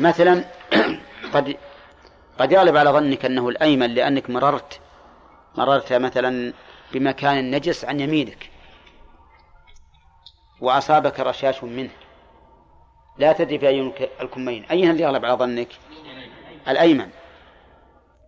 مثلا 0.00 0.44
قد 1.34 1.56
قد 2.38 2.52
يغلب 2.52 2.76
على 2.76 2.90
ظنك 2.90 3.24
أنه 3.24 3.48
الأيمن 3.48 3.90
لأنك 3.90 4.30
مررت 4.30 4.80
مررت 5.56 5.92
مثلا 5.92 6.52
بمكان 6.92 7.50
نجس 7.50 7.84
عن 7.84 8.00
يمينك. 8.00 8.50
وأصابك 10.60 11.20
رشاش 11.20 11.64
منه. 11.64 11.90
لا 13.18 13.32
تدري 13.32 13.58
في 13.58 13.68
أي 13.68 13.92
الكمين. 14.20 14.64
أيها 14.64 14.90
اللي 14.90 15.02
يغلب 15.02 15.24
على 15.24 15.34
ظنك؟ 15.34 15.68
الأيمن. 16.68 17.08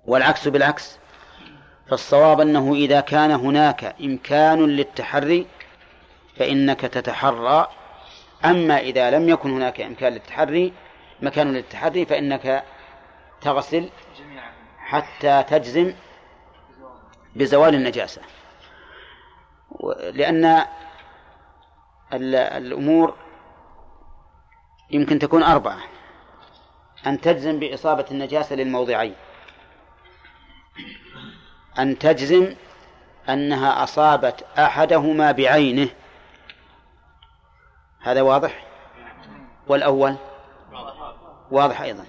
والعكس 0.07 0.49
بالعكس. 0.49 0.99
فالصواب 1.89 2.41
أنه 2.41 2.74
إذا 2.74 3.01
كان 3.01 3.30
هناك 3.30 3.97
إمكان 4.01 4.66
للتحري 4.66 5.47
فإنك 6.37 6.80
تتحرى 6.80 7.68
أما 8.45 8.78
إذا 8.78 9.11
لم 9.11 9.28
يكن 9.28 9.51
هناك 9.51 9.80
إمكان 9.80 10.12
للتحري 10.12 10.72
مكان 11.22 11.53
للتحري 11.53 12.07
فإنك 12.07 12.64
تغسل 13.41 13.89
حتى 14.78 15.43
تجزم 15.43 15.95
بزوال 17.37 17.74
النجاسة. 17.74 18.22
لأن 19.99 20.66
الأمور 22.12 23.14
يمكن 24.91 25.18
تكون 25.18 25.43
أربعة. 25.43 25.78
أن 27.07 27.20
تجزم 27.20 27.59
بإصابة 27.59 28.05
النجاسة 28.11 28.57
للموضعين. 28.57 29.14
أن 31.78 31.99
تجزم 31.99 32.55
أنها 33.28 33.82
أصابت 33.82 34.45
أحدهما 34.59 35.32
بعينه. 35.32 35.89
هذا 38.07 38.23
واضح؟ 38.23 38.65
والأول؟ 39.69 40.17
واضح 41.51 41.81
أيضا. 41.81 42.05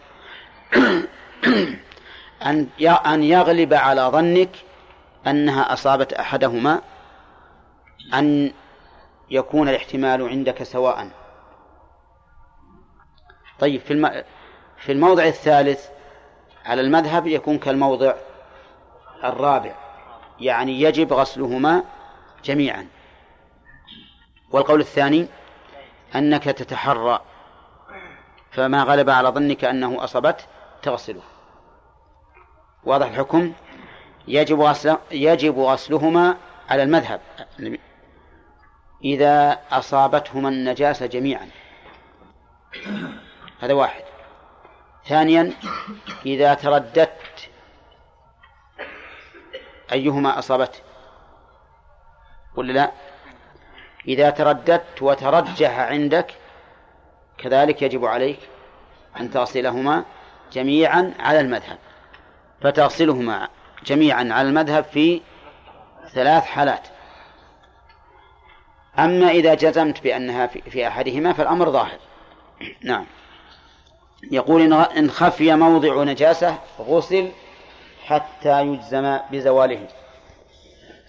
أن 3.05 3.23
يغلب 3.23 3.73
على 3.73 4.01
ظنك 4.01 4.49
أنها 5.27 5.73
أصابت 5.73 6.13
أحدهما 6.13 6.81
أن 8.13 8.53
يكون 9.29 9.69
الاحتمال 9.69 10.29
عندك 10.29 10.63
سواء. 10.63 11.09
طيب 13.59 13.81
في 13.81 13.93
الم... 13.93 14.23
في 14.77 14.91
الموضع 14.91 15.23
الثالث 15.23 15.87
على 16.65 16.81
المذهب 16.81 17.27
يكون 17.27 17.57
كالموضع 17.57 18.13
الرابع 19.23 19.75
يعني 20.39 20.81
يجب 20.81 21.13
غسلهما 21.13 21.83
جميعا. 22.43 22.87
والقول 24.51 24.79
الثاني؟ 24.79 25.27
أنك 26.17 26.43
تتحرى. 26.43 27.21
فما 28.51 28.83
غلب 28.83 29.09
على 29.09 29.29
ظنك 29.29 29.65
أنه 29.65 30.03
أصبت 30.03 30.47
تغسلة. 30.81 31.21
واضح 32.83 33.07
الحكم؟ 33.07 33.53
يجب 34.27 34.61
غسل 34.61 34.97
يجب 35.11 35.59
غسلهما 35.59 36.37
على 36.69 36.83
المذهب. 36.83 37.21
إذا 39.03 39.59
أصابتهما 39.71 40.49
النجاسة 40.49 41.05
جميعا. 41.05 41.49
هذا 43.59 43.73
واحد. 43.73 44.03
ثانيا 45.05 45.53
إذا 46.25 46.53
ترددت 46.53 47.49
أيهما 49.91 50.39
أصابته؟ 50.39 50.79
ولا 52.55 52.73
لا. 52.73 52.91
إذا 54.07 54.29
ترددت 54.29 55.01
وترجح 55.01 55.79
عندك 55.79 56.33
كذلك 57.37 57.81
يجب 57.81 58.05
عليك 58.05 58.39
أن 59.19 59.31
تغسلهما 59.31 60.05
جميعا 60.53 61.13
على 61.19 61.39
المذهب. 61.39 61.77
فتغسلهما 62.61 63.49
جميعا 63.85 64.29
على 64.31 64.49
المذهب 64.49 64.83
في 64.83 65.21
ثلاث 66.13 66.43
حالات. 66.43 66.87
أما 68.99 69.29
إذا 69.29 69.53
جزمت 69.53 70.03
بأنها 70.03 70.47
في 70.47 70.87
أحدهما 70.87 71.33
فالأمر 71.33 71.69
ظاهر. 71.69 71.99
نعم. 72.83 73.05
يقول 74.31 74.73
إن 74.73 75.09
خفي 75.09 75.55
موضع 75.55 76.03
نجاسة 76.03 76.57
غسل 76.79 77.31
حتى 78.05 78.61
يجزم 78.61 79.19
بزواله. 79.31 79.87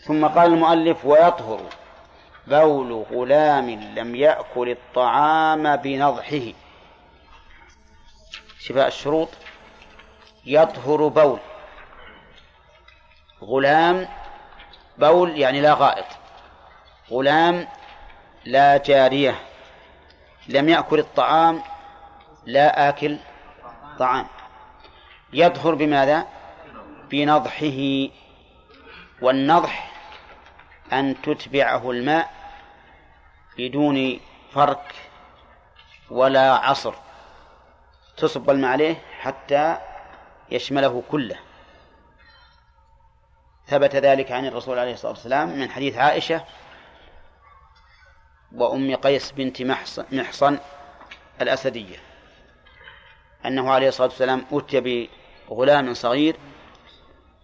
ثم 0.04 0.26
قال 0.26 0.52
المؤلف 0.52 1.04
ويطهر. 1.04 1.60
بول 2.48 3.06
غلام 3.12 3.70
لم 3.70 4.14
يأكل 4.14 4.70
الطعام 4.70 5.76
بنضحه. 5.76 6.52
شفاء 8.60 8.86
الشروط. 8.86 9.28
يطهر 10.46 11.08
بول. 11.08 11.38
غلام 13.42 14.08
بول 14.98 15.38
يعني 15.38 15.60
لا 15.60 15.74
غائط. 15.74 16.06
غلام 17.10 17.68
لا 18.44 18.76
جارية. 18.76 19.34
لم 20.48 20.68
يأكل 20.68 20.98
الطعام 20.98 21.62
لا 22.46 22.88
آكل 22.88 23.18
طعام. 23.98 24.26
يطهر 25.32 25.74
بماذا؟ 25.74 26.26
بنضحه. 27.10 28.08
والنضح 29.22 29.90
أن 30.92 31.22
تتبعه 31.22 31.90
الماء 31.90 32.37
بدون 33.58 34.20
فرك 34.52 34.94
ولا 36.10 36.52
عصر. 36.52 36.94
تصب 38.16 38.50
الماء 38.50 38.70
عليه 38.70 38.96
حتى 39.20 39.78
يشمله 40.50 41.02
كله. 41.10 41.38
ثبت 43.66 43.96
ذلك 43.96 44.32
عن 44.32 44.46
الرسول 44.46 44.78
عليه 44.78 44.92
الصلاة 44.92 45.12
والسلام 45.12 45.48
من 45.48 45.70
حديث 45.70 45.96
عائشة 45.96 46.44
وأم 48.54 48.96
قيس 48.96 49.32
بنت 49.32 49.62
محصن 50.12 50.58
الأسدية 51.40 51.96
أنه 53.46 53.70
عليه 53.72 53.88
الصلاة 53.88 54.08
والسلام 54.08 54.44
أتي 54.52 55.08
بغلام 55.50 55.94
صغير 55.94 56.36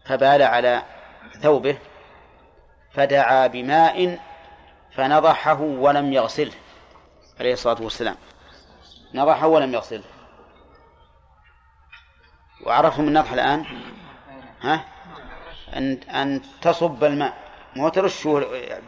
فبال 0.04 0.42
على 0.42 0.82
ثوبه 1.40 1.78
فدعا 2.92 3.46
بماء 3.46 4.18
فنضحه 4.96 5.60
ولم 5.60 6.12
يغسله 6.12 6.52
عليه 7.40 7.52
الصلاة 7.52 7.82
والسلام. 7.82 8.16
نضحه 9.14 9.46
ولم 9.46 9.74
يغسله 9.74 10.04
وعرفهم 12.66 13.08
النضح 13.08 13.32
الآن؟ 13.32 13.64
ها؟ 14.60 14.84
أن 15.76 15.92
أن 16.02 16.42
تصب 16.62 17.04
الماء. 17.04 17.34
مو 17.76 17.88
ترشه 17.88 18.46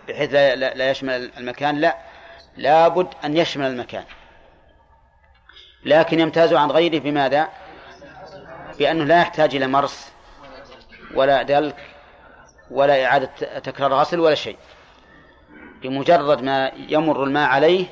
بحيث 0.08 0.32
لا, 0.32 0.54
لا 0.54 0.90
يشمل 0.90 1.30
المكان؟ 1.36 1.80
لا. 1.80 1.96
لابد 2.56 3.08
أن 3.24 3.36
يشمل 3.36 3.66
المكان. 3.66 4.04
لكن 5.84 6.20
يمتاز 6.20 6.52
عن 6.52 6.70
غيره 6.70 6.98
بماذا؟ 6.98 7.48
بأنه 8.78 9.04
لا 9.04 9.20
يحتاج 9.20 9.56
إلى 9.56 9.66
مرس 9.66 10.12
ولا 11.14 11.42
دلك 11.42 11.76
ولا 12.70 13.04
إعادة 13.04 13.58
تكرار 13.58 13.94
غسل 13.94 14.20
ولا 14.20 14.34
شيء. 14.34 14.56
بمجرد 15.88 16.42
ما 16.42 16.72
يمر 16.76 17.24
الماء 17.24 17.48
عليه 17.48 17.86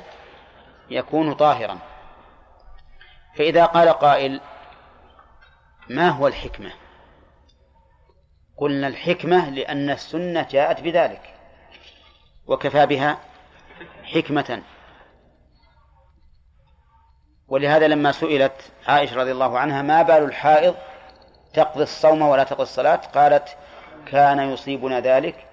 يكون 0.89 1.33
طاهرا. 1.33 1.77
فإذا 3.35 3.65
قال 3.65 3.89
قائل 3.89 4.41
ما 5.89 6.09
هو 6.09 6.27
الحكمة؟ 6.27 6.71
قلنا 8.57 8.87
الحكمة 8.87 9.49
لأن 9.49 9.89
السنة 9.89 10.47
جاءت 10.51 10.81
بذلك. 10.81 11.33
وكفى 12.47 12.85
بها 12.85 13.17
حكمة. 14.03 14.61
ولهذا 17.47 17.87
لما 17.87 18.11
سئلت 18.11 18.71
عائشة 18.87 19.15
رضي 19.15 19.31
الله 19.31 19.59
عنها 19.59 19.81
ما 19.81 20.01
بال 20.01 20.23
الحائض 20.23 20.75
تقضي 21.53 21.83
الصوم 21.83 22.21
ولا 22.21 22.43
تقضي 22.43 22.63
الصلاة؟ 22.63 22.95
قالت 22.95 23.57
كان 24.05 24.39
يصيبنا 24.39 24.99
ذلك 24.99 25.45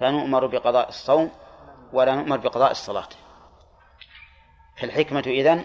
فنؤمر 0.00 0.46
بقضاء 0.46 0.88
الصوم 0.88 1.30
ولا 1.92 2.14
نؤمر 2.14 2.36
بقضاء 2.36 2.70
الصلاة. 2.70 3.08
فالحكمة 4.76 5.24
إذن 5.26 5.64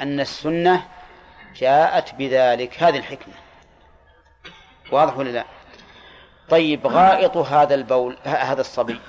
أن 0.00 0.20
السنة 0.20 0.88
جاءت 1.56 2.14
بذلك. 2.14 2.82
هذه 2.82 2.98
الحكمة. 2.98 3.34
واضح 4.92 5.16
ولا 5.16 5.30
لا؟ 5.30 5.44
طيب 6.48 6.86
غائط 6.86 7.36
هذا 7.36 7.74
البول 7.74 8.16
هذا 8.24 8.60
الصبي. 8.60 9.00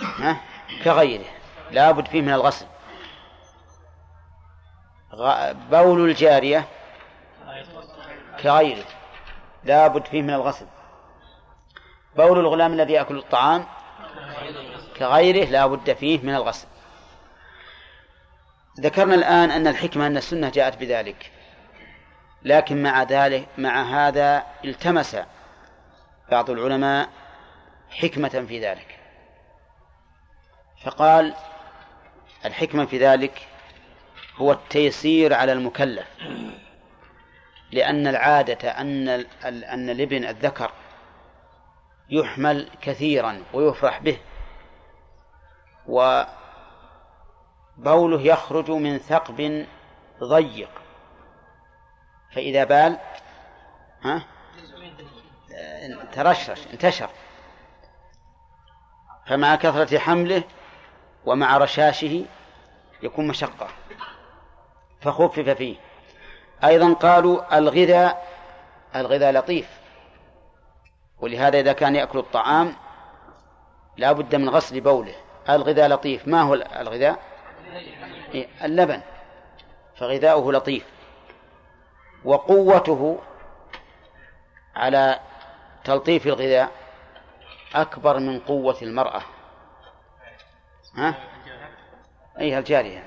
ها؟ 0.00 0.40
كغيره. 0.84 1.24
لابد 1.70 2.08
فيه 2.08 2.22
من 2.22 2.32
الغسل. 2.32 2.66
بول 5.70 6.10
الجارية 6.10 6.68
كغيره. 8.42 8.84
لابد 9.64 10.06
فيه 10.06 10.22
من 10.22 10.34
الغسل. 10.34 10.66
بول 12.16 12.38
الغلام 12.38 12.72
الذي 12.72 12.92
يأكل 12.92 13.18
الطعام 13.18 13.64
كغيره 15.02 15.44
لا 15.44 15.66
بد 15.66 15.92
فيه 15.92 16.18
من 16.18 16.34
الغسل. 16.34 16.66
ذكرنا 18.80 19.14
الآن 19.14 19.50
أن 19.50 19.66
الحكمة 19.66 20.06
أن 20.06 20.16
السنة 20.16 20.50
جاءت 20.50 20.76
بذلك. 20.78 21.30
لكن 22.42 22.82
مع 22.82 23.02
ذلك 23.02 23.48
مع 23.58 23.82
هذا 23.82 24.46
التمس 24.64 25.16
بعض 26.30 26.50
العلماء 26.50 27.08
حكمة 27.90 28.44
في 28.48 28.60
ذلك. 28.60 28.98
فقال 30.84 31.34
الحكمة 32.44 32.84
في 32.84 32.98
ذلك 32.98 33.46
هو 34.36 34.52
التيسير 34.52 35.34
على 35.34 35.52
المكلف. 35.52 36.06
لأن 37.72 38.06
العادة 38.06 38.70
أن 38.70 39.08
أن 39.44 39.90
الابن 39.90 40.24
الذكر 40.24 40.70
يحمل 42.10 42.68
كثيرا 42.82 43.42
ويفرح 43.52 43.98
به. 43.98 44.18
وبوله 45.86 46.26
يخرج 48.20 48.70
من 48.70 48.98
ثقب 48.98 49.66
ضيق. 50.22 50.70
فإذا 52.34 52.64
بال 52.64 52.98
ها؟ 54.02 54.24
ترشرش 56.12 56.66
انتشر. 56.66 57.10
فمع 59.26 59.56
كثرة 59.56 59.98
حمله 59.98 60.42
ومع 61.24 61.56
رشاشه 61.56 62.24
يكون 63.02 63.28
مشقة. 63.28 63.68
فخفف 65.00 65.40
فيه. 65.40 65.76
أيضا 66.64 66.92
قالوا 66.92 67.58
الغذاء 67.58 68.28
الغذاء 68.96 69.32
لطيف. 69.32 69.80
ولهذا 71.18 71.60
إذا 71.60 71.72
كان 71.72 71.96
يأكل 71.96 72.18
الطعام 72.18 72.76
لا 73.96 74.12
بد 74.12 74.34
من 74.34 74.48
غسل 74.48 74.80
بوله. 74.80 75.14
الغذاء 75.50 75.88
لطيف. 75.88 76.28
ما 76.28 76.42
هو 76.42 76.54
الغذاء؟ 76.54 77.18
اللبن. 78.64 79.00
فغذاؤه 79.96 80.52
لطيف. 80.52 80.84
وقوته 82.24 83.18
على 84.76 85.20
تلطيف 85.84 86.26
الغذاء 86.26 86.70
أكبر 87.74 88.18
من 88.18 88.40
قوة 88.40 88.78
المرأة. 88.82 89.22
ها؟ 90.96 91.14
أيها 92.40 92.58
الجارية. 92.58 93.04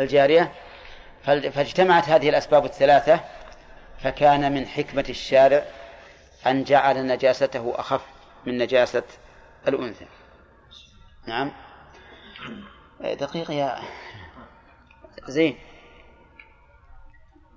الجارية. 0.00 0.52
فاجتمعت 1.24 2.08
هذه 2.08 2.28
الأسباب 2.28 2.64
الثلاثة 2.64 3.20
فكان 3.98 4.52
من 4.52 4.66
حكمة 4.66 5.04
الشارع 5.08 5.64
أن 6.46 6.64
جعل 6.64 7.06
نجاسته 7.06 7.74
أخف 7.76 8.02
من 8.46 8.58
نجاسة 8.58 9.02
الأنثى. 9.68 10.06
نعم. 11.26 11.52
دقيقة 13.00 13.54
يا 13.54 13.82
زين. 15.28 15.58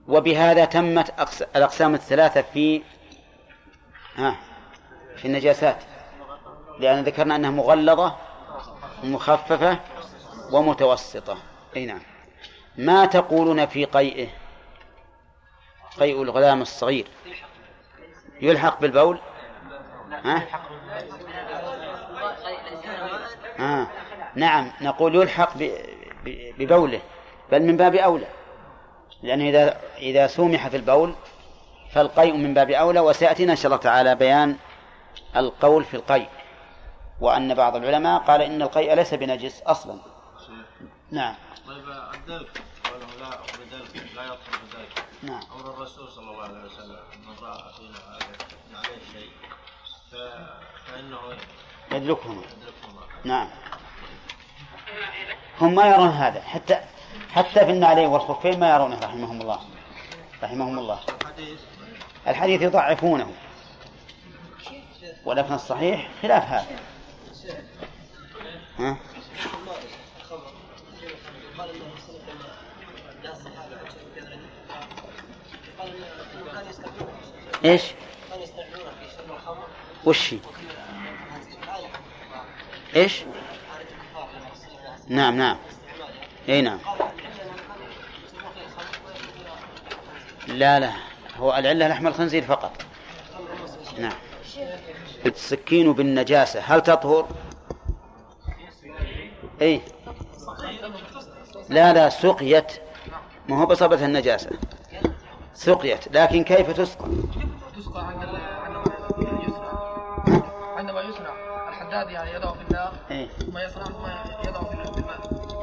وبهذا 0.08 0.66
تمت 0.66 1.10
الأقسام 1.56 1.94
الثلاثة 1.94 2.42
في 2.42 2.84
ها 4.16 4.36
في 5.18 5.26
النجاسات. 5.26 5.84
لأن 6.80 7.04
ذكرنا 7.04 7.36
أنها 7.36 7.50
مغلظة 7.50 8.18
مخففة 9.04 9.80
ومتوسطة. 10.52 11.38
أي 11.76 11.86
نعم. 11.86 12.02
ما 12.78 13.06
تقولون 13.06 13.66
في 13.66 13.86
قيئه؟ 13.86 14.28
قيء 16.00 16.22
الغلام 16.22 16.62
الصغير. 16.62 17.08
يلحق 18.42 18.82
بالبول؟ 18.82 19.20
ها؟ 20.12 20.48
آه. 23.60 23.88
نعم 24.36 24.72
نقول 24.82 25.15
يلحق 25.15 25.53
ببوله 26.57 27.02
بل 27.52 27.61
من 27.61 27.77
باب 27.77 27.95
أولى. 27.95 28.27
لأنه 29.23 29.49
إذا 29.49 29.82
إذا 29.98 30.27
سومح 30.27 30.68
في 30.68 30.77
البول 30.77 31.15
فالقيء 31.91 32.34
من 32.34 32.53
باب 32.53 32.72
أولى 32.72 32.99
وسيأتينا 32.99 33.52
إن 33.52 33.57
شاء 33.57 33.65
الله 33.65 33.77
تعالى 33.77 34.15
بيان 34.15 34.56
القول 35.36 35.84
في 35.84 35.94
القيء. 35.94 36.30
وأن 37.22 37.53
بعض 37.53 37.76
العلماء 37.76 38.22
قال 38.22 38.41
إن 38.41 38.61
القيء 38.61 38.94
ليس 38.94 39.14
بنجس 39.14 39.61
أصلا. 39.61 39.99
نعم. 41.11 41.36
طيب 41.68 41.84
الدلك. 42.14 42.61
لا 43.19 43.30
لا 44.15 44.23
يطهر 44.23 44.60
بذلك 44.64 45.06
نعم. 45.23 45.41
أمر 45.56 45.73
الرسول 45.73 46.07
صلى 46.11 46.32
الله 46.32 46.44
عليه 46.44 46.65
وسلم 46.65 46.99
من 47.27 47.36
رأى 47.41 47.73
فينا 47.73 47.99
عليه 48.77 48.99
شيء 49.14 49.32
فإنه 50.86 51.18
يدلكهما. 51.91 52.41
نعم. 53.26 53.48
هم 55.62 55.76
ما 55.76 55.86
يرون 55.86 56.10
هذا. 56.10 56.42
حتى 56.42 56.80
حتى 57.32 57.66
في 57.66 57.72
النعلين 57.72 58.08
والخفين 58.08 58.60
ما 58.60 58.76
يرونه 58.76 59.00
رحمهم 59.00 59.42
الله. 59.42 59.60
رحمهم 60.44 60.80
الله. 60.80 61.00
الحديث 62.28 62.62
يضعفونه. 62.62 63.34
ولكن 65.26 65.54
الصحيح 65.54 66.10
خلاف 66.22 66.44
هذا. 66.44 66.80
ها؟ 68.80 68.98
إيش؟ 77.66 77.84
وش 80.06 80.36
إيش؟ 82.96 83.24
نعم 85.08 85.38
نعم. 85.38 85.58
إي 86.50 86.62
نعم. 86.62 86.80
لا 90.48 90.80
لا. 90.80 90.92
هو 91.38 91.56
العلة 91.56 91.88
لحم 91.88 92.08
الخنزير 92.08 92.44
فقط. 92.44 92.72
نعم. 94.00 94.14
السكين 95.26 95.94
بالنجاسة 95.94 96.60
هل 96.60 96.82
تطهر؟ 96.82 97.28
إي. 99.62 99.82
لا 101.70 101.94
لا 101.94 102.10
سقيت. 102.10 102.72
ما 103.50 103.62
هو 103.62 103.66
بصبة 103.66 104.06
النجاسة. 104.06 104.50
سقيت 105.54 106.08
لكن 106.18 106.44
كيف 106.44 106.72
تسقى؟ 106.72 107.06
عندما 110.78 111.02
يسرع 111.02 111.34
الحداد 111.70 112.10
يعني 112.10 112.34
يضع 112.34 112.54
في 112.54 112.62
النار 112.62 112.94
إيه؟ 113.05 113.05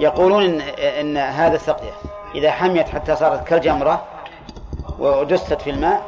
يقولون 0.01 0.45
ان 0.45 0.61
إن 0.79 1.17
هذا 1.17 1.59
سقية. 1.59 1.93
إذا 2.35 2.51
حميت 2.51 2.89
حتى 2.89 3.17
صارت 3.17 3.49
كالجمرة 3.49 4.05
ودست 4.99 5.63
في 5.63 5.71
الماء 5.71 6.03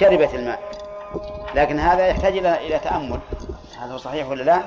شربت 0.00 0.34
الماء. 0.34 0.60
لكن 1.54 1.80
هذا 1.80 2.06
يحتاج 2.06 2.36
إلى 2.36 2.66
إلى 2.66 2.78
تأمل. 2.78 3.20
هذا 3.78 3.92
هو 3.92 3.98
صحيح 3.98 4.28
ولا 4.28 4.42
لا؟ 4.42 4.62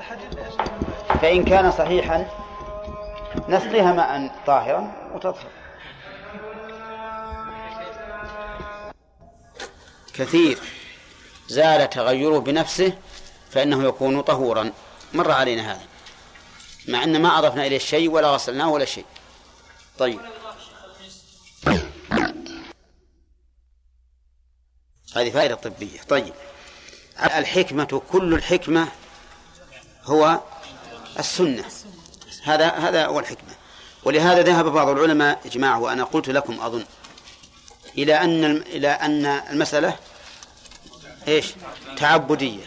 فإن 1.22 1.44
كان 1.44 1.72
صحيحا 1.72 2.26
نسقيها 3.50 3.94
ماء 3.94 4.32
طاهرا 4.48 4.92
وتطهر. 5.16 5.50
كثير 10.14 10.58
زال 11.48 11.90
تغيره 11.90 12.40
بنفسه 12.40 12.94
فإنه 13.50 13.84
يكون 13.84 14.22
طهورا. 14.22 14.72
مر 15.14 15.32
علينا 15.32 15.72
هذا. 15.72 15.89
مع 16.88 17.04
أن 17.04 17.22
ما 17.22 17.40
أضفنا 17.40 17.66
إليه 17.66 17.78
شيء 17.78 18.10
ولا 18.10 18.28
غسلناه 18.28 18.70
ولا 18.70 18.86
شيء. 18.86 19.06
طيب. 19.98 20.20
هذه 25.16 25.30
فائدة 25.30 25.56
طبية. 25.56 26.02
طيب. 26.10 26.34
الحكمة 27.20 28.02
كل 28.12 28.34
الحكمة 28.34 28.88
هو 30.04 30.40
السنة. 31.20 31.66
هذا 32.44 32.70
هذا 32.70 33.06
هو 33.06 33.20
الحكمة. 33.20 33.56
ولهذا 34.04 34.42
ذهب 34.42 34.66
بعض 34.66 34.88
العلماء 34.90 35.42
إجماع 35.46 35.78
وأنا 35.78 36.04
قلت 36.04 36.30
لكم 36.30 36.62
أظن 36.62 36.86
إلى 37.98 38.14
أن 38.14 38.46
إلى 38.46 38.88
أن 38.88 39.26
المسألة 39.26 39.96
إيش؟ 41.28 41.54
تعبدية. 41.98 42.66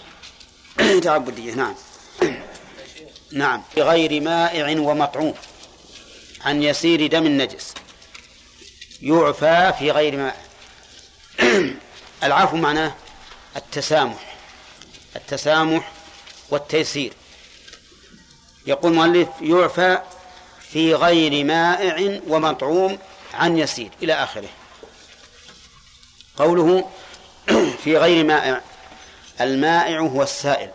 تعبدية 1.04 1.54
نعم. 1.54 1.74
نعم. 3.32 3.62
بغير 3.76 4.20
مائع 4.20 4.80
ومطعوم. 4.80 5.34
عن 6.40 6.62
يسير 6.62 7.06
دم 7.06 7.26
النجس. 7.26 7.74
يعفى 9.02 9.72
في 9.78 9.90
غير 9.90 10.16
ماء 10.16 10.36
العفو 12.24 12.56
معناه 12.56 12.94
التسامح. 13.56 14.34
التسامح 15.16 15.92
والتيسير. 16.50 17.12
يقول 18.66 18.92
المؤلف 18.92 19.28
يعفى 19.40 19.98
في 20.60 20.94
غير 20.94 21.44
مائع 21.44 22.20
ومطعوم 22.28 22.98
عن 23.34 23.58
يسير 23.58 23.90
إلى 24.02 24.12
آخره. 24.12 24.48
قوله 26.36 26.90
في 27.84 27.96
غير 27.96 28.24
مائع. 28.24 28.60
المائع 29.40 30.00
هو 30.00 30.22
السائل. 30.22 30.70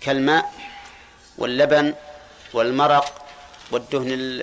كالماء 0.00 0.57
واللبن 1.38 1.94
والمرق 2.52 3.26
والدهن 3.70 4.42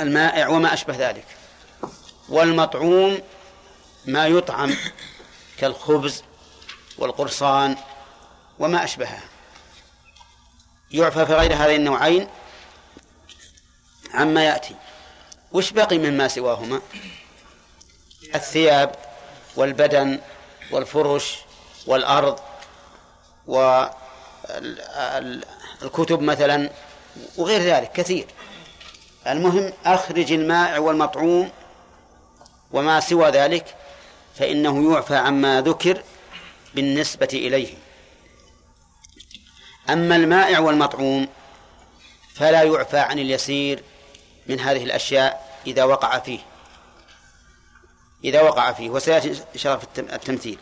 المائع 0.00 0.48
وما 0.48 0.74
أشبه 0.74 0.96
ذلك. 0.96 1.26
والمطعوم 2.28 3.22
ما 4.06 4.26
يطعم 4.26 4.76
كالخبز 5.58 6.22
والقرصان 6.98 7.76
وما 8.58 8.84
أشبهه 8.84 9.22
يعفى 10.90 11.26
في 11.26 11.34
غير 11.34 11.54
هذين 11.54 11.76
النوعين 11.76 12.28
عما 14.14 14.44
يأتي. 14.44 14.74
وش 15.52 15.70
بقي 15.70 15.98
مما 15.98 16.28
سواهما؟ 16.28 16.80
الثياب 18.34 18.94
والبدن 19.56 20.20
والفرش 20.70 21.38
والأرض 21.86 22.40
والكتب 25.82 26.20
مثلا 26.20 26.70
وغير 27.36 27.60
ذلك 27.60 27.92
كثير. 27.92 28.26
المهم 29.26 29.72
أخرج 29.84 30.32
المائع 30.32 30.78
والمطعوم 30.78 31.50
وما 32.72 33.00
سوى 33.00 33.30
ذلك 33.30 33.74
فإنه 34.34 34.92
يعفى 34.92 35.16
عما 35.16 35.60
ذكر 35.60 36.02
بالنسبة 36.74 37.28
إليه. 37.32 37.74
أما 39.90 40.16
المائع 40.16 40.58
والمطعوم 40.58 41.28
فلا 42.34 42.62
يعفى 42.62 42.98
عن 42.98 43.18
اليسير 43.18 43.82
من 44.46 44.60
هذه 44.60 44.84
الأشياء 44.84 45.58
إذا 45.66 45.84
وقع 45.84 46.18
فيه. 46.18 46.38
إذا 48.24 48.42
وقع 48.42 48.72
فيه. 48.72 48.90
وسيأتي 48.90 49.34
في 49.34 49.98
التمثيل. 49.98 50.58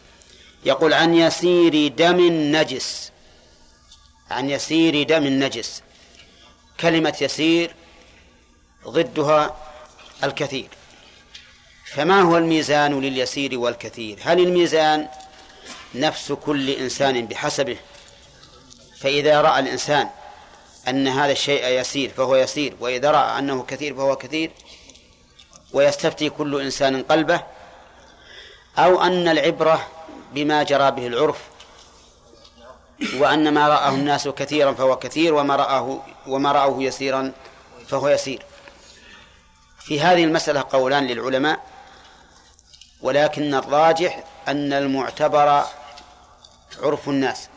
يقول 0.65 0.93
عن 0.93 1.15
يسير 1.15 1.89
دم 1.89 2.21
نجس. 2.57 3.13
عن 4.31 4.51
يسير 4.51 5.03
دم 5.03 5.27
نجس 5.27 5.83
كلمة 6.81 7.17
يسير 7.21 7.75
ضدها 8.89 9.57
الكثير. 10.25 10.69
فما 11.87 12.21
هو 12.21 12.37
الميزان 12.37 13.01
لليسير 13.01 13.59
والكثير؟ 13.59 14.19
هل 14.23 14.41
الميزان 14.41 15.09
نفس 15.95 16.33
كل 16.33 16.71
إنسان 16.71 17.27
بحسبه؟ 17.27 17.77
فإذا 19.01 19.41
رأى 19.41 19.61
الإنسان 19.61 20.09
أن 20.89 21.09
هذا 21.09 21.33
الشيء 21.33 21.67
يسير 21.67 22.11
فهو 22.11 22.37
يسير 22.37 22.75
وإذا 22.81 23.11
رأى 23.11 23.39
أنه 23.39 23.63
كثير 23.63 23.95
فهو 23.95 24.17
كثير 24.17 24.51
ويستفتي 25.73 26.31
كل 26.31 26.61
إنسان 26.61 27.03
قلبه 27.03 27.43
أو 28.79 29.03
أن 29.03 29.29
العبرة 29.29 29.87
بما 30.35 30.63
جرى 30.63 30.91
به 30.91 31.07
العرف 31.07 31.50
وأن 33.17 33.55
ما 33.55 33.69
رآه 33.69 33.89
الناس 33.89 34.29
كثيرا 34.29 34.73
فهو 34.73 34.97
كثير 34.97 35.35
وما 35.35 35.57
رآه 35.57 36.03
وما 36.27 36.53
رأوه 36.53 36.83
يسيرا 36.83 37.33
فهو 37.89 38.09
يسير. 38.09 38.43
في 39.79 40.01
هذه 40.01 40.25
المسألة 40.25 40.65
قولان 40.71 41.07
للعلماء 41.07 41.61
ولكن 43.03 43.55
الراجح 43.55 44.25
أن 44.49 44.73
المعتبر 44.73 45.65
عرف 46.83 47.09
الناس. 47.09 47.49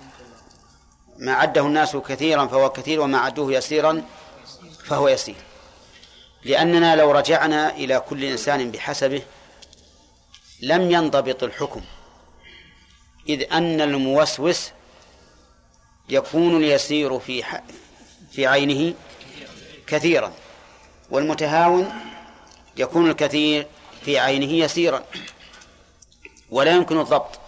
ما 1.18 1.34
عده 1.34 1.62
الناس 1.62 1.96
كثيرا 1.96 2.48
فهو 2.48 2.70
كثير 2.70 3.02
وما 3.02 3.18
عدوه 3.18 3.54
يسيرا 3.54 4.04
فهو 4.86 5.08
يسير. 5.08 5.36
لأننا 6.44 6.96
لو 6.96 7.12
رجعنا 7.12 7.70
إلى 7.70 8.00
كل 8.00 8.24
إنسان 8.24 8.72
بحسبه 8.72 9.22
لم 10.62 10.92
ينضبط 10.92 11.44
الحكم 11.44 11.82
إذ 13.30 13.54
أن 13.54 13.82
الموسوس 13.82 14.72
يكون 16.10 16.58
اليسير 16.58 17.20
في 17.20 17.44
في 18.32 18.48
عينه 18.48 18.94
كثيرا 19.88 20.34
والمتهاون 21.10 21.94
يكون 22.78 23.10
الكثير 23.10 23.68
في 24.06 24.20
عينه 24.20 24.52
يسيرا 24.52 25.04
ولا 26.50 26.72
يمكن 26.72 27.00
الضبط. 27.00 27.40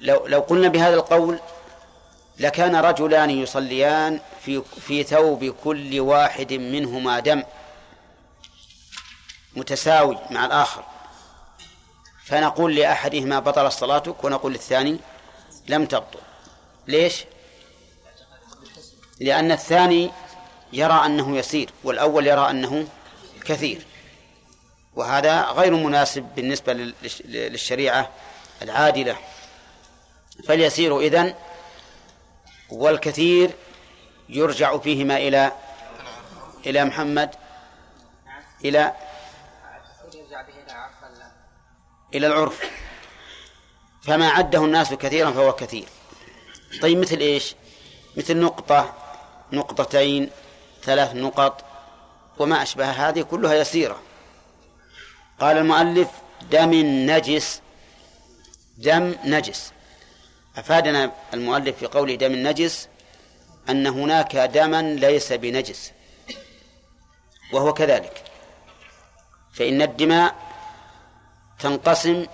لو 0.00 0.26
لو 0.26 0.40
قلنا 0.40 0.68
بهذا 0.68 0.94
القول 0.94 1.38
لكان 2.38 2.76
رجلان 2.76 3.30
يصليان 3.30 4.20
في 4.44 4.62
في 4.62 5.02
ثوب 5.02 5.44
كل 5.64 6.00
واحد 6.00 6.52
منهما 6.52 7.20
دم 7.20 7.42
متساوي 9.56 10.18
مع 10.30 10.44
الآخر. 10.46 10.84
فنقول 12.24 12.74
لأحدهما 12.74 13.38
بطل 13.38 13.72
صلاتك 13.72 14.24
ونقول 14.24 14.52
للثاني 14.52 14.98
لم 15.68 15.86
تبطل. 15.86 16.18
ليش؟ 16.86 17.24
لأن 19.20 19.52
الثاني 19.52 20.10
يرى 20.72 21.06
أنه 21.06 21.36
يسير 21.36 21.70
والأول 21.84 22.26
يرى 22.26 22.50
أنه 22.50 22.88
كثير. 23.44 23.86
وهذا 24.96 25.42
غير 25.42 25.74
مناسب 25.74 26.22
بالنسبة 26.22 26.72
للشريعة 27.24 28.10
العادلة. 28.62 29.16
فاليسير 30.48 31.00
إذن 31.00 31.34
والكثير 32.70 33.50
يرجع 34.28 34.78
فيهما 34.78 35.16
إلى 35.16 35.52
إلى 36.66 36.84
محمد 36.84 37.34
إلى 38.64 38.92
إلى 42.14 42.26
العرف. 42.26 42.60
فما 44.02 44.28
عده 44.28 44.64
الناس 44.64 44.94
كثيرا 44.94 45.30
فهو 45.30 45.52
كثير. 45.52 45.88
طيب 46.82 46.98
مثل 46.98 47.18
إيش؟ 47.18 47.54
مثل 48.16 48.36
نقطة 48.36 48.94
نقطتين 49.52 50.30
ثلاث 50.82 51.14
نقط 51.14 51.64
وما 52.38 52.62
أشبه 52.62 52.90
هذه 52.90 53.22
كلها 53.22 53.54
يسيرة. 53.54 54.02
قال 55.40 55.56
المؤلف 55.56 56.08
دم 56.50 56.74
نجس 57.10 57.60
دم 58.78 59.14
نجس. 59.24 59.72
أفادنا 60.56 61.12
المؤلف 61.34 61.78
في 61.78 61.86
قوله 61.86 62.14
دم 62.14 62.32
نجس 62.32 62.88
أن 63.68 63.86
هناك 63.86 64.36
دما 64.36 64.82
ليس 64.82 65.32
بنجس 65.32 65.92
وهو 67.52 67.72
كذلك. 67.72 68.24
فإن 69.52 69.82
الدماء 69.82 70.34
تنقسم 71.58 72.26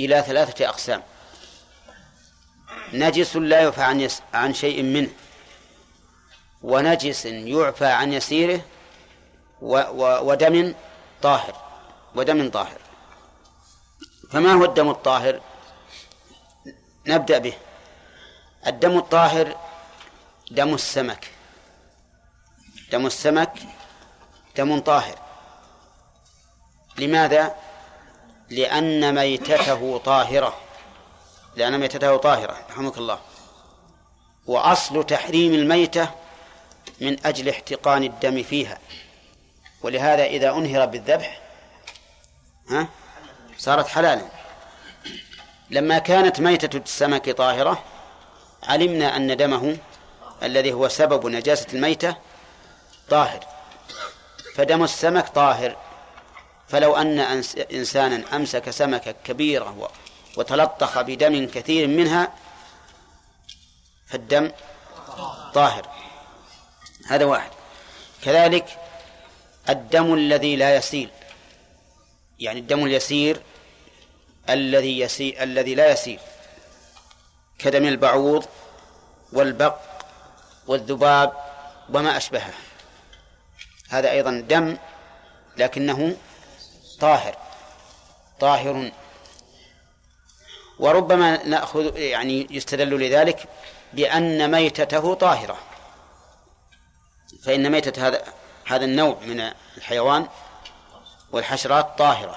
إلى 0.00 0.22
ثلاثة 0.22 0.68
أقسام. 0.68 1.02
نجس 2.92 3.36
لا 3.36 3.60
يعفى 3.60 3.82
عن, 3.82 4.00
يس 4.00 4.22
عن 4.34 4.54
شيء 4.54 4.82
منه. 4.82 5.10
ونجس 6.62 7.26
يعفى 7.26 7.86
عن 7.86 8.12
يسيره 8.12 8.60
و 9.60 9.76
و 9.76 10.30
ودم 10.30 10.74
طاهر 11.22 11.54
ودم 12.14 12.50
طاهر. 12.50 12.80
فما 14.30 14.52
هو 14.52 14.64
الدم 14.64 14.88
الطاهر؟ 14.90 15.40
نبدأ 17.06 17.38
به. 17.38 17.52
الدم 18.66 18.98
الطاهر 18.98 19.56
دم 20.50 20.74
السمك. 20.74 21.26
دم 22.92 23.06
السمك 23.06 23.52
دم 24.56 24.78
طاهر. 24.78 25.18
لماذا؟ 26.98 27.54
لأن 28.50 29.14
ميتته 29.14 29.98
طاهرة. 29.98 30.69
لأن 31.56 31.80
ميتته 31.80 32.16
طاهرة 32.16 32.56
رحمك 32.70 32.98
الله. 32.98 33.18
وأصل 34.46 35.06
تحريم 35.06 35.54
الميتة 35.54 36.10
من 37.00 37.26
أجل 37.26 37.48
احتقان 37.48 38.04
الدم 38.04 38.42
فيها. 38.42 38.78
ولهذا 39.82 40.24
إذا 40.24 40.50
أنهر 40.50 40.86
بالذبح 40.86 41.40
ها 42.68 42.88
صارت 43.58 43.88
حلالا. 43.88 44.22
لما 45.70 45.98
كانت 45.98 46.40
ميتة 46.40 46.76
السمك 46.78 47.30
طاهرة 47.30 47.84
علمنا 48.62 49.16
أن 49.16 49.36
دمه 49.36 49.76
الذي 50.42 50.72
هو 50.72 50.88
سبب 50.88 51.26
نجاسة 51.26 51.66
الميتة 51.72 52.16
طاهر. 53.08 53.46
فدم 54.54 54.84
السمك 54.84 55.28
طاهر. 55.28 55.76
فلو 56.68 56.96
أن 56.96 57.42
إنسانا 57.72 58.36
أمسك 58.36 58.70
سمكة 58.70 59.14
كبيرة 59.24 59.90
وتلطخ 60.36 61.00
بدم 61.00 61.46
كثير 61.46 61.88
منها 61.88 62.32
فالدم 64.06 64.50
طاهر. 65.54 65.88
هذا 67.06 67.24
واحد. 67.24 67.50
كذلك 68.22 68.78
الدم 69.68 70.14
الذي 70.14 70.56
لا 70.56 70.76
يسيل. 70.76 71.10
يعني 72.38 72.60
الدم 72.60 72.86
اليسير 72.86 73.42
الذي 74.50 75.00
يسير 75.00 75.42
الذي 75.42 75.74
لا 75.74 75.92
يسير 75.92 76.20
كدم 77.58 77.86
البعوض 77.86 78.46
والبق 79.32 79.78
والذباب 80.66 81.32
وما 81.94 82.16
أشبهه. 82.16 82.52
هذا 83.88 84.10
أيضا 84.10 84.30
دم 84.48 84.76
لكنه 85.56 86.16
طاهر. 87.00 87.36
طاهر 88.40 88.92
وربما 90.80 91.44
نأخذ 91.44 91.96
يعني 91.96 92.46
يستدل 92.50 93.00
لذلك 93.00 93.48
بأن 93.92 94.50
ميتته 94.50 95.14
طاهرة. 95.14 95.58
فإن 97.42 97.72
ميتة 97.72 98.06
هذا 98.06 98.22
هذا 98.66 98.84
النوع 98.84 99.18
من 99.26 99.50
الحيوان 99.76 100.26
والحشرات 101.32 101.98
طاهرة. 101.98 102.36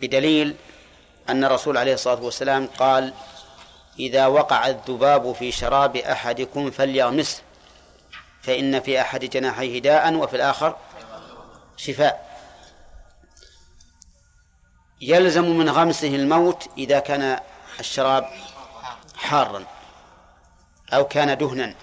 بدليل 0.00 0.56
أن 1.28 1.44
الرسول 1.44 1.76
عليه 1.76 1.94
الصلاة 1.94 2.22
والسلام 2.22 2.68
قال 2.78 3.14
إذا 3.98 4.26
وقع 4.26 4.66
الذباب 4.66 5.32
في 5.32 5.52
شراب 5.52 5.96
أحدكم 5.96 6.70
فليغمسه 6.70 7.42
فإن 8.42 8.80
في 8.80 9.00
أحد 9.00 9.24
جناحيه 9.24 9.78
داء 9.78 10.14
وفي 10.14 10.36
الآخر 10.36 10.76
شفاء. 11.76 12.27
يلزم 15.00 15.44
من 15.44 15.70
غمسه 15.70 16.08
الموت 16.08 16.68
إذا 16.78 16.98
كان 16.98 17.40
الشراب 17.80 18.30
حارا 19.16 19.64
أو 20.92 21.04
كان 21.04 21.38
دهنا 21.38 21.74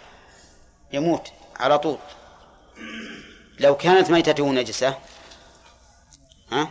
يموت 0.94 1.32
على 1.60 1.80
طول. 1.80 1.98
لو 3.60 3.78
كانت 3.78 4.12
ميتته 4.12 4.52
نجسة 4.52 4.98
ها 6.52 6.70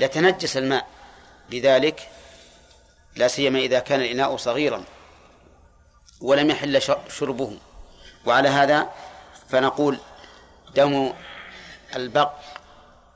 لتنجس 0.00 0.56
الماء. 0.56 0.86
لذلك 1.50 2.08
لا 3.16 3.28
سيما 3.28 3.58
إذا 3.58 3.78
كان 3.78 4.00
الإناء 4.00 4.36
صغيرا 4.36 4.84
ولم 6.20 6.50
يحل 6.50 6.82
شربه. 7.08 7.58
وعلى 8.26 8.48
هذا 8.48 8.90
فنقول 9.48 9.98
دم 10.74 11.12
البق 11.96 12.32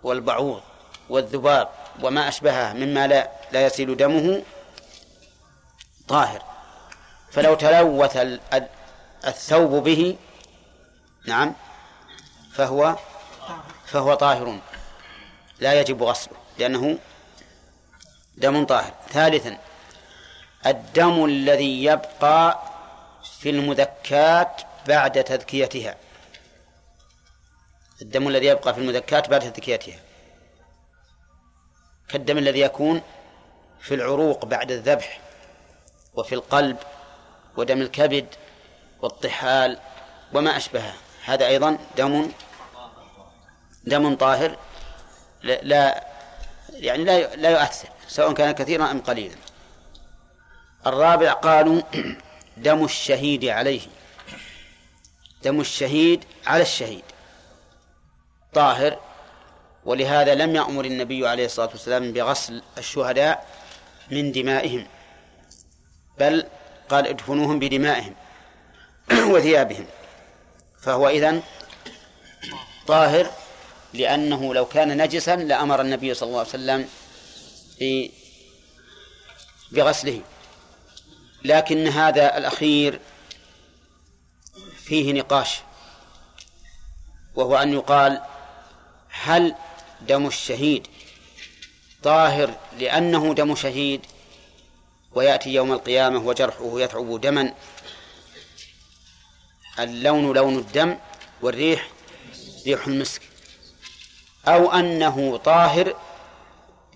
والبعوض 0.02 0.62
والذباب. 1.08 1.68
وما 2.02 2.28
أشبهه 2.28 2.72
مما 2.72 3.06
لا 3.06 3.30
لا 3.52 3.66
يسيل 3.66 3.96
دمه 3.96 4.42
طاهر. 6.08 6.42
فلو 7.30 7.54
تلوث 7.54 8.16
الثوب 9.26 9.84
به 9.84 10.16
نعم 11.26 11.54
فهو 12.52 12.96
فهو 13.86 14.14
طاهر. 14.14 14.58
لا 15.60 15.80
يجب 15.80 16.02
غسله 16.02 16.36
لأنه 16.58 16.98
دم 18.36 18.64
طاهر. 18.64 18.94
ثالثا 19.10 19.58
الدم 20.66 21.24
الذي 21.24 21.84
يبقى 21.84 22.62
في 23.40 23.50
المذكات 23.50 24.62
بعد 24.86 25.24
تذكيتها. 25.24 25.96
الدم 28.02 28.28
الذي 28.28 28.46
يبقى 28.46 28.74
في 28.74 28.80
المذكات 28.80 29.28
بعد 29.28 29.40
تذكيتها. 29.52 30.05
كالدم 32.08 32.38
الذي 32.38 32.60
يكون 32.60 33.02
في 33.80 33.94
العروق 33.94 34.44
بعد 34.44 34.70
الذبح 34.70 35.20
وفي 36.14 36.34
القلب 36.34 36.76
ودم 37.56 37.80
الكبد 37.80 38.26
والطحال 39.02 39.78
وما 40.34 40.56
أشبهه 40.56 40.94
هذا 41.24 41.46
أيضا 41.46 41.78
دم 41.96 42.30
دم 43.84 44.14
طاهر 44.14 44.56
لا 45.42 46.04
يعني 46.72 47.04
لا 47.04 47.36
لا 47.36 47.50
يؤثر 47.50 47.88
سواء 48.08 48.32
كان 48.32 48.52
كثيرا 48.52 48.90
أم 48.90 49.00
قليلا. 49.00 49.34
الرابع 50.86 51.32
قالوا 51.32 51.82
دم 52.56 52.84
الشهيد 52.84 53.44
عليه. 53.44 53.80
دم 55.42 55.60
الشهيد 55.60 56.24
على 56.46 56.62
الشهيد. 56.62 57.04
طاهر 58.52 59.00
ولهذا 59.86 60.34
لم 60.34 60.56
يأمر 60.56 60.84
النبي 60.84 61.28
عليه 61.28 61.44
الصلاة 61.44 61.68
والسلام 61.68 62.12
بغسل 62.12 62.62
الشهداء 62.78 63.46
من 64.10 64.32
دمائهم 64.32 64.86
بل 66.18 66.46
قال 66.88 67.06
ادفنوهم 67.06 67.58
بدمائهم 67.58 68.14
وثيابهم. 69.32 69.86
فهو 70.80 71.08
إذن 71.08 71.42
طاهر 72.86 73.30
لأنه 73.94 74.54
لو 74.54 74.66
كان 74.66 75.02
نجسا 75.02 75.36
لأمر 75.36 75.80
النبي 75.80 76.14
صلى 76.14 76.26
الله 76.26 76.38
عليه 76.38 76.48
وسلم 76.48 76.88
بغسله. 79.72 80.20
لكن 81.44 81.88
هذا 81.88 82.38
الأخير 82.38 83.00
فيه 84.84 85.12
نقاش 85.12 85.60
وهو 87.34 87.56
أن 87.56 87.72
يقال 87.72 88.20
هل 89.08 89.54
دم 90.06 90.26
الشهيد. 90.26 90.86
طاهر 92.02 92.54
لأنه 92.78 93.34
دم 93.34 93.54
شهيد 93.54 94.06
ويأتي 95.12 95.50
يوم 95.50 95.72
القيامة 95.72 96.18
وجرحه 96.18 96.80
يتعب 96.80 97.20
دما. 97.20 97.54
اللون 99.78 100.32
لون 100.32 100.58
الدم 100.58 100.98
والريح 101.42 101.90
ريح 102.66 102.86
المسك. 102.86 103.22
أو 104.48 104.72
أنه 104.72 105.36
طاهر 105.36 105.96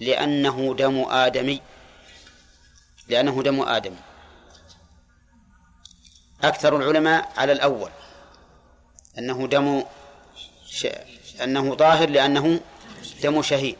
لأنه 0.00 0.74
دم 0.78 1.04
آدمي. 1.08 1.60
لأنه 3.08 3.42
دم 3.42 3.62
آدمي. 3.62 3.96
أكثر 6.44 6.76
العلماء 6.76 7.32
على 7.36 7.52
الأول. 7.52 7.90
أنه 9.18 9.46
دم 9.46 9.84
ش... 10.66 10.86
أنه 11.42 11.74
طاهر 11.74 12.10
لأنه 12.10 12.60
دم 13.20 13.42
شهيد. 13.42 13.76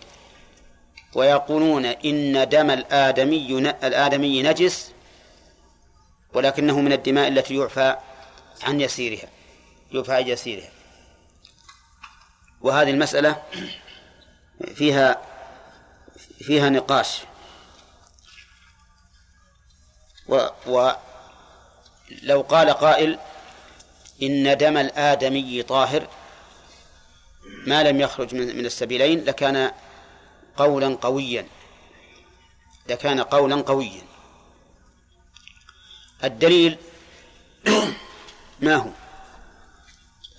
ويقولون 1.15 1.87
إن 1.87 2.49
دم 2.49 2.71
الآدمي 2.71 3.59
الآدمي 3.59 4.43
نجس 4.43 4.93
ولكنه 6.35 6.81
من 6.81 6.93
الدماء 6.93 7.29
التي 7.29 7.57
يعفى 7.57 7.97
عن 8.63 8.81
يسيرها 8.81 9.29
يعفى 9.93 10.13
عن 10.13 10.29
يسيرها. 10.29 10.71
وهذه 12.61 12.91
المسألة 12.91 13.43
فيها 14.75 15.23
فيها 16.39 16.69
نقاش. 16.69 17.21
و 20.31 20.49
ولو 20.67 22.41
قال 22.41 22.71
قائل 22.71 23.19
إن 24.23 24.57
دم 24.57 24.77
الآدمي 24.77 25.63
طاهر 25.63 26.09
ما 27.45 27.83
لم 27.83 28.01
يخرج 28.01 28.35
من 28.35 28.67
السبيلين 28.67 29.25
لكان 29.25 29.73
قولا 30.57 30.95
قويا. 30.95 31.47
لكان 32.89 33.21
قولا 33.21 33.63
قويا. 33.63 34.03
الدليل 36.25 36.79
ما 38.61 38.77
هو؟ 38.77 38.91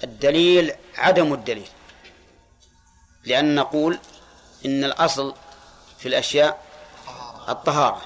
الدليل 0.03 0.73
عدم 0.97 1.33
الدليل. 1.33 1.69
لأن 3.23 3.55
نقول 3.55 3.99
إن 4.65 4.83
الأصل 4.83 5.35
في 5.99 6.07
الأشياء 6.07 6.65
الطهارة 7.49 8.01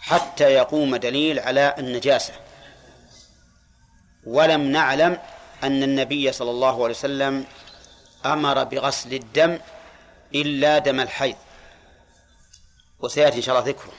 حتى 0.00 0.44
يقوم 0.44 0.96
دليل 0.96 1.38
على 1.38 1.74
النجاسة. 1.78 2.34
ولم 4.26 4.60
نعلم 4.60 5.18
أن 5.62 5.82
النبي 5.82 6.32
صلى 6.32 6.50
الله 6.50 6.74
عليه 6.74 6.94
وسلم 6.94 7.46
أمر 8.26 8.64
بغسل 8.64 9.14
الدم 9.14 9.58
إلا 10.34 10.78
دم 10.78 11.00
الحيض. 11.00 11.36
وسيأتي 13.00 13.36
إن 13.36 13.42
شاء 13.42 13.58
الله 13.58 13.68
ذكره. 13.68 13.92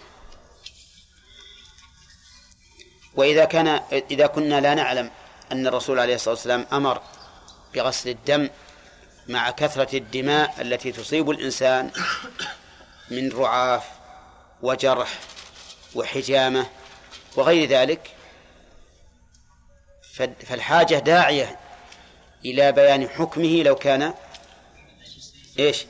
وإذا 3.15 3.45
كان 3.45 3.67
إذا 4.11 4.27
كنا 4.27 4.61
لا 4.61 4.73
نعلم 4.73 5.11
أن 5.51 5.67
الرسول 5.67 5.99
عليه 5.99 6.15
الصلاة 6.15 6.33
والسلام 6.35 6.65
أمر 6.73 7.01
بغسل 7.73 8.09
الدم 8.09 8.49
مع 9.27 9.51
كثرة 9.51 9.97
الدماء 9.97 10.61
التي 10.61 10.91
تصيب 10.91 11.29
الإنسان 11.29 11.91
من 13.11 13.31
رعاف 13.31 13.83
وجرح 14.61 15.19
وحجامة 15.95 16.65
وغير 17.35 17.69
ذلك 17.69 18.11
فالحاجة 20.43 20.95
داعية 20.95 21.59
إلى 22.45 22.71
بيان 22.71 23.09
حكمه 23.09 23.63
لو 23.63 23.75
كان 23.75 24.13
إيش؟ 25.59 25.85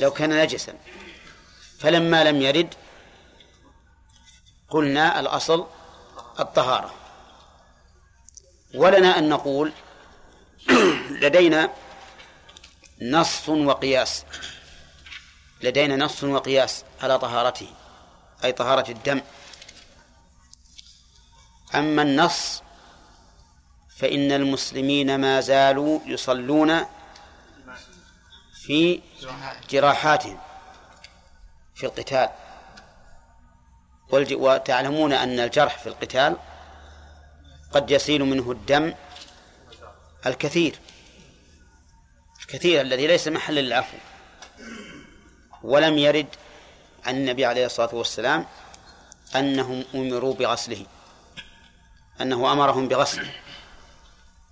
لو 0.00 0.10
كان 0.10 0.42
نجسا. 0.42 0.74
فلما 1.78 2.24
لم 2.24 2.42
يرد 2.42 2.74
قلنا 4.68 5.20
الأصل 5.20 5.66
الطهارة. 6.40 6.94
ولنا 8.74 9.18
أن 9.18 9.28
نقول 9.28 9.72
لدينا 11.22 11.70
نص 13.02 13.48
وقياس 13.48 14.24
لدينا 15.62 15.96
نص 15.96 16.24
وقياس 16.24 16.84
على 17.02 17.18
طهارته 17.18 17.68
أي 18.44 18.52
طهارة 18.52 18.90
الدم. 18.90 19.20
أما 21.74 22.02
النص 22.02 22.62
فإن 24.00 24.32
المسلمين 24.32 25.20
ما 25.20 25.40
زالوا 25.40 26.00
يصلون 26.06 26.86
في 28.54 29.00
جراحاتهم 29.70 30.38
في 31.74 31.86
القتال. 31.86 32.28
وتعلمون 34.12 35.12
أن 35.12 35.40
الجرح 35.40 35.78
في 35.78 35.86
القتال 35.86 36.36
قد 37.72 37.90
يسيل 37.90 38.24
منه 38.24 38.50
الدم 38.50 38.94
الكثير 40.26 40.78
الكثير 42.40 42.80
الذي 42.80 43.06
ليس 43.06 43.28
محلا 43.28 43.60
للعفو. 43.60 43.96
ولم 45.62 45.98
يرد 45.98 46.26
عن 47.06 47.16
النبي 47.16 47.44
عليه 47.44 47.66
الصلاة 47.66 47.94
والسلام 47.94 48.46
أنهم 49.36 49.84
أمروا 49.94 50.34
بغسله 50.34 50.86
أنه 52.20 52.52
أمرهم 52.52 52.88
بغسله. 52.88 53.32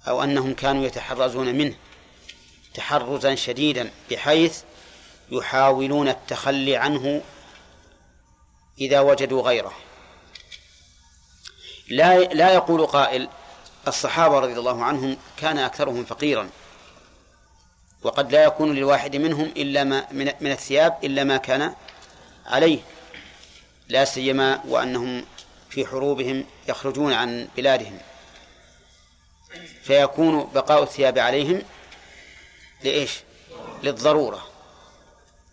أو 0.09 0.23
أنهم 0.23 0.55
كانوا 0.55 0.85
يتحرزون 0.85 1.55
منه 1.55 1.75
تحرزا 2.75 3.35
شديدا 3.35 3.91
بحيث 4.11 4.63
يحاولون 5.31 6.09
التخلي 6.09 6.77
عنه 6.77 7.23
إذا 8.81 9.01
وجدوا 9.01 9.43
غيره. 9.43 9.73
لا 11.91 12.19
لا 12.19 12.55
يقول 12.55 12.87
قائل 12.87 13.29
الصحابة 13.89 14.39
رضي 14.39 14.53
الله 14.53 14.85
عنهم 14.85 15.17
كان 15.37 15.59
أكثرهم 15.59 16.05
فقيرا 16.05 16.51
وقد 18.03 18.33
لا 18.33 18.45
يكون 18.45 18.75
للواحد 18.75 19.17
منهم 19.17 19.45
إلا 19.57 19.85
ما 19.85 20.07
من, 20.13 20.33
من 20.41 20.53
الثياب 20.53 20.99
إلا 21.05 21.25
ما 21.25 21.37
كان 21.37 21.75
عليه. 22.47 22.79
لا 23.89 24.05
سيما 24.05 24.63
وأنهم 24.69 25.25
في 25.71 25.87
حروبهم 25.87 26.45
يخرجون 26.69 27.13
عن 27.13 27.49
بلادهم. 27.57 27.99
فيكون 29.89 30.51
بقاء 30.55 30.83
الثياب 30.83 31.19
عليهم 31.19 31.63
لإيش؟ 32.85 33.21
للضرورة. 33.83 34.47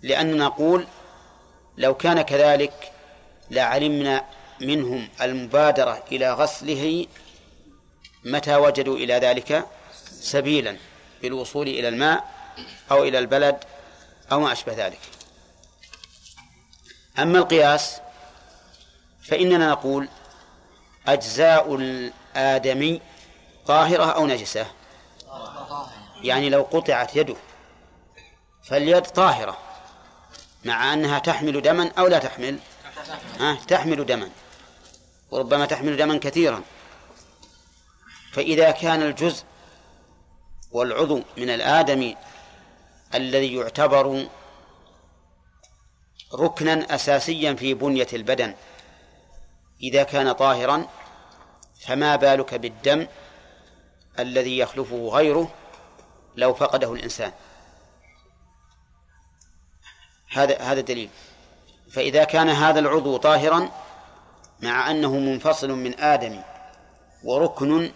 لأننا 0.02 0.46
نقول 0.46 0.88
لو 1.78 1.94
كان 1.94 2.22
كذلك 2.22 2.92
لعلمنا 3.52 4.26
منهم 4.62 5.10
المبادرة 5.22 6.04
إلى 6.12 6.34
غسله 6.34 7.08
متى 8.24 8.56
وجدوا 8.56 8.98
إلى 8.98 9.14
ذلك؟ 9.14 9.66
سبيلا 10.04 10.78
بالوصول 11.22 11.68
إلى 11.68 11.88
الماء 11.88 12.30
أو 12.92 13.04
إلى 13.04 13.20
البلد 13.20 13.64
أو 14.32 14.40
ما 14.40 14.52
أشبه 14.52 14.88
ذلك. 14.88 15.00
أما 17.20 17.40
القياس 17.40 17.98
فإننا 19.24 19.70
نقول 19.70 20.10
أجزاء 21.08 21.76
الآدمي 21.76 23.02
طاهرة 23.66 24.04
أو 24.06 24.28
نجسة؟ 24.28 24.68
يعني 26.22 26.50
لو 26.50 26.62
قطعت 26.62 27.16
يده 27.16 27.36
فاليد 28.64 29.04
طاهرة 29.04 29.58
مع 30.66 30.94
أنها 30.94 31.20
تحمل 31.20 31.62
دما 31.62 31.92
أو 31.98 32.08
لا 32.08 32.20
تحمل؟ 32.20 32.60
أه 33.40 33.56
تحمل 33.68 34.06
دما 34.06 34.30
وربما 35.32 35.66
تحمل 35.66 35.98
دما 35.98 36.18
كثيرا. 36.18 36.64
فإذا 38.34 38.72
كان 38.72 39.02
الجزء 39.02 39.44
والعضو 40.72 41.22
من 41.38 41.50
الآدم 41.50 42.16
الذي 43.14 43.56
يعتبر 43.56 44.28
ركنا 46.34 46.96
أساسيا 46.96 47.54
في 47.54 47.74
بنية 47.74 48.08
البدن 48.14 48.56
إذا 49.84 50.04
كان 50.04 50.32
طاهرا 50.32 50.88
فما 51.82 52.16
بالك 52.16 52.54
بالدم 52.54 53.08
الذي 54.20 54.58
يخلفه 54.58 55.10
غيره 55.10 55.52
لو 56.36 56.54
فقده 56.54 56.94
الإنسان. 56.94 57.32
هذا 60.30 60.58
هذا 60.58 60.82
دليل. 60.82 61.10
فإذا 61.92 62.24
كان 62.24 62.50
هذا 62.50 62.80
العضو 62.80 63.18
طاهرا 63.18 63.72
مع 64.62 64.92
أنه 64.92 65.20
منفصل 65.20 65.72
من 65.72 66.00
آدم 66.00 66.42
وركن 67.24 67.92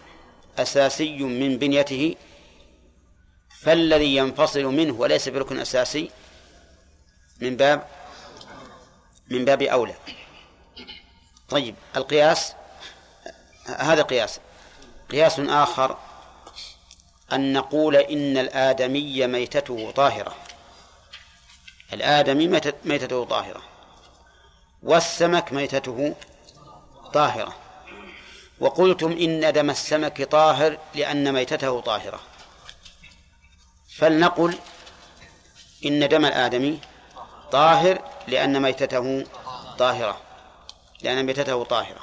أساسي 0.58 1.18
من 1.18 1.58
بنيته 1.58 2.16
فالذي 3.60 4.16
ينفصل 4.16 4.64
منه 4.64 4.94
وليس 4.94 5.28
بركن 5.28 5.58
أساسي 5.58 6.10
من 7.40 7.56
باب 7.56 7.86
من 9.30 9.44
باب 9.44 9.62
أولى. 9.62 9.94
طيب 11.48 11.74
القياس 11.96 12.54
هذا 13.66 14.02
قياس. 14.02 14.40
قياس 15.10 15.40
آخر 15.40 15.98
أن 17.32 17.52
نقول 17.52 17.96
إن 17.96 18.38
الآدمي 18.38 19.26
ميتته 19.26 19.90
طاهرة. 19.90 20.34
الآدمي 21.92 22.60
ميتته 22.84 23.24
طاهرة. 23.24 23.62
والسمك 24.82 25.52
ميتته 25.52 26.14
طاهرة. 27.12 27.56
وقلتم 28.60 29.12
إن 29.12 29.52
دم 29.52 29.70
السمك 29.70 30.22
طاهر 30.22 30.78
لأن 30.94 31.32
ميتته 31.32 31.80
طاهرة. 31.80 32.20
فلنقل 33.96 34.58
إن 35.86 36.08
دم 36.08 36.24
الآدمي 36.24 36.80
طاهر 37.52 38.10
لأن 38.28 38.62
ميتته 38.62 39.24
طاهرة. 39.78 40.20
لأن 41.02 41.26
ميتته 41.26 41.64
طاهرة. 41.64 42.00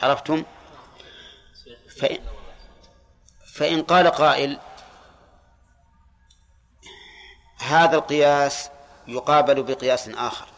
عرفتم؟ 0.00 0.44
فإن, 2.00 2.18
فإن 3.60 3.82
قال 3.82 4.08
قائل 4.08 4.58
هذا 7.58 7.96
القياس 7.96 8.70
يقابل 9.06 9.62
بقياس 9.62 10.08
آخر. 10.08 10.48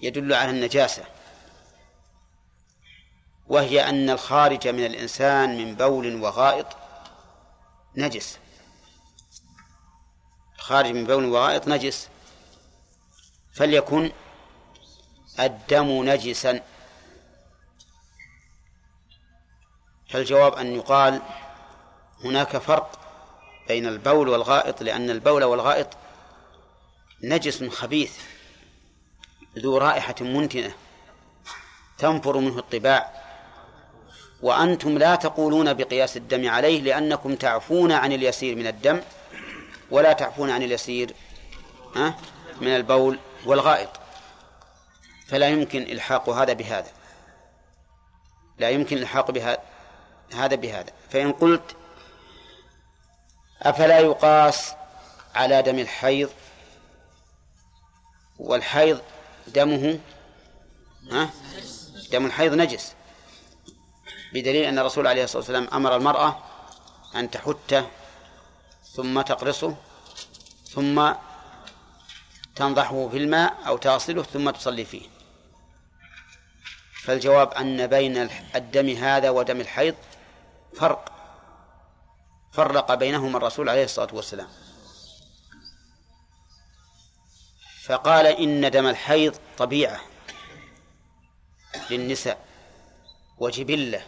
يدل 0.00 0.34
على 0.34 0.50
النجاسة. 0.50 1.04
وهي 3.46 3.88
أن 3.88 4.10
الخارج 4.10 4.68
من 4.68 4.86
الإنسان 4.86 5.58
من 5.58 5.74
بول 5.74 6.22
وغائط 6.22 6.66
نجس. 7.96 8.38
الخارج 10.56 10.90
من 10.90 11.04
بول 11.04 11.24
وغائط 11.24 11.68
نجس. 11.68 12.08
فليكن 13.52 14.12
الدم 15.40 16.04
نجسا. 16.10 16.60
فالجواب 20.12 20.54
أن 20.54 20.74
يقال 20.74 21.22
هناك 22.24 22.56
فرق 22.56 22.98
بين 23.68 23.86
البول 23.86 24.28
والغائط 24.28 24.82
لأن 24.82 25.10
البول 25.10 25.44
والغائط 25.44 25.86
نجس 27.22 27.64
خبيث 27.64 28.18
ذو 29.58 29.78
رائحة 29.78 30.14
منتنة 30.20 30.72
تنفر 31.98 32.38
منه 32.38 32.58
الطباع. 32.58 33.22
وأنتم 34.42 34.98
لا 34.98 35.14
تقولون 35.14 35.74
بقياس 35.74 36.16
الدم 36.16 36.48
عليه 36.48 36.80
لأنكم 36.80 37.34
تعفون 37.34 37.92
عن 37.92 38.12
اليسير 38.12 38.56
من 38.56 38.66
الدم 38.66 39.00
ولا 39.90 40.12
تعفون 40.12 40.50
عن 40.50 40.62
اليسير 40.62 41.14
من 42.60 42.76
البول 42.76 43.18
والغائط. 43.46 43.88
فلا 45.28 45.48
يمكن 45.48 45.82
إلحاق 45.82 46.28
هذا 46.28 46.52
بهذا. 46.52 46.90
لا 48.58 48.70
يمكن 48.70 48.96
إلحاق 48.96 49.30
بهذا 49.30 49.71
هذا 50.34 50.54
بهذا. 50.56 50.92
فإن 51.10 51.32
قلت 51.32 51.76
أفلا 53.62 53.98
يقاس 53.98 54.72
على 55.34 55.62
دم 55.62 55.78
الحيض 55.78 56.30
والحيض 58.38 59.00
دمه 59.46 59.98
ها؟ 61.10 61.30
دم 62.12 62.26
الحيض 62.26 62.52
نجس 62.54 62.94
بدليل 64.32 64.64
أن 64.64 64.78
الرسول 64.78 65.06
عليه 65.06 65.24
الصلاة 65.24 65.38
والسلام 65.38 65.68
أمر 65.72 65.96
المرأة 65.96 66.38
أن 67.14 67.30
تحته 67.30 67.86
ثم 68.94 69.20
تقرصه 69.20 69.76
ثم 70.64 71.12
تنضحه 72.56 73.08
في 73.08 73.16
الماء 73.16 73.56
أو 73.66 73.76
تغسله 73.76 74.22
ثم 74.22 74.50
تصلي 74.50 74.84
فيه. 74.84 75.08
فالجواب 77.02 77.52
أن 77.52 77.86
بين 77.86 78.30
الدم 78.54 78.88
هذا 78.88 79.30
ودم 79.30 79.60
الحيض 79.60 79.94
فرق. 80.76 81.12
فرق 82.52 82.94
بينهما 82.94 83.38
الرسول 83.38 83.68
عليه 83.68 83.84
الصلاة 83.84 84.08
والسلام. 84.12 84.48
فقال 87.84 88.26
إن 88.26 88.70
دم 88.70 88.86
الحيض 88.86 89.36
طبيعة 89.58 90.00
للنساء 91.90 92.38
وجبلة. 93.38 94.06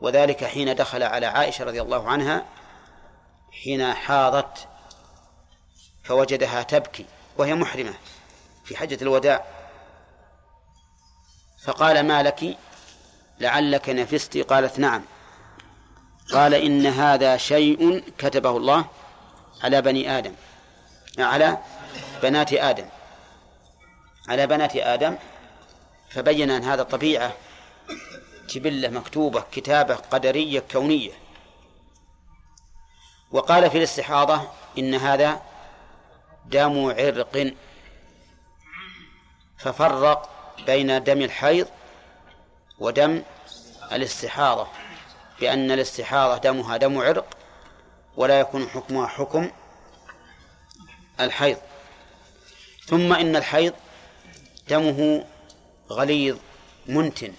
وذلك 0.00 0.44
حين 0.44 0.74
دخل 0.74 1.02
على 1.02 1.26
عائشة 1.26 1.64
رضي 1.64 1.82
الله 1.82 2.08
عنها 2.08 2.46
حين 3.64 3.94
حاضت 3.94 4.68
فوجدها 6.04 6.62
تبكي 6.62 7.06
وهي 7.38 7.54
محرمة 7.54 7.94
في 8.64 8.76
حجة 8.76 8.98
الوداع. 9.02 9.44
فقال 11.64 12.06
ما 12.06 12.22
لك؟ 12.22 12.58
لعلك 13.40 13.88
نفست؟ 13.88 14.38
قالت 14.38 14.78
نعم. 14.78 15.04
قال 16.32 16.54
إن 16.54 16.86
هذا 16.86 17.36
شيء 17.36 18.04
كتبه 18.18 18.56
الله 18.56 18.84
على 19.62 19.82
بني 19.82 20.18
آدم. 20.18 20.34
على 21.18 21.58
بنات 22.22 22.52
آدم. 22.52 22.86
على 24.28 24.46
بنات 24.46 24.76
آدم. 24.76 25.16
فبين 26.10 26.50
أن 26.50 26.64
هذا 26.64 26.82
طبيعة 26.82 27.32
جبلة 28.48 28.88
مكتوبة 28.88 29.44
كتابة 29.52 29.94
قدرية 29.94 30.62
كونية. 30.72 31.12
وقال 33.30 33.70
في 33.70 33.78
الاستحاضة 33.78 34.48
إن 34.78 34.94
هذا 34.94 35.42
دم 36.46 36.86
عرق. 36.90 37.54
ففرق 39.58 40.30
بين 40.66 41.04
دم 41.04 41.22
الحيض 41.22 41.66
ودم 42.78 43.22
الاستحاضة. 43.92 44.66
بأن 45.40 45.70
الاستحاضة 45.70 46.38
دمها 46.38 46.76
دم 46.76 46.98
عرق 46.98 47.36
ولا 48.16 48.40
يكون 48.40 48.68
حكمها 48.68 49.06
حكم 49.06 49.50
الحيض. 51.20 51.56
ثم 52.86 53.12
إن 53.12 53.36
الحيض 53.36 53.74
دمه 54.68 55.24
غليظ 55.90 56.38
منتن 56.86 57.32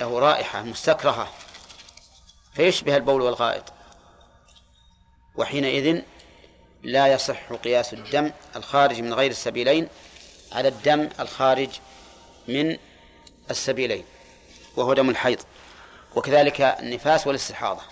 له 0.00 0.18
رائحة 0.18 0.62
مستكرهة 0.62 1.32
فيشبه 2.54 2.96
البول 2.96 3.22
والغائط. 3.22 3.72
وحينئذ 5.36 6.02
لا 6.82 7.06
يصح 7.06 7.52
قياس 7.52 7.94
الدم 7.94 8.32
الخارج 8.56 9.00
من 9.00 9.14
غير 9.14 9.30
السبيلين 9.30 9.88
على 10.52 10.68
الدم 10.68 11.08
الخارج 11.20 11.70
من 12.48 12.78
السبيلين 13.50 14.04
وهو 14.76 14.94
دم 14.94 15.10
الحيض. 15.10 15.40
وكذلك 16.16 16.60
النفاس 16.60 17.26
والاستحاضة. 17.26 17.82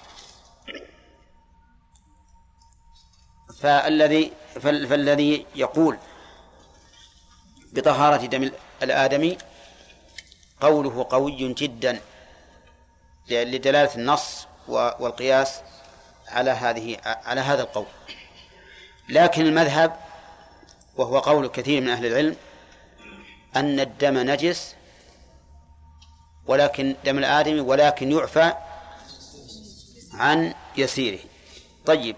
فالذي 3.61 4.33
فالذي 4.61 5.47
يقول 5.55 5.99
بطهارة 7.73 8.27
دم 8.27 8.51
الآدمي 8.83 9.39
قوله 10.61 11.07
قوي 11.11 11.53
جدا 11.53 12.01
لدلالة 13.29 13.95
النص 13.95 14.47
والقياس 14.69 15.61
على 16.29 16.51
هذه 16.51 16.97
على 17.05 17.41
هذا 17.41 17.63
القول. 17.63 17.87
لكن 19.09 19.47
المذهب 19.47 19.97
وهو 20.97 21.19
قول 21.19 21.49
كثير 21.49 21.81
من 21.81 21.89
أهل 21.89 22.07
العلم 22.07 22.37
أن 23.57 23.81
الدم 23.81 24.19
نجس 24.19 24.75
ولكن 26.47 26.97
دم 27.05 27.19
الآدمي 27.19 27.61
ولكن 27.61 28.13
يعفى 28.13 28.53
عن 30.13 30.55
يسيره. 30.77 31.19
طيب 31.87 32.17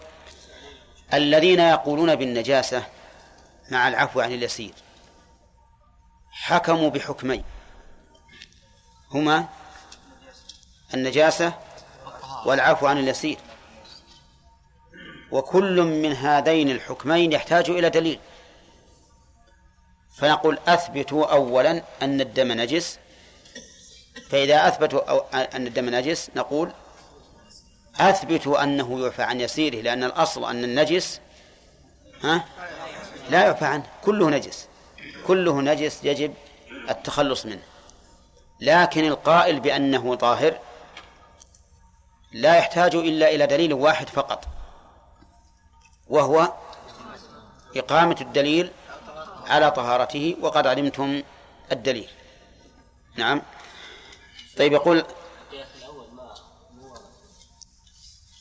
الذين 1.14 1.60
يقولون 1.60 2.14
بالنجاسة 2.14 2.82
مع 3.70 3.88
العفو 3.88 4.20
عن 4.20 4.32
اليسير 4.32 4.74
حكموا 6.30 6.90
بحكمين. 6.90 7.44
هما 9.10 9.48
النجاسة 10.94 11.52
والعفو 12.46 12.86
عن 12.86 12.98
اليسير. 12.98 13.38
وكل 15.30 15.82
من 15.82 16.12
هذين 16.12 16.70
الحكمين 16.70 17.32
يحتاج 17.32 17.70
إلى 17.70 17.90
دليل. 17.90 18.20
فنقول 20.16 20.58
أثبتوا 20.68 21.32
أولا 21.32 21.82
أن 22.02 22.20
الدم 22.20 22.52
نجس 22.52 22.98
فإذا 24.30 24.68
أثبتوا 24.68 25.56
أن 25.56 25.66
الدم 25.66 25.88
نجس 25.90 26.30
نقول 26.36 26.72
أثبتوا 28.00 28.62
أنه 28.62 29.00
يعفى 29.00 29.22
عن 29.22 29.40
يسيره 29.40 29.80
لأن 29.80 30.04
الأصل 30.04 30.44
أن 30.50 30.64
النجس 30.64 31.20
ها؟ 32.22 32.44
لا 33.30 33.44
يعفى 33.44 33.64
عنه 33.64 33.86
كله 34.04 34.30
نجس. 34.30 34.68
كله 35.26 35.60
نجس 35.60 36.04
يجب 36.04 36.34
التخلص 36.90 37.46
منه. 37.46 37.62
لكن 38.60 39.04
القائل 39.04 39.60
بأنه 39.60 40.14
طاهر 40.14 40.58
لا 42.32 42.56
يحتاج 42.56 42.94
إلا 42.94 43.34
إلى 43.34 43.46
دليل 43.46 43.74
واحد 43.74 44.08
فقط 44.08 44.48
وهو 46.08 46.52
إقامة 47.76 48.16
الدليل 48.20 48.70
على 49.46 49.70
طهارته 49.70 50.36
وقد 50.40 50.66
علمتم 50.66 51.22
الدليل. 51.72 52.08
نعم. 53.16 53.42
طيب 54.56 54.72
يقول 54.72 55.04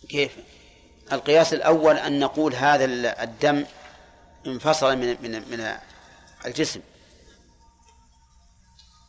كيف؟ 0.09 0.37
القياس 1.11 1.53
الأول 1.53 1.97
أن 1.97 2.19
نقول 2.19 2.55
هذا 2.55 2.85
الدم 3.23 3.65
انفصل 4.47 4.95
من 4.95 5.17
من 5.21 5.31
من 5.31 5.77
الجسم. 6.45 6.81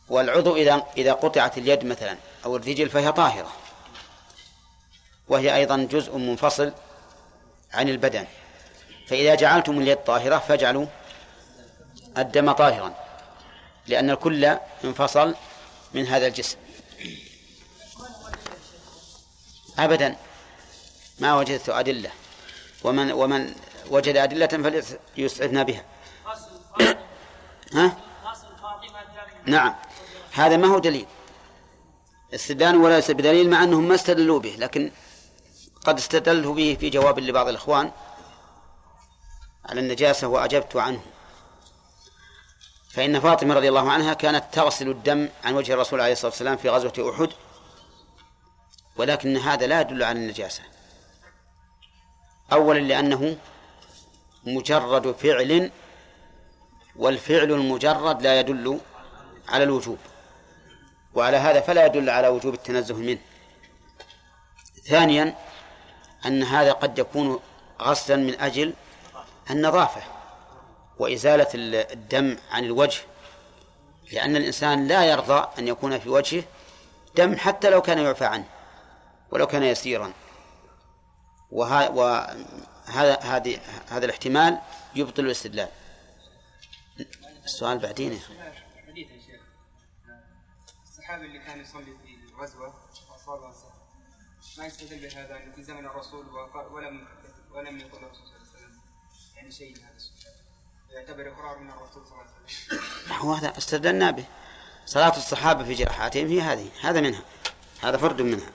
والعضو 0.09 0.55
إذا 0.55 0.83
إذا 0.97 1.13
قطعت 1.13 1.57
اليد 1.57 1.85
مثلا 1.85 2.17
أو 2.45 2.55
الرجل 2.55 2.89
فهي 2.89 3.11
طاهرة. 3.11 3.51
وهي 5.27 5.55
أيضا 5.55 5.87
جزء 5.91 6.17
منفصل 6.17 6.73
عن 7.73 7.89
البدن. 7.89 8.27
فإذا 9.07 9.35
جعلتم 9.35 9.79
اليد 9.79 9.97
طاهرة 9.97 10.37
فاجعلوا 10.37 10.85
الدم 12.17 12.51
طاهرا 12.51 12.93
لأن 13.87 14.09
الكل 14.09 14.57
انفصل 14.83 15.35
من 15.93 16.07
هذا 16.07 16.27
الجسم. 16.27 16.57
أبدا. 19.79 20.15
ما 21.19 21.39
وجدت 21.39 21.69
أدلة. 21.69 22.11
ومن 22.83 23.11
ومن 23.11 23.55
وجد 23.89 24.17
أدلة 24.17 24.47
فليسعدنا 25.15 25.63
بها. 25.63 25.85
ها؟ 27.73 27.97
نعم. 29.45 29.75
هذا 30.31 30.57
ما 30.57 30.67
هو 30.67 30.79
دليل. 30.79 31.05
استدلال 32.33 32.75
وليس 32.75 33.11
بدليل 33.11 33.49
مع 33.49 33.63
أنهم 33.63 33.87
ما 33.87 33.95
استدلوا 33.95 34.39
به 34.39 34.55
لكن 34.59 34.91
قد 35.85 35.97
استدلت 35.97 36.47
به 36.47 36.77
في 36.79 36.89
جواب 36.89 37.19
لبعض 37.19 37.47
الإخوان. 37.47 37.91
على 39.65 39.79
النجاسة 39.79 40.27
وأجبت 40.27 40.75
عنه. 40.75 41.01
فإن 42.89 43.19
فاطمة 43.19 43.53
رضي 43.53 43.69
الله 43.69 43.91
عنها 43.91 44.13
كانت 44.13 44.43
تغسل 44.51 44.89
الدم 44.89 45.29
عن 45.43 45.55
وجه 45.55 45.73
الرسول 45.73 46.01
عليه 46.01 46.11
الصلاة 46.11 46.31
والسلام 46.31 46.57
في 46.57 46.69
غزوة 46.69 47.13
أحد. 47.15 47.29
ولكن 48.97 49.37
هذا 49.37 49.67
لا 49.67 49.81
يدل 49.81 50.03
على 50.03 50.19
النجاسة. 50.19 50.61
أولا 52.53 52.79
لأنه 52.79 53.37
مجرد 54.43 55.11
فعل 55.11 55.71
والفعل 56.95 57.51
المجرد 57.51 58.21
لا 58.21 58.39
يدل 58.39 58.79
على 59.47 59.63
الوجوب. 59.63 59.97
وعلى 61.13 61.37
هذا 61.37 61.61
فلا 61.61 61.85
يدل 61.85 62.09
على 62.09 62.27
وجوب 62.27 62.53
التنزه 62.53 62.95
منه. 62.95 63.19
ثانيا 64.87 65.35
أن 66.25 66.43
هذا 66.43 66.71
قد 66.71 66.99
يكون 66.99 67.39
غسلا 67.81 68.15
من 68.17 68.39
أجل 68.39 68.73
النظافة 69.51 70.01
وإزالة 70.99 71.47
الدم 71.93 72.37
عن 72.51 72.63
الوجه 72.63 72.99
لأن 74.11 74.35
الإنسان 74.35 74.87
لا 74.87 75.05
يرضى 75.05 75.47
أن 75.59 75.67
يكون 75.67 75.99
في 75.99 76.09
وجهه 76.09 76.43
دم 77.15 77.37
حتى 77.37 77.69
لو 77.69 77.81
كان 77.81 77.97
يعفى 77.97 78.25
عنه. 78.25 78.45
ولو 79.31 79.47
كان 79.47 79.63
يسيرا. 79.63 80.13
وهذا 81.51 83.19
هذه 83.19 83.59
هذا 83.89 84.05
الاحتمال 84.05 84.59
يبطل 84.95 85.25
الاستدلال. 85.25 85.69
السؤال 87.45 87.79
بعدين 87.79 88.11
يا 88.13 88.19
حديث 88.87 89.11
يا 89.11 89.19
شيخ. 89.25 89.41
الصحابي 90.83 91.25
اللي 91.25 91.39
كان 91.39 91.61
يصلي 91.61 91.85
في 91.85 92.33
الغزوة 92.33 92.73
واصابه 93.11 93.53
ما 94.57 94.65
يستدل 94.65 94.99
بهذا 94.99 95.37
انه 95.37 95.55
في 95.55 95.63
زمن 95.63 95.85
الرسول 95.85 96.25
ولم 96.71 97.07
ولم 97.51 97.79
يقل 97.79 97.97
الرسول 97.97 98.25
صلى 98.27 98.35
الله 98.35 98.47
عليه 98.55 98.65
وسلم. 98.65 98.79
يعني 99.35 99.51
شيء 99.51 99.77
من 99.77 99.83
هذا 99.83 99.95
السؤال. 99.95 100.33
يعتبر 100.89 101.33
إقرار 101.33 101.57
من 101.57 101.69
الرسول 101.69 102.05
صلى 102.07 102.11
الله 102.11 102.23
عليه 102.23 102.31
وسلم. 102.45 103.17
هو 103.17 103.33
هذا 103.33 103.57
استدلنا 103.57 104.11
به. 104.11 104.25
صلاة 104.85 105.17
الصحابة 105.17 105.63
في 105.63 105.73
جراحاتهم 105.73 106.27
هي 106.27 106.41
هذه. 106.41 106.69
هذا 106.81 107.01
منها. 107.01 107.21
هذا 107.81 107.97
فرد 107.97 108.21
منها. 108.21 108.51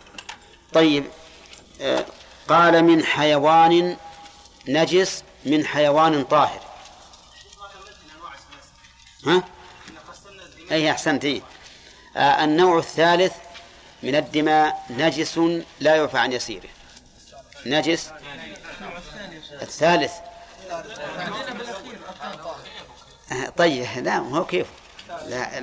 طيب 0.75 1.05
آه، 1.81 2.07
قال 2.49 2.85
من 2.85 3.05
حيوان 3.05 3.97
نجس 4.69 5.23
من 5.45 5.67
حيوان 5.67 6.25
طاهر. 6.25 6.61
ها؟ 9.27 9.43
أي 10.71 10.91
أحسنت 10.91 11.25
إيه؟ 11.25 11.43
آه 12.17 12.45
النوع 12.45 12.79
الثالث 12.79 13.33
من 14.03 14.15
الدماء 14.15 14.87
نجس 14.91 15.41
لا 15.81 15.97
يعفى 15.97 16.19
عن 16.19 16.33
يسيره. 16.33 16.69
نجس؟ 17.67 18.11
الثالث. 19.63 20.13
طيب 23.57 23.87
لا 23.97 24.17
هو 24.19 24.47
كيف؟ 24.47 24.67
لا 25.27 25.59